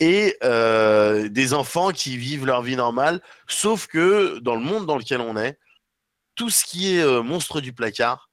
et 0.00 0.36
des 0.40 1.54
enfants 1.54 1.90
qui 1.90 2.16
vivent 2.16 2.46
leur 2.46 2.62
vie 2.62 2.76
normale, 2.76 3.20
sauf 3.48 3.86
que 3.86 4.38
dans 4.38 4.54
le 4.54 4.62
monde 4.62 4.86
dans 4.86 4.96
lequel 4.96 5.20
on 5.20 5.36
est, 5.36 5.58
tout 6.34 6.50
ce 6.50 6.64
qui 6.64 6.96
est 6.96 7.22
monstre 7.22 7.60
du 7.60 7.72
placard, 7.72 8.28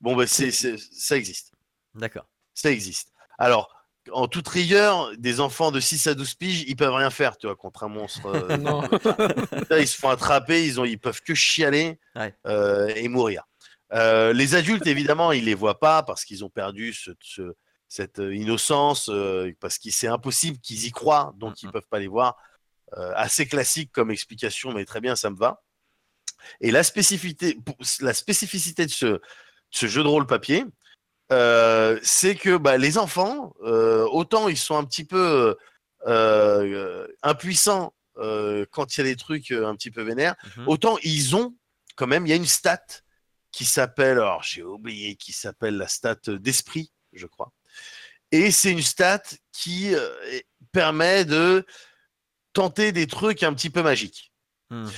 Bon, 0.00 0.14
bah, 0.14 0.26
c'est, 0.26 0.50
ça 0.50 1.16
existe. 1.16 1.52
D'accord. 1.94 2.26
Ça 2.54 2.70
existe. 2.70 3.12
Alors, 3.38 3.74
en 4.12 4.28
toute 4.28 4.46
rigueur, 4.48 5.10
des 5.16 5.40
enfants 5.40 5.72
de 5.72 5.80
6 5.80 6.06
à 6.06 6.14
12 6.14 6.34
piges, 6.34 6.64
ils 6.68 6.76
peuvent 6.76 6.92
rien 6.92 7.10
faire, 7.10 7.36
tu 7.36 7.46
vois, 7.46 7.56
contre 7.56 7.84
un 7.84 7.88
monstre. 7.88 8.26
Euh, 8.26 8.56
non. 8.58 8.82
ils 9.78 9.88
se 9.88 9.96
font 9.96 10.10
attraper, 10.10 10.64
ils, 10.64 10.80
ont, 10.80 10.84
ils 10.84 10.98
peuvent 10.98 11.22
que 11.22 11.34
chialer 11.34 11.98
euh, 12.46 12.88
et 12.94 13.08
mourir. 13.08 13.44
Euh, 13.92 14.32
les 14.32 14.54
adultes, 14.54 14.86
évidemment, 14.86 15.32
ils 15.32 15.44
les 15.44 15.54
voient 15.54 15.78
pas 15.78 16.02
parce 16.02 16.24
qu'ils 16.24 16.44
ont 16.44 16.50
perdu 16.50 16.92
ce, 16.92 17.12
cette 17.88 18.18
innocence, 18.18 19.10
parce 19.60 19.78
que 19.78 19.90
c'est 19.90 20.08
impossible 20.08 20.58
qu'ils 20.58 20.86
y 20.86 20.90
croient, 20.90 21.32
donc 21.36 21.62
ils 21.62 21.70
peuvent 21.70 21.88
pas 21.88 22.00
les 22.00 22.08
voir. 22.08 22.36
assez 23.14 23.46
classique 23.46 23.92
comme 23.92 24.10
explication, 24.10 24.72
mais 24.72 24.84
très 24.84 25.00
bien, 25.00 25.16
ça 25.16 25.30
me 25.30 25.36
va. 25.36 25.62
Et 26.60 26.70
la 26.70 26.82
spécificité, 26.82 27.58
la 28.00 28.14
spécificité 28.14 28.86
de 28.86 28.90
ce, 28.90 29.20
ce 29.70 29.86
jeu 29.86 30.02
de 30.02 30.08
rôle 30.08 30.26
papier, 30.26 30.64
euh, 31.32 31.98
c'est 32.02 32.36
que 32.36 32.56
bah, 32.56 32.78
les 32.78 32.98
enfants, 32.98 33.54
euh, 33.62 34.06
autant 34.10 34.48
ils 34.48 34.56
sont 34.56 34.76
un 34.76 34.84
petit 34.84 35.04
peu 35.04 35.56
euh, 36.06 37.06
impuissants 37.22 37.92
quand 38.70 38.96
il 38.96 38.98
y 38.98 39.00
a 39.02 39.04
des 39.04 39.16
trucs 39.16 39.50
un 39.50 39.74
petit 39.74 39.90
peu 39.90 40.02
vénères, 40.02 40.36
mhm. 40.56 40.68
autant 40.68 40.96
ils 41.02 41.36
ont 41.36 41.54
quand 41.96 42.06
même, 42.06 42.26
il 42.26 42.30
y 42.30 42.32
a 42.32 42.36
une 42.36 42.46
stat 42.46 42.80
qui 43.56 43.64
s'appelle, 43.64 44.18
alors 44.18 44.42
j'ai 44.42 44.62
oublié, 44.62 45.16
qui 45.16 45.32
s'appelle 45.32 45.78
la 45.78 45.88
stat 45.88 46.18
d'esprit, 46.26 46.92
je 47.14 47.26
crois. 47.26 47.54
Et 48.30 48.50
c'est 48.50 48.70
une 48.70 48.82
stat 48.82 49.22
qui 49.50 49.94
permet 50.72 51.24
de 51.24 51.64
tenter 52.52 52.92
des 52.92 53.06
trucs 53.06 53.42
un 53.42 53.54
petit 53.54 53.70
peu 53.70 53.82
magiques. 53.82 54.30
Mhm. 54.68 54.90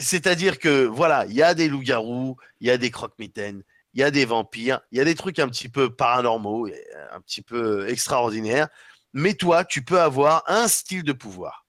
C'est-à-dire 0.00 0.60
que 0.60 0.84
voilà, 0.84 1.26
il 1.26 1.32
y 1.32 1.42
a 1.42 1.52
des 1.52 1.68
loups-garous, 1.68 2.36
il 2.60 2.68
y 2.68 2.70
a 2.70 2.78
des 2.78 2.92
croque-mitaines, 2.92 3.64
il 3.94 4.00
y 4.00 4.04
a 4.04 4.12
des 4.12 4.24
vampires, 4.24 4.80
il 4.92 4.98
y 4.98 5.00
a 5.00 5.04
des 5.04 5.16
trucs 5.16 5.40
un 5.40 5.48
petit 5.48 5.68
peu 5.68 5.92
paranormaux, 5.92 6.68
un 7.10 7.20
petit 7.22 7.42
peu 7.42 7.88
extraordinaires. 7.88 8.68
Mais 9.14 9.34
toi, 9.34 9.64
tu 9.64 9.82
peux 9.82 10.00
avoir 10.00 10.44
un 10.46 10.68
style 10.68 11.02
de 11.02 11.12
pouvoir. 11.12 11.66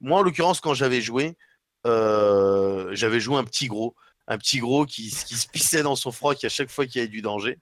Moi, 0.00 0.20
en 0.20 0.22
l'occurrence, 0.22 0.60
quand 0.60 0.74
j'avais 0.74 1.00
joué, 1.00 1.36
euh, 1.84 2.90
j'avais 2.92 3.18
joué 3.18 3.38
un 3.38 3.44
petit 3.44 3.66
gros, 3.66 3.96
un 4.26 4.38
petit 4.38 4.58
gros 4.58 4.86
qui, 4.86 5.10
se 5.10 5.46
pissait 5.48 5.82
dans 5.82 5.96
son 5.96 6.12
froc 6.12 6.44
à 6.44 6.48
chaque 6.48 6.70
fois 6.70 6.86
qu'il 6.86 6.96
y 6.96 6.98
avait 7.00 7.08
du 7.08 7.22
danger. 7.22 7.58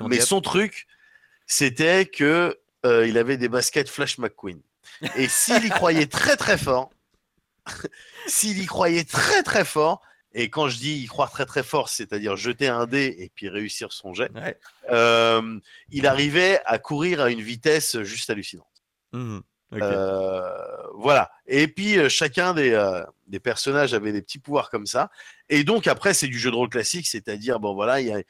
Mais 0.00 0.20
son 0.20 0.40
truc, 0.40 0.86
c'était 1.46 2.06
que 2.06 2.58
euh, 2.84 3.06
il 3.06 3.18
avait 3.18 3.36
des 3.36 3.48
baskets 3.48 3.88
Flash 3.88 4.18
McQueen. 4.18 4.60
Et 5.16 5.28
s'il 5.28 5.64
y 5.64 5.70
croyait 5.70 6.06
très 6.06 6.36
très 6.36 6.58
fort, 6.58 6.90
s'il 8.26 8.60
y 8.60 8.66
croyait 8.66 9.04
très 9.04 9.42
très 9.42 9.64
fort, 9.64 10.02
et 10.34 10.48
quand 10.48 10.68
je 10.68 10.78
dis 10.78 10.94
y 10.94 11.06
croire 11.06 11.30
très 11.30 11.46
très 11.46 11.62
fort, 11.62 11.88
c'est-à-dire 11.88 12.36
jeter 12.36 12.68
un 12.68 12.86
dé 12.86 13.14
et 13.18 13.30
puis 13.34 13.48
réussir 13.48 13.92
son 13.92 14.14
jet, 14.14 14.30
euh, 14.90 15.58
il 15.90 16.06
arrivait 16.06 16.60
à 16.64 16.78
courir 16.78 17.20
à 17.20 17.30
une 17.30 17.42
vitesse 17.42 18.00
juste 18.02 18.30
hallucinante. 18.30 18.66
Mmh 19.12 19.40
euh, 19.72 20.50
voilà. 20.94 21.30
Et 21.46 21.68
puis 21.68 21.98
euh, 21.98 22.08
chacun 22.08 22.54
des, 22.54 22.78
des, 23.26 23.40
personnages 23.40 23.94
avait 23.94 24.12
des 24.12 24.22
petits 24.22 24.38
pouvoirs 24.38 24.70
comme 24.70 24.86
ça. 24.86 25.10
Et 25.48 25.64
donc 25.64 25.86
après, 25.86 26.14
c'est 26.14 26.28
du 26.28 26.38
jeu 26.38 26.50
de 26.50 26.56
rôle 26.56 26.68
classique, 26.68 27.06
c'est-à-dire 27.06 27.60
bon 27.60 27.74
voilà, 27.74 28.00
il 28.00 28.08
y 28.08 28.12
a, 28.12 28.20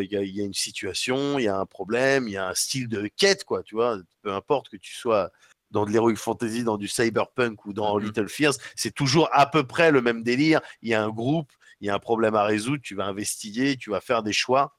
il 0.00 0.12
y, 0.12 0.40
a, 0.40 0.44
une 0.44 0.54
situation, 0.54 1.38
il 1.38 1.44
y 1.44 1.48
a 1.48 1.56
un 1.56 1.66
problème, 1.66 2.28
il 2.28 2.32
y 2.32 2.36
a 2.36 2.48
un 2.48 2.54
style 2.54 2.88
de 2.88 3.08
quête, 3.16 3.44
quoi, 3.44 3.62
tu 3.62 3.74
vois, 3.74 3.98
peu 4.22 4.32
importe 4.32 4.68
que 4.68 4.76
tu 4.76 4.94
sois 4.94 5.32
dans 5.72 5.86
de 5.86 5.90
l'heroic 5.90 6.16
fantasy, 6.16 6.62
dans 6.62 6.76
du 6.76 6.86
cyberpunk 6.86 7.64
ou 7.66 7.72
dans 7.72 7.98
mmh 7.98 8.04
Little 8.04 8.28
Fears, 8.28 8.54
c'est 8.76 8.94
toujours 8.94 9.28
à 9.32 9.46
peu 9.46 9.66
près 9.66 9.90
le 9.90 10.02
même 10.02 10.22
délire. 10.22 10.60
Il 10.82 10.90
y 10.90 10.94
a 10.94 11.02
un 11.02 11.08
groupe, 11.08 11.50
il 11.80 11.86
y 11.88 11.90
a 11.90 11.94
un 11.94 11.98
problème 11.98 12.34
à 12.36 12.44
résoudre, 12.44 12.82
tu 12.82 12.94
vas 12.94 13.06
investiguer, 13.06 13.76
tu 13.76 13.90
vas 13.90 14.00
faire 14.00 14.22
des 14.22 14.32
choix 14.32 14.76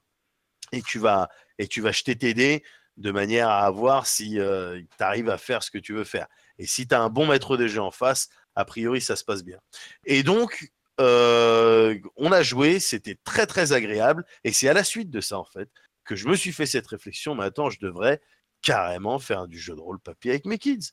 et 0.72 0.80
tu 0.80 0.98
vas, 0.98 1.28
et 1.58 1.66
tu 1.66 1.80
vas 1.80 1.92
jeter 1.92 2.16
tes 2.16 2.32
dés 2.32 2.62
de 2.96 3.10
manière 3.10 3.48
à 3.48 3.70
voir 3.70 4.06
si 4.06 4.38
euh, 4.38 4.80
tu 4.96 5.04
arrives 5.04 5.28
à 5.28 5.38
faire 5.38 5.62
ce 5.62 5.70
que 5.70 5.78
tu 5.78 5.92
veux 5.94 6.04
faire. 6.04 6.26
Et 6.58 6.66
si 6.66 6.86
tu 6.86 6.94
as 6.94 7.00
un 7.00 7.08
bon 7.08 7.26
maître 7.26 7.56
de 7.56 7.66
jeu 7.66 7.80
en 7.80 7.90
face, 7.90 8.28
a 8.54 8.64
priori, 8.64 9.00
ça 9.00 9.16
se 9.16 9.24
passe 9.24 9.42
bien. 9.42 9.58
Et 10.04 10.22
donc, 10.22 10.70
euh, 11.00 11.98
on 12.16 12.30
a 12.30 12.42
joué, 12.42 12.78
c'était 12.78 13.18
très 13.24 13.46
très 13.46 13.72
agréable. 13.72 14.24
Et 14.44 14.52
c'est 14.52 14.68
à 14.68 14.74
la 14.74 14.84
suite 14.84 15.10
de 15.10 15.20
ça, 15.20 15.38
en 15.38 15.44
fait, 15.44 15.68
que 16.04 16.14
je 16.16 16.28
me 16.28 16.36
suis 16.36 16.52
fait 16.52 16.66
cette 16.66 16.86
réflexion. 16.86 17.34
Mais 17.34 17.44
attends, 17.44 17.70
je 17.70 17.80
devrais 17.80 18.20
carrément 18.62 19.18
faire 19.18 19.48
du 19.48 19.58
jeu 19.58 19.74
de 19.74 19.80
rôle 19.80 20.00
papier 20.00 20.30
avec 20.30 20.46
mes 20.46 20.58
kids. 20.58 20.92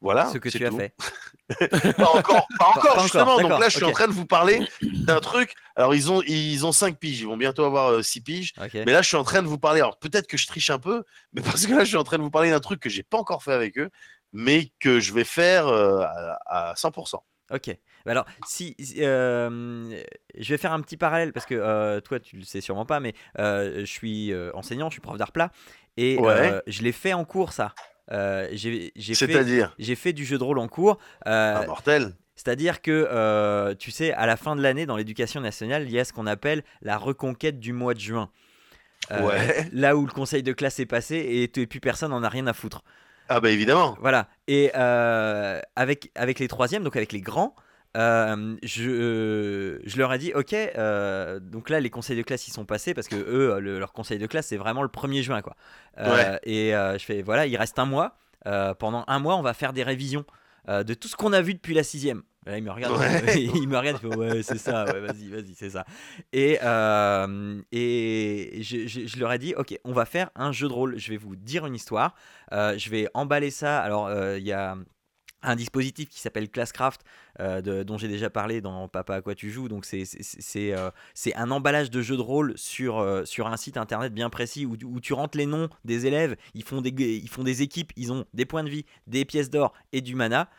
Voilà. 0.00 0.26
Ce 0.26 0.38
que 0.38 0.48
tu 0.48 0.64
as 0.66 0.70
fait. 0.70 0.94
pas 1.96 2.10
encore, 2.10 2.46
pas 2.58 2.72
encore 2.74 3.00
justement. 3.00 3.40
Donc 3.40 3.58
là, 3.58 3.68
je 3.68 3.76
suis 3.76 3.84
en 3.84 3.92
train 3.92 4.08
de 4.08 4.12
vous 4.12 4.26
parler 4.26 4.66
d'un 4.82 5.20
truc. 5.20 5.54
Alors, 5.74 5.94
ils 5.94 6.10
ont, 6.10 6.22
ils 6.22 6.66
ont 6.66 6.72
5 6.72 6.98
piges. 6.98 7.20
Ils 7.20 7.26
vont 7.26 7.36
bientôt 7.36 7.64
avoir 7.64 8.04
6 8.04 8.18
euh, 8.18 8.22
piges. 8.22 8.52
Mais 8.74 8.92
là, 8.92 9.02
je 9.02 9.08
suis 9.08 9.16
en 9.16 9.24
train 9.24 9.42
de 9.42 9.48
vous 9.48 9.58
parler. 9.58 9.80
Alors, 9.80 9.98
peut-être 9.98 10.26
que 10.26 10.36
je 10.36 10.46
triche 10.46 10.70
un 10.70 10.78
peu, 10.78 11.04
mais 11.32 11.42
parce 11.42 11.66
que 11.66 11.72
là, 11.72 11.80
je 11.80 11.88
suis 11.88 11.96
en 11.96 12.04
train 12.04 12.18
de 12.18 12.22
vous 12.22 12.30
parler 12.30 12.50
d'un 12.50 12.60
truc 12.60 12.80
que 12.80 12.90
j'ai 12.90 13.02
pas 13.02 13.18
encore 13.18 13.42
fait 13.42 13.52
avec 13.52 13.78
eux, 13.78 13.90
mais 14.32 14.72
que 14.80 15.00
je 15.00 15.12
vais 15.12 15.24
faire 15.24 15.66
euh, 15.68 16.04
à, 16.46 16.74
100%. 16.74 17.20
Ok. 17.52 17.76
Alors, 18.06 18.26
si 18.46 18.76
euh, 18.98 20.02
je 20.36 20.48
vais 20.48 20.58
faire 20.58 20.72
un 20.72 20.80
petit 20.80 20.96
parallèle 20.96 21.32
parce 21.32 21.46
que 21.46 22.00
toi, 22.00 22.20
tu 22.20 22.36
le 22.36 22.44
sais 22.44 22.60
sûrement 22.60 22.86
pas, 22.86 23.00
mais 23.00 23.14
je 23.38 23.84
suis 23.84 24.32
enseignant, 24.52 24.90
je 24.90 24.94
suis 24.94 25.00
prof 25.00 25.16
d'art 25.16 25.32
plat 25.32 25.50
et 25.96 26.18
euh, 26.20 26.60
je 26.66 26.82
l'ai 26.82 26.92
fait 26.92 27.12
en 27.12 27.24
cours, 27.24 27.52
ça. 27.52 27.74
Euh, 28.12 28.48
j'ai 28.52 29.94
fait 29.94 30.12
du 30.12 30.24
jeu 30.24 30.38
de 30.38 30.44
rôle 30.44 30.58
en 30.58 30.68
cours. 30.68 30.98
Euh, 31.26 31.60
ah, 31.62 31.66
mortel 31.66 32.14
c'est-à-dire 32.38 32.82
que, 32.82 33.72
tu 33.78 33.90
sais, 33.90 34.12
à 34.12 34.26
la 34.26 34.36
fin 34.36 34.56
de 34.56 34.62
l'année, 34.62 34.84
dans 34.84 34.98
l'éducation 34.98 35.40
nationale, 35.40 35.84
il 35.84 35.90
y 35.90 35.98
a 35.98 36.04
ce 36.04 36.12
qu'on 36.12 36.26
appelle 36.26 36.62
la 36.82 36.98
reconquête 36.98 37.58
du 37.58 37.72
mois 37.72 37.94
de 37.94 38.00
juin. 38.00 38.30
ouais. 39.10 39.68
Là 39.72 39.96
où 39.96 40.04
le 40.04 40.12
conseil 40.12 40.42
de 40.42 40.52
classe 40.52 40.78
est 40.78 40.86
passé 40.86 41.16
et, 41.16 41.44
et 41.44 41.66
plus 41.66 41.80
personne 41.80 42.10
n'en 42.10 42.22
a 42.22 42.28
rien 42.28 42.46
à 42.46 42.52
foutre. 42.52 42.84
Ah 43.30 43.40
bah 43.40 43.50
évidemment. 43.50 43.96
Voilà. 44.02 44.28
Et 44.48 44.70
avec, 44.74 46.10
avec 46.14 46.38
les 46.38 46.46
troisièmes, 46.46 46.84
donc 46.84 46.94
avec 46.94 47.12
les 47.12 47.22
grands, 47.22 47.56
euh, 47.96 48.56
je, 48.62 49.80
je, 49.84 49.98
leur 49.98 50.12
ai 50.12 50.18
dit, 50.18 50.32
ok, 50.34 50.52
euh, 50.52 51.40
donc 51.40 51.70
là 51.70 51.80
les 51.80 51.88
conseils 51.88 52.16
de 52.16 52.22
classe 52.22 52.46
ils 52.46 52.52
sont 52.52 52.66
passés 52.66 52.92
parce 52.92 53.08
que 53.08 53.16
eux, 53.16 53.58
leur 53.58 53.92
conseil 53.92 54.18
de 54.18 54.26
classe 54.26 54.48
c'est 54.48 54.58
vraiment 54.58 54.82
le 54.82 54.88
1er 54.88 55.22
juin 55.22 55.40
quoi. 55.40 55.56
Et 56.44 56.72
je 56.72 57.04
fais, 57.04 57.22
voilà, 57.22 57.46
il 57.46 57.56
reste 57.56 57.78
un 57.78 57.86
mois. 57.86 58.16
pendant 58.78 59.04
un 59.06 59.18
mois, 59.18 59.36
on 59.36 59.42
va 59.42 59.54
faire 59.54 59.72
des 59.72 59.82
révisions 59.82 60.24
de 60.68 60.94
tout 60.94 61.08
ce 61.08 61.16
qu'on 61.16 61.32
a 61.32 61.40
vu 61.40 61.54
depuis 61.54 61.74
la 61.74 61.82
sixième. 61.82 62.22
Là, 62.44 62.58
il 62.58 62.62
me 62.62 62.70
regarde, 62.70 62.94
il 63.34 63.66
me 63.68 63.76
regarde, 63.76 63.98
il 64.00 64.08
fait, 64.08 64.16
ouais, 64.16 64.42
c'est 64.44 64.58
ça, 64.58 64.84
ouais, 64.84 65.00
vas-y, 65.00 65.28
vas-y, 65.28 65.54
c'est 65.56 65.70
ça. 65.70 65.84
Et, 66.32 66.58
et 67.72 68.62
je, 68.62 68.86
je, 68.86 69.06
je, 69.06 69.18
leur 69.18 69.32
ai 69.32 69.38
dit, 69.38 69.54
ok, 69.56 69.76
on 69.84 69.92
va 69.92 70.04
faire 70.04 70.30
un 70.36 70.52
jeu 70.52 70.68
de 70.68 70.72
rôle. 70.72 70.96
Je 70.96 71.10
vais 71.10 71.16
vous 71.16 71.34
dire 71.34 71.66
une 71.66 71.74
histoire. 71.74 72.14
je 72.52 72.90
vais 72.90 73.08
emballer 73.14 73.50
ça. 73.50 73.80
Alors, 73.80 74.10
il 74.36 74.44
y 74.44 74.52
a 74.52 74.76
un 75.46 75.56
dispositif 75.56 76.08
qui 76.08 76.20
s'appelle 76.20 76.50
Classcraft, 76.50 77.02
euh, 77.40 77.84
dont 77.84 77.96
j'ai 77.96 78.08
déjà 78.08 78.28
parlé 78.28 78.60
dans 78.60 78.88
Papa 78.88 79.14
à 79.14 79.22
quoi 79.22 79.34
tu 79.34 79.50
joues. 79.50 79.68
Donc 79.68 79.86
c'est 79.86 80.74
euh, 80.74 80.90
un 81.34 81.50
emballage 81.50 81.90
de 81.90 82.02
jeu 82.02 82.16
de 82.16 82.22
rôle 82.22 82.52
sur, 82.56 82.98
euh, 82.98 83.24
sur 83.24 83.46
un 83.46 83.56
site 83.56 83.76
internet 83.76 84.12
bien 84.12 84.28
précis 84.28 84.66
où, 84.66 84.76
où, 84.84 85.00
tu 85.00 85.12
rentres 85.12 85.38
les 85.38 85.46
noms 85.46 85.68
des 85.84 86.06
élèves, 86.06 86.36
ils 86.54 86.64
font 86.64 86.80
des 86.80 87.62
équipes, 87.62 87.92
ils 87.96 88.12
ont 88.12 88.26
des 88.34 88.44
points 88.44 88.64
de 88.64 88.70
vie, 88.70 88.84
des 89.06 89.24
pièces 89.24 89.48
d'or 89.48 89.72
et 89.92 90.00
du 90.00 90.16
mana 90.16 90.50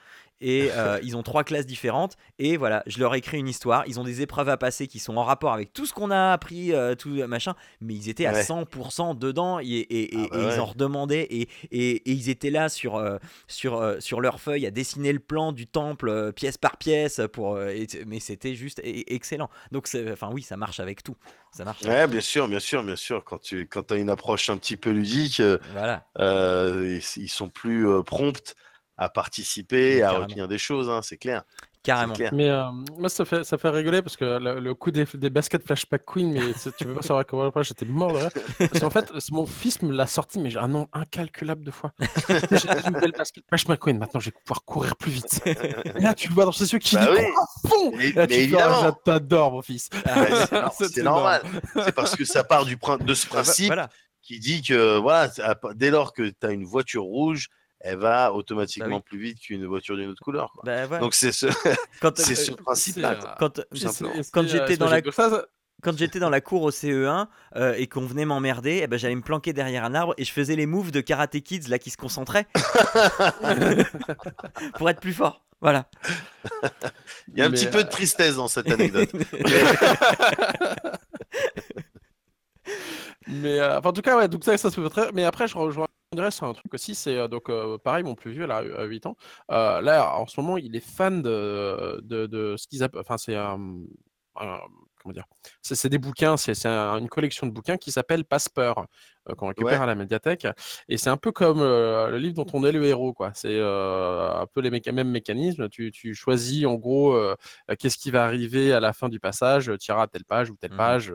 et 0.42 0.70
euh, 0.72 1.00
ils 1.04 1.18
ont 1.18 1.24
trois 1.24 1.44
classes 1.44 1.66
différentes. 1.66 2.16
Et 2.40 2.58
voilà 2.58 2.84
je 2.86 3.00
leur 3.00 3.16
ai 3.16 3.20
écrit 3.20 3.38
une 3.38 3.48
histoire. 3.48 3.84
Ils 3.88 4.00
ont 4.00 4.04
des 4.04 4.22
épreuves 4.22 4.50
à 4.50 4.58
passer 4.58 4.88
qui 4.88 5.00
sont 5.00 5.18
en 5.18 5.24
rapport 5.24 5.54
avec 5.54 5.74
tout 5.74 5.86
ce 5.86 5.94
qu'on 5.94 6.12
a 6.12 6.32
appris 6.32 6.74
euh, 6.74 6.96
tout 6.96 7.10
machin. 7.28 7.56
Mais 7.82 7.94
ils 7.96 8.10
étaient 8.10 8.26
à 8.26 8.42
100% 8.42 9.18
dedans. 9.18 9.60
Et, 9.60 9.66
et, 9.66 10.10
ah 10.16 10.28
bah 10.32 10.54
ils 10.54 10.60
en 10.60 10.66
redemandaient. 10.66 11.28
Et, 11.72 12.12
ils 12.12 12.30
étaient 12.30 12.50
là 12.50 12.70
sur, 12.70 12.96
euh, 12.96 13.18
sur, 13.48 13.96
sur 14.00 14.22
leur 14.22 14.40
feuille 14.40 14.66
à 14.66 14.72
dessiner 14.72 15.14
le 15.14 15.20
plan 15.20 15.52
du 15.52 15.68
temple 15.68 16.34
pièce 16.34 16.58
par 16.58 16.78
pièce 16.78 17.22
pour 17.34 17.60
mais 18.06 18.20
c'était 18.20 18.56
juste 18.56 18.82
excellent. 18.84 19.50
Donc 19.72 19.88
enfin 20.12 20.30
oui 20.32 20.42
ça 20.42 20.58
marche 20.58 20.80
avec 20.80 21.04
tout. 21.04 21.16
Ça 21.52 21.64
marche 21.64 21.84
ouais 21.84 22.08
bien 22.08 22.22
sûr 22.22 22.48
bien 22.48 22.60
sûr 22.60 22.84
bien 22.84 22.96
sûr. 22.96 23.24
Quand 23.24 23.40
tu 23.40 23.68
quand 23.68 23.92
as 23.92 23.96
une 23.96 24.10
approche 24.10 24.50
un 24.50 24.58
petit 24.58 24.78
peu 24.78 24.92
ludique 24.92 25.42
voilà. 25.74 26.06
ils, 26.18 27.30
sont 27.30 27.50
plus 27.50 27.88
prompts 28.04 28.56
à 28.98 29.10
participer, 29.10 30.02
à 30.02 30.12
retenir 30.12 30.48
des 30.48 30.58
choses, 30.58 30.90
hein, 30.90 31.02
c'est 31.04 31.18
clair. 31.18 31.44
Carrément. 31.84 32.16
Mais 32.34 32.50
euh, 32.50 32.70
moi, 32.98 33.08
ça 33.08 33.24
fait, 33.24 33.46
ça 33.46 33.58
fait 33.58 33.70
rigoler 33.70 34.02
parce 34.02 34.18
que 34.18 34.26
le, 34.26 34.74
coup 34.74 34.92
des, 34.92 35.06
des, 35.14 35.30
baskets 35.30 35.64
Flashback 35.66 36.04
Queen, 36.06 36.34
mais 36.34 36.42
tu 36.78 36.84
veux 36.84 36.96
pas 36.96 37.02
savoir 37.02 37.26
comment 37.26 37.50
j'étais 37.62 37.86
mort 37.86 38.12
de 38.12 38.28
Parce 38.68 38.82
qu'en 38.82 38.90
fait, 38.90 39.10
mon 39.32 39.46
fils 39.46 39.82
me 39.84 39.94
l'a 39.94 40.06
sorti, 40.06 40.40
mais 40.40 40.50
j'ai 40.50 40.60
un 40.60 40.68
nom 40.68 40.90
incalculable 40.92 41.64
de 41.64 41.72
fois. 41.72 41.94
j'ai 42.28 42.88
une 42.88 42.94
nouvelle 42.94 43.14
basket 43.14 43.46
Flashback 43.48 43.80
Queen, 43.80 44.00
maintenant 44.00 44.20
je 44.20 44.32
vais 44.32 44.36
pouvoir 44.44 44.66
courir 44.66 44.98
plus 44.98 45.12
vite. 45.12 45.42
Et 45.46 46.02
là, 46.02 46.14
tu 46.14 46.28
le 46.28 46.34
vois 46.34 46.44
dans 46.44 46.52
ses 46.52 46.74
yeux 46.74 46.80
qui 46.80 46.96
bah 46.96 47.06
dit 47.06 47.12
oui. 47.20 47.24
à 47.24 47.70
fond 47.70 47.92
mais, 47.96 48.12
là, 48.12 48.28
mais 48.28 48.36
évidemment. 48.36 48.92
t'adore, 49.06 49.54
mon 49.54 49.62
fils. 49.62 49.90
Ah, 50.06 50.70
c'est 50.78 50.98
normal. 51.04 51.42
C'est 51.86 51.96
parce 51.96 52.18
que 52.18 52.26
ça 52.26 52.44
part 52.44 52.66
du, 52.66 52.78
de 53.00 53.14
ce 53.14 53.28
principe 53.28 53.74
qui 54.22 54.40
dit 54.40 54.62
que 54.62 54.98
voilà, 54.98 55.32
dès 55.76 55.90
lors 55.90 56.12
que 56.12 56.24
tu 56.24 56.46
as 56.46 56.52
une 56.52 56.66
voiture 56.66 57.04
rouge, 57.04 57.48
elle 57.80 57.98
va 57.98 58.30
bah 58.30 58.34
automatiquement 58.34 59.02
plus 59.02 59.20
vite 59.20 59.40
qu'une 59.40 59.66
voiture 59.66 59.96
d'une 59.96 60.10
autre 60.10 60.24
couleur. 60.24 60.52
Bah 60.64 60.88
Donc 61.00 61.14
c'est 61.14 61.32
ce, 61.32 61.46
c'est 62.16 62.36
ce 62.36 62.52
principe-là. 62.52 63.36
Quand, 63.40 63.62
quand 64.32 64.48
j'étais 64.48 64.78
dans 64.78 64.90
la 64.90 65.02
quand 65.84 65.96
j'étais 65.96 66.20
dans 66.20 66.32
la 66.32 66.42
cour 66.42 66.64
au 66.64 66.72
CE1 66.72 67.28
euh, 67.56 67.76
et 67.78 67.86
qu'on 67.88 68.06
venait 68.06 68.26
m'emmerder, 68.26 68.80
eh 68.82 68.88
ben, 68.88 68.98
j'allais 68.98 69.16
me 69.16 69.22
planquer 69.22 69.54
derrière 69.54 69.84
un 69.84 69.94
arbre 69.94 70.16
et 70.18 70.26
je 70.26 70.32
faisais 70.32 70.56
les 70.56 70.66
moves 70.66 70.92
de 70.92 71.02
Karate 71.02 71.40
Kids 71.40 71.70
là 71.70 71.78
qui 71.78 71.92
se 71.92 71.98
concentraient 71.98 72.48
pour 74.76 74.90
être 74.90 75.00
plus 75.00 75.14
fort. 75.14 75.46
Voilà. 75.62 75.88
Il 77.28 77.38
y 77.38 77.42
a 77.42 77.46
un 77.46 77.52
petit 77.52 77.68
peu 77.68 77.84
de 77.84 77.88
euh, 77.88 77.92
tristesse 77.92 78.38
dans 78.38 78.48
cette 78.48 78.72
anecdote. 78.72 79.10
mais 83.28 83.60
euh, 83.60 83.80
en 83.80 83.94
tout 83.94 84.02
cas, 84.02 84.18
ouais, 84.18 84.28
donc 84.28 84.44
ça, 84.44 84.58
ça 84.58 84.70
se 84.70 84.76
peut 84.76 84.90
très. 84.90 85.12
Mais 85.14 85.26
après, 85.26 85.48
je 85.48 85.58
rejoins 85.58 85.88
c'est 86.14 86.44
un 86.46 86.54
truc 86.54 86.74
aussi, 86.74 86.96
c'est 86.96 87.28
donc 87.28 87.52
pareil, 87.84 88.04
mon 88.04 88.16
plus 88.16 88.32
vieux, 88.32 88.46
là, 88.46 88.58
à 88.58 88.84
8 88.84 89.06
ans. 89.06 89.16
là, 89.50 90.16
en 90.18 90.26
ce 90.26 90.40
moment, 90.40 90.58
il 90.58 90.76
est 90.76 90.80
fan 90.80 91.22
de, 91.22 92.00
de, 92.04 92.56
ce 92.58 92.68
qu'ils 92.68 92.84
appellent. 92.84 93.02
Enfin, 93.02 93.18
c'est 93.18 93.36
un, 93.36 93.60
comment 94.34 95.14
dire 95.14 95.26
C'est 95.62 95.90
des 95.90 95.98
bouquins, 95.98 96.38
c'est 96.38 96.66
une 96.66 97.10
collection 97.10 97.48
de 97.48 97.52
bouquins 97.52 97.78
qui 97.78 97.92
s'appelle 97.92 98.24
Passepeur. 98.24 98.88
Euh, 99.30 99.36
qu'on 99.36 99.48
récupère 99.48 99.82
à 99.82 99.86
la 99.86 99.96
médiathèque. 99.96 100.48
Et 100.90 100.98
c'est 100.98 101.10
un 101.10 101.18
peu 101.18 101.32
comme 101.32 101.60
euh, 101.62 102.10
le 102.10 102.18
livre 102.18 102.36
dont 102.36 102.48
on 102.54 102.66
est 102.66 102.72
le 102.72 102.84
héros, 102.86 103.14
quoi. 103.14 103.32
C'est 103.34 103.50
euh, 103.52 104.30
un 104.32 104.46
peu 104.46 104.62
les 104.62 104.70
mêmes 104.70 105.10
mécanismes. 105.10 105.70
Tu, 105.70 105.92
tu, 105.92 106.14
choisis 106.14 106.66
en 106.66 106.76
gros 106.76 107.18
qu'est-ce 107.80 107.98
qui 107.98 108.12
va 108.12 108.24
arriver 108.24 108.74
à 108.74 108.80
la 108.80 108.94
fin 108.94 109.10
du 109.10 109.20
passage, 109.20 109.72
tu 109.80 109.92
iras 109.92 110.04
à 110.04 110.08
telle 110.08 110.24
page 110.24 110.50
ou 110.50 110.56
telle 110.56 110.74
mmh 110.74 110.78
page, 110.78 111.14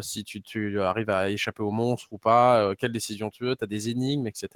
si 0.00 0.24
tu, 0.24 0.42
tu, 0.42 0.80
arrives 0.80 1.10
à 1.10 1.30
échapper 1.30 1.62
au 1.62 1.70
monstre 1.70 2.08
ou 2.10 2.18
pas, 2.18 2.74
quelle 2.76 2.92
décision 2.92 3.30
tu 3.30 3.44
veux, 3.44 3.56
tu 3.56 3.64
as 3.64 3.66
des 3.66 3.88
énigmes, 3.88 4.26
etc. 4.26 4.48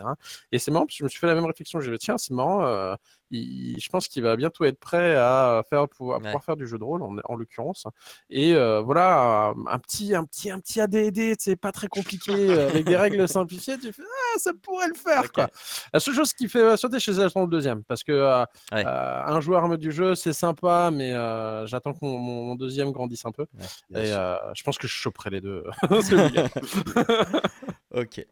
Et 0.53 0.59
c'est 0.59 0.71
marrant, 0.71 0.87
parce 0.87 0.97
que 0.97 0.99
je 0.99 1.05
me 1.05 1.09
suis 1.09 1.19
fait 1.19 1.27
la 1.27 1.35
même 1.35 1.45
réflexion. 1.45 1.81
Je 1.81 1.91
me 1.91 1.99
tiens, 1.99 2.19
c'est 2.19 2.35
marrant, 2.35 2.97
je 3.31 3.89
pense 3.89 4.09
qu'il 4.09 4.23
va 4.23 4.37
bientôt 4.37 4.65
être 4.65 4.79
prêt 4.79 5.17
à, 5.17 5.63
faire, 5.69 5.89
pouvoir, 5.89 6.21
pouvoir 6.21 6.45
faire 6.45 6.57
du 6.57 6.67
jeu 6.67 6.79
de 6.79 6.85
rôle, 6.85 7.03
en, 7.03 7.17
en 7.25 7.37
l'occurrence. 7.37 7.87
Et 8.31 8.55
voilà, 8.55 9.55
un 9.67 9.79
petit, 9.79 10.15
un 10.15 10.25
petit, 10.25 10.51
un 10.51 10.61
petit 10.61 10.81
ADD, 10.81 11.35
c'est 11.39 11.57
pas 11.57 11.73
très 11.73 11.89
compliqué 11.89 12.33
avec 12.75 12.87
des 12.87 12.97
règles 12.97 13.29
simplifiées, 13.29 13.79
tu 13.79 13.93
fais 13.93 14.03
ah, 14.03 14.39
ça 14.39 14.53
pourrait 14.63 14.89
le 14.89 14.95
faire. 14.95 15.31
Quoi. 15.33 15.49
La 15.93 16.01
seule 16.01 16.15
chose 16.15 16.33
qui 16.33 16.49
fait 16.49 16.77
sauter 16.77 16.99
chez 16.99 17.13
elles, 17.13 17.31
le 17.35 17.47
deuxième. 17.47 17.85
Parce 17.85 18.03
que 18.03 18.13
euh, 18.13 18.45
euh, 18.73 19.23
un 19.27 19.41
joueur 19.41 19.79
du 19.79 19.93
jeu, 19.93 20.15
c'est 20.15 20.33
sympa, 20.33 20.91
mais 20.93 21.13
euh, 21.13 21.67
j'attends 21.67 21.93
que 21.93 21.99
mon, 22.03 22.55
deuxième 22.55 22.93
grandisse 22.93 23.25
un 23.25 23.33
peu. 23.33 23.47
et 23.95 24.07
je 24.07 24.63
pense 24.63 24.79
que 24.79 24.87
je 24.87 24.95
choperai 24.95 25.31
les 25.31 25.41
deux. 25.41 25.65
ok. 27.95 28.27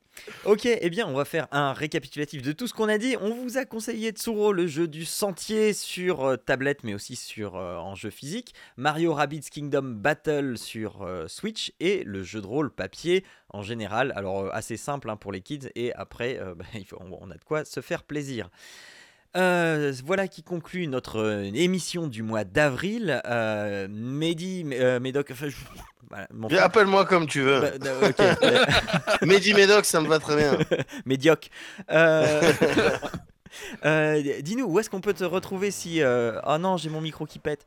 Ok, 0.45 0.67
eh 0.67 0.91
bien, 0.91 1.07
on 1.07 1.15
va 1.15 1.25
faire 1.25 1.49
un 1.53 1.73
récapitulatif 1.73 2.43
de 2.43 2.53
tout 2.53 2.67
ce 2.67 2.75
qu'on 2.75 2.89
a 2.89 2.99
dit. 2.99 3.17
On 3.19 3.35
vous 3.35 3.57
a 3.57 3.65
conseillé 3.65 4.11
Tsuro, 4.11 4.53
le 4.53 4.67
jeu 4.67 4.87
du 4.87 5.07
sentier 5.07 5.73
sur 5.73 6.37
tablette, 6.45 6.85
mais 6.85 6.93
aussi 6.93 7.17
sur 7.17 7.55
en 7.55 7.95
jeu 7.95 8.11
physique. 8.11 8.55
Mario 8.77 9.15
Rabbids 9.15 9.49
Kingdom 9.51 9.95
Battle 9.97 10.59
sur 10.59 11.09
Switch 11.29 11.73
et 11.81 12.05
le 12.05 12.23
jeu 12.23 12.43
de 12.43 12.47
rôle 12.47 12.71
papier 12.71 13.25
en 13.53 13.63
général. 13.63 14.13
Alors, 14.17 14.53
assez 14.55 14.77
simple 14.77 15.11
hein, 15.11 15.17
pour 15.17 15.33
les 15.33 15.41
kids 15.41 15.71
et 15.75 15.93
après, 15.95 16.39
euh, 16.39 16.55
bah, 16.57 16.65
on, 16.99 17.31
a 17.31 17.37
de 17.37 17.45
quoi 17.45 17.65
se 17.65 17.81
faire 17.81 18.03
plaisir. 18.03 18.51
Euh, 19.37 19.93
voilà 20.05 20.29
qui 20.29 20.43
conclut 20.43 20.87
notre 20.87 21.19
euh, 21.19 21.51
émission 21.55 22.07
du 22.07 22.23
mois 22.23 22.45
d'avril. 22.45 23.23
Mehdi, 23.89 24.65
Médoc. 24.65 25.33
Appelle-moi 26.59 27.07
comme 27.07 27.27
tu 27.27 27.41
veux. 27.41 27.61
Bah, 27.61 28.67
Mehdi 29.23 29.55
Médoc, 29.55 29.85
ça 29.85 30.01
me 30.01 30.09
va 30.09 30.19
très 30.19 30.37
bien. 30.37 30.59
Médioc. 31.07 31.51
Dis-nous, 33.83 34.67
où 34.67 34.79
est-ce 34.79 34.91
qu'on 34.91 35.01
peut 35.01 35.15
te 35.15 35.25
retrouver 35.25 35.71
si. 35.71 36.03
Oh 36.05 36.59
non, 36.59 36.77
j'ai 36.77 36.91
mon 36.91 37.01
micro 37.01 37.25
qui 37.25 37.39
pète. 37.39 37.65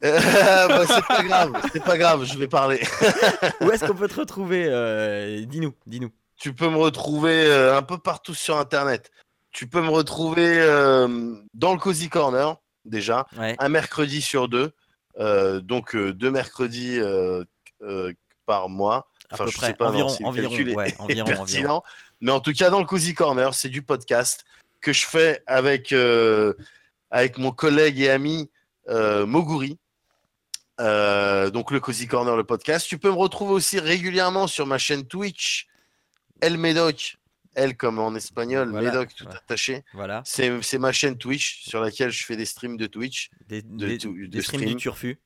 Bah, 0.00 0.84
c'est 0.86 1.06
pas 1.06 1.22
grave, 1.22 1.52
c'est 1.72 1.84
pas 1.84 1.98
grave, 1.98 2.24
je 2.24 2.36
vais 2.38 2.48
parler. 2.48 2.80
où 3.60 3.70
est-ce 3.70 3.84
qu'on 3.84 3.94
peut 3.94 4.08
te 4.08 4.20
retrouver 4.20 5.44
Dis-nous, 5.46 5.74
dis-nous 5.86 6.10
tu 6.42 6.52
peux 6.52 6.68
me 6.68 6.76
retrouver 6.76 7.46
euh, 7.46 7.76
un 7.78 7.82
peu 7.82 7.98
partout 7.98 8.34
sur 8.34 8.58
Internet. 8.58 9.12
Tu 9.52 9.66
peux 9.66 9.82
me 9.82 9.90
retrouver 9.90 10.60
euh, 10.60 11.36
dans 11.54 11.72
le 11.72 11.78
Cozy 11.78 12.08
Corner, 12.08 12.56
déjà, 12.84 13.26
un 13.36 13.68
mercredi 13.68 14.22
sur 14.22 14.48
deux. 14.48 14.72
Euh, 15.18 15.60
donc, 15.60 15.94
deux 15.96 16.30
mercredis 16.30 16.98
par 18.46 18.68
mois. 18.68 19.08
Enfin, 19.30 19.46
je 19.46 19.58
sais 19.58 19.74
pas 19.74 19.88
environ, 19.88 20.08
si 20.08 20.24
environ, 20.24 20.54
environ, 20.98 21.82
Mais 22.20 22.32
en 22.32 22.40
tout 22.40 22.52
cas, 22.52 22.70
dans 22.70 22.80
le 22.80 22.86
Cozy 22.86 23.14
Corner, 23.14 23.54
c'est 23.54 23.68
du 23.68 23.82
podcast 23.82 24.44
que 24.80 24.92
je 24.92 25.06
fais 25.06 25.42
avec, 25.46 25.94
avec 27.10 27.38
mon 27.38 27.52
collègue 27.52 28.00
et 28.00 28.10
ami 28.10 28.50
Moguri. 28.88 29.78
donc 30.78 31.70
le 31.70 31.78
Cozy 31.78 32.06
Corner, 32.06 32.36
le 32.36 32.44
podcast. 32.44 32.86
Tu 32.88 32.98
peux 32.98 33.10
me 33.10 33.16
retrouver 33.16 33.52
aussi 33.52 33.78
régulièrement 33.80 34.46
sur 34.46 34.66
ma 34.66 34.78
chaîne 34.78 35.06
Twitch 35.06 35.68
El 36.42 36.58
Medoc, 36.58 37.18
elle 37.54 37.76
comme 37.76 37.98
en 37.98 38.14
espagnol, 38.14 38.70
Medoc 38.70 39.14
tout 39.14 39.26
attaché. 39.28 39.84
Voilà. 39.94 40.22
C'est 40.24 40.78
ma 40.78 40.92
chaîne 40.92 41.16
Twitch 41.16 41.62
sur 41.68 41.80
laquelle 41.80 42.10
je 42.10 42.24
fais 42.24 42.36
des 42.36 42.46
streams 42.46 42.76
de 42.76 42.86
Twitch. 42.86 43.30
Des, 43.48 43.62
streams 44.42 44.64
du 44.64 44.76
Turfu. 44.76 45.18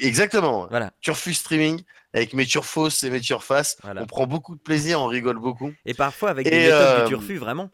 exactement. 0.00 0.66
Voilà. 0.68 0.92
Turfu 1.00 1.34
streaming 1.34 1.82
avec 2.14 2.32
mes 2.32 2.46
turfos 2.46 2.88
et 2.88 3.10
mes 3.10 3.20
turfaces. 3.20 3.76
On 3.84 4.06
prend 4.06 4.26
beaucoup 4.26 4.54
de 4.54 4.60
plaisir, 4.60 5.00
on 5.00 5.06
rigole 5.06 5.38
beaucoup. 5.38 5.72
Et 5.84 5.94
parfois 5.94 6.30
avec 6.30 6.48
des 6.48 6.50
médocs 6.50 6.96
du 6.96 7.02
euh, 7.02 7.08
Turfu, 7.08 7.36
vraiment. 7.36 7.70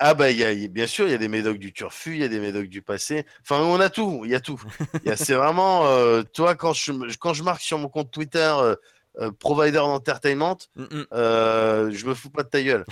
Ah 0.00 0.14
bah 0.14 0.30
y 0.30 0.44
a, 0.44 0.68
bien 0.68 0.86
sûr, 0.86 1.08
il 1.08 1.10
y 1.10 1.14
a 1.14 1.18
des 1.18 1.26
médocs 1.26 1.58
du 1.58 1.72
turfu, 1.72 2.12
il 2.12 2.18
y 2.18 2.24
a 2.24 2.28
des 2.28 2.38
médocs 2.38 2.68
du 2.68 2.82
passé. 2.82 3.26
Enfin, 3.42 3.60
on 3.62 3.80
a 3.80 3.90
tout, 3.90 4.22
il 4.24 4.30
y 4.30 4.34
a 4.36 4.40
tout. 4.40 4.62
C'est 5.16 5.34
vraiment, 5.34 5.86
euh, 5.86 6.22
toi, 6.22 6.54
quand 6.54 6.72
je, 6.72 6.92
quand 7.16 7.34
je 7.34 7.42
marque 7.42 7.62
sur 7.62 7.78
mon 7.78 7.88
compte 7.88 8.12
Twitter, 8.12 8.54
euh, 8.60 8.76
euh, 9.20 9.32
provider 9.32 9.78
d'entertainment, 9.78 10.58
mm, 10.76 10.82
mm. 10.82 11.06
euh, 11.12 11.90
je 11.90 12.06
me 12.06 12.14
fous 12.14 12.30
pas 12.30 12.44
de 12.44 12.48
ta 12.48 12.62
gueule. 12.62 12.84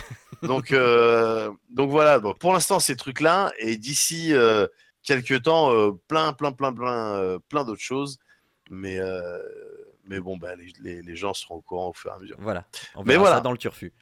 donc, 0.43 0.73
euh, 0.73 1.53
donc 1.71 1.91
voilà, 1.91 2.19
bon, 2.19 2.35
pour 2.35 2.53
l'instant, 2.53 2.81
ces 2.81 2.97
trucs-là, 2.97 3.53
et 3.59 3.77
d'ici 3.77 4.33
quelques 5.05 5.43
temps, 5.43 5.71
plein, 6.09 6.33
plein, 6.33 6.51
plein, 6.51 6.73
plein, 6.73 7.39
plein 7.49 7.65
d'autres 7.65 7.83
choses. 7.83 8.19
Mais, 8.71 8.99
mais 10.05 10.19
bon, 10.19 10.37
bah, 10.37 10.55
les, 10.81 11.03
les, 11.03 11.17
gens 11.17 11.33
seront 11.33 11.57
au 11.57 11.61
courant 11.61 11.91
au 11.91 11.93
fur 11.93 12.11
et 12.11 12.15
à 12.15 12.19
mesure. 12.19 12.37
Voilà, 12.41 12.65
on 12.97 13.05
mais 13.05 13.17
voilà. 13.17 13.37
ça 13.37 13.41
dans 13.41 13.53
le 13.53 13.59
turfu. 13.59 13.93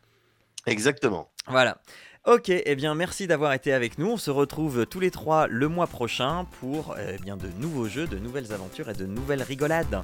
Exactement. 0.66 1.30
Voilà. 1.46 1.78
Ok, 2.26 2.48
eh 2.48 2.74
bien 2.74 2.94
merci 2.94 3.26
d'avoir 3.26 3.52
été 3.52 3.74
avec 3.74 3.98
nous. 3.98 4.12
On 4.12 4.16
se 4.16 4.30
retrouve 4.30 4.86
tous 4.86 4.98
les 4.98 5.10
trois 5.10 5.46
le 5.46 5.68
mois 5.68 5.86
prochain 5.86 6.46
pour 6.58 6.96
eh 6.98 7.18
bien, 7.18 7.36
de 7.36 7.48
nouveaux 7.58 7.86
jeux, 7.86 8.06
de 8.06 8.18
nouvelles 8.18 8.50
aventures 8.54 8.88
et 8.88 8.94
de 8.94 9.04
nouvelles 9.04 9.42
rigolades. 9.42 10.02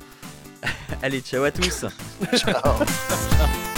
Allez, 1.03 1.21
ciao 1.21 1.45
à 1.45 1.51
tous. 1.51 1.87
ciao. 2.37 2.75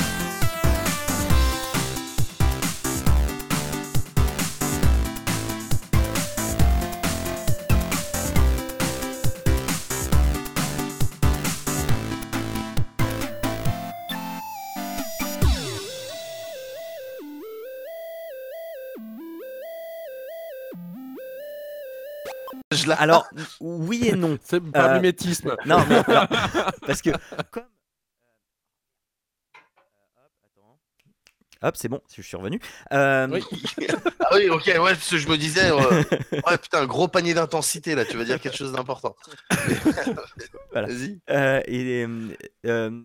Alors, 23.03 23.27
oui 23.61 24.09
et 24.09 24.13
non. 24.17 24.39
C'est 24.45 24.61
pas 24.61 24.91
Euh, 24.93 24.95
mimétisme. 24.97 25.57
Non, 25.67 25.85
mais 25.89 25.97
non, 25.97 26.27
parce 26.87 27.03
que 27.03 27.11
comme. 27.51 27.65
Hop, 31.65 31.77
c'est 31.77 31.89
bon, 31.89 32.01
je 32.13 32.23
suis 32.23 32.37
revenu. 32.37 32.59
Euh, 32.93 33.29
Oui. 33.31 33.45
Ah 34.21 34.35
oui, 34.37 34.49
ok, 34.49 34.65
ouais, 34.67 34.77
parce 34.95 35.11
que 35.11 35.19
je 35.19 35.29
me 35.29 35.37
disais, 35.37 35.71
euh, 35.71 36.03
ouais, 36.33 36.59
putain, 36.61 36.81
un 36.81 36.87
gros 36.87 37.07
panier 37.07 37.35
d'intensité 37.35 37.95
là, 37.95 38.05
tu 38.07 38.17
vas 38.17 38.25
dire 38.25 38.41
quelque 38.41 38.57
chose 38.57 38.73
d'important. 38.73 39.15
Voilà. 40.73 40.89
Vas-y. 40.89 41.21
euh, 41.31 41.61
et, 41.67 42.05
euh, 42.05 42.29
euh, 42.67 43.03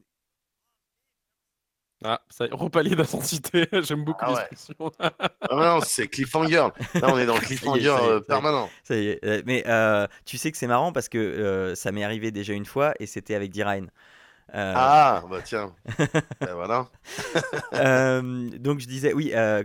Ah, 2.04 2.22
ça 2.30 2.46
y 2.46 2.48
est, 2.50 2.54
repalier 2.54 2.96
d'intensité. 2.96 3.68
J'aime 3.82 4.04
beaucoup 4.04 4.20
Ah 4.24 4.34
ouais. 4.34 4.48
l'expression. 4.52 4.92
Ah 5.00 5.12
non, 5.52 5.80
c'est 5.82 6.08
cliffhanger. 6.08 6.68
Là, 6.94 7.04
on 7.04 7.18
est 7.18 7.26
dans 7.26 7.34
le 7.40 7.42
cliffhanger 7.42 7.88
est, 7.88 8.10
euh, 8.10 8.20
permanent. 8.20 8.70
ça 8.84 8.96
y 8.96 9.08
est, 9.08 9.26
euh, 9.26 9.42
mais 9.46 9.64
euh, 9.68 10.06
tu 10.26 10.38
sais 10.38 10.52
que 10.52 10.58
c'est 10.58 10.68
marrant 10.68 10.92
parce 10.92 11.10
que 11.10 11.18
euh, 11.18 11.74
ça 11.76 11.92
m'est 11.92 12.04
arrivé 12.04 12.32
déjà 12.32 12.54
une 12.54 12.66
fois 12.66 12.94
et 13.00 13.08
c'était 13.08 13.34
avec. 13.36 13.58
Euh, 13.58 14.74
Ah, 14.76 15.24
bah 15.30 15.40
tiens. 15.44 15.74
Ben 16.40 16.54
voilà. 16.54 16.88
donc 18.60 18.80
je 18.80 18.88
disais, 18.88 19.14
oui, 19.14 19.32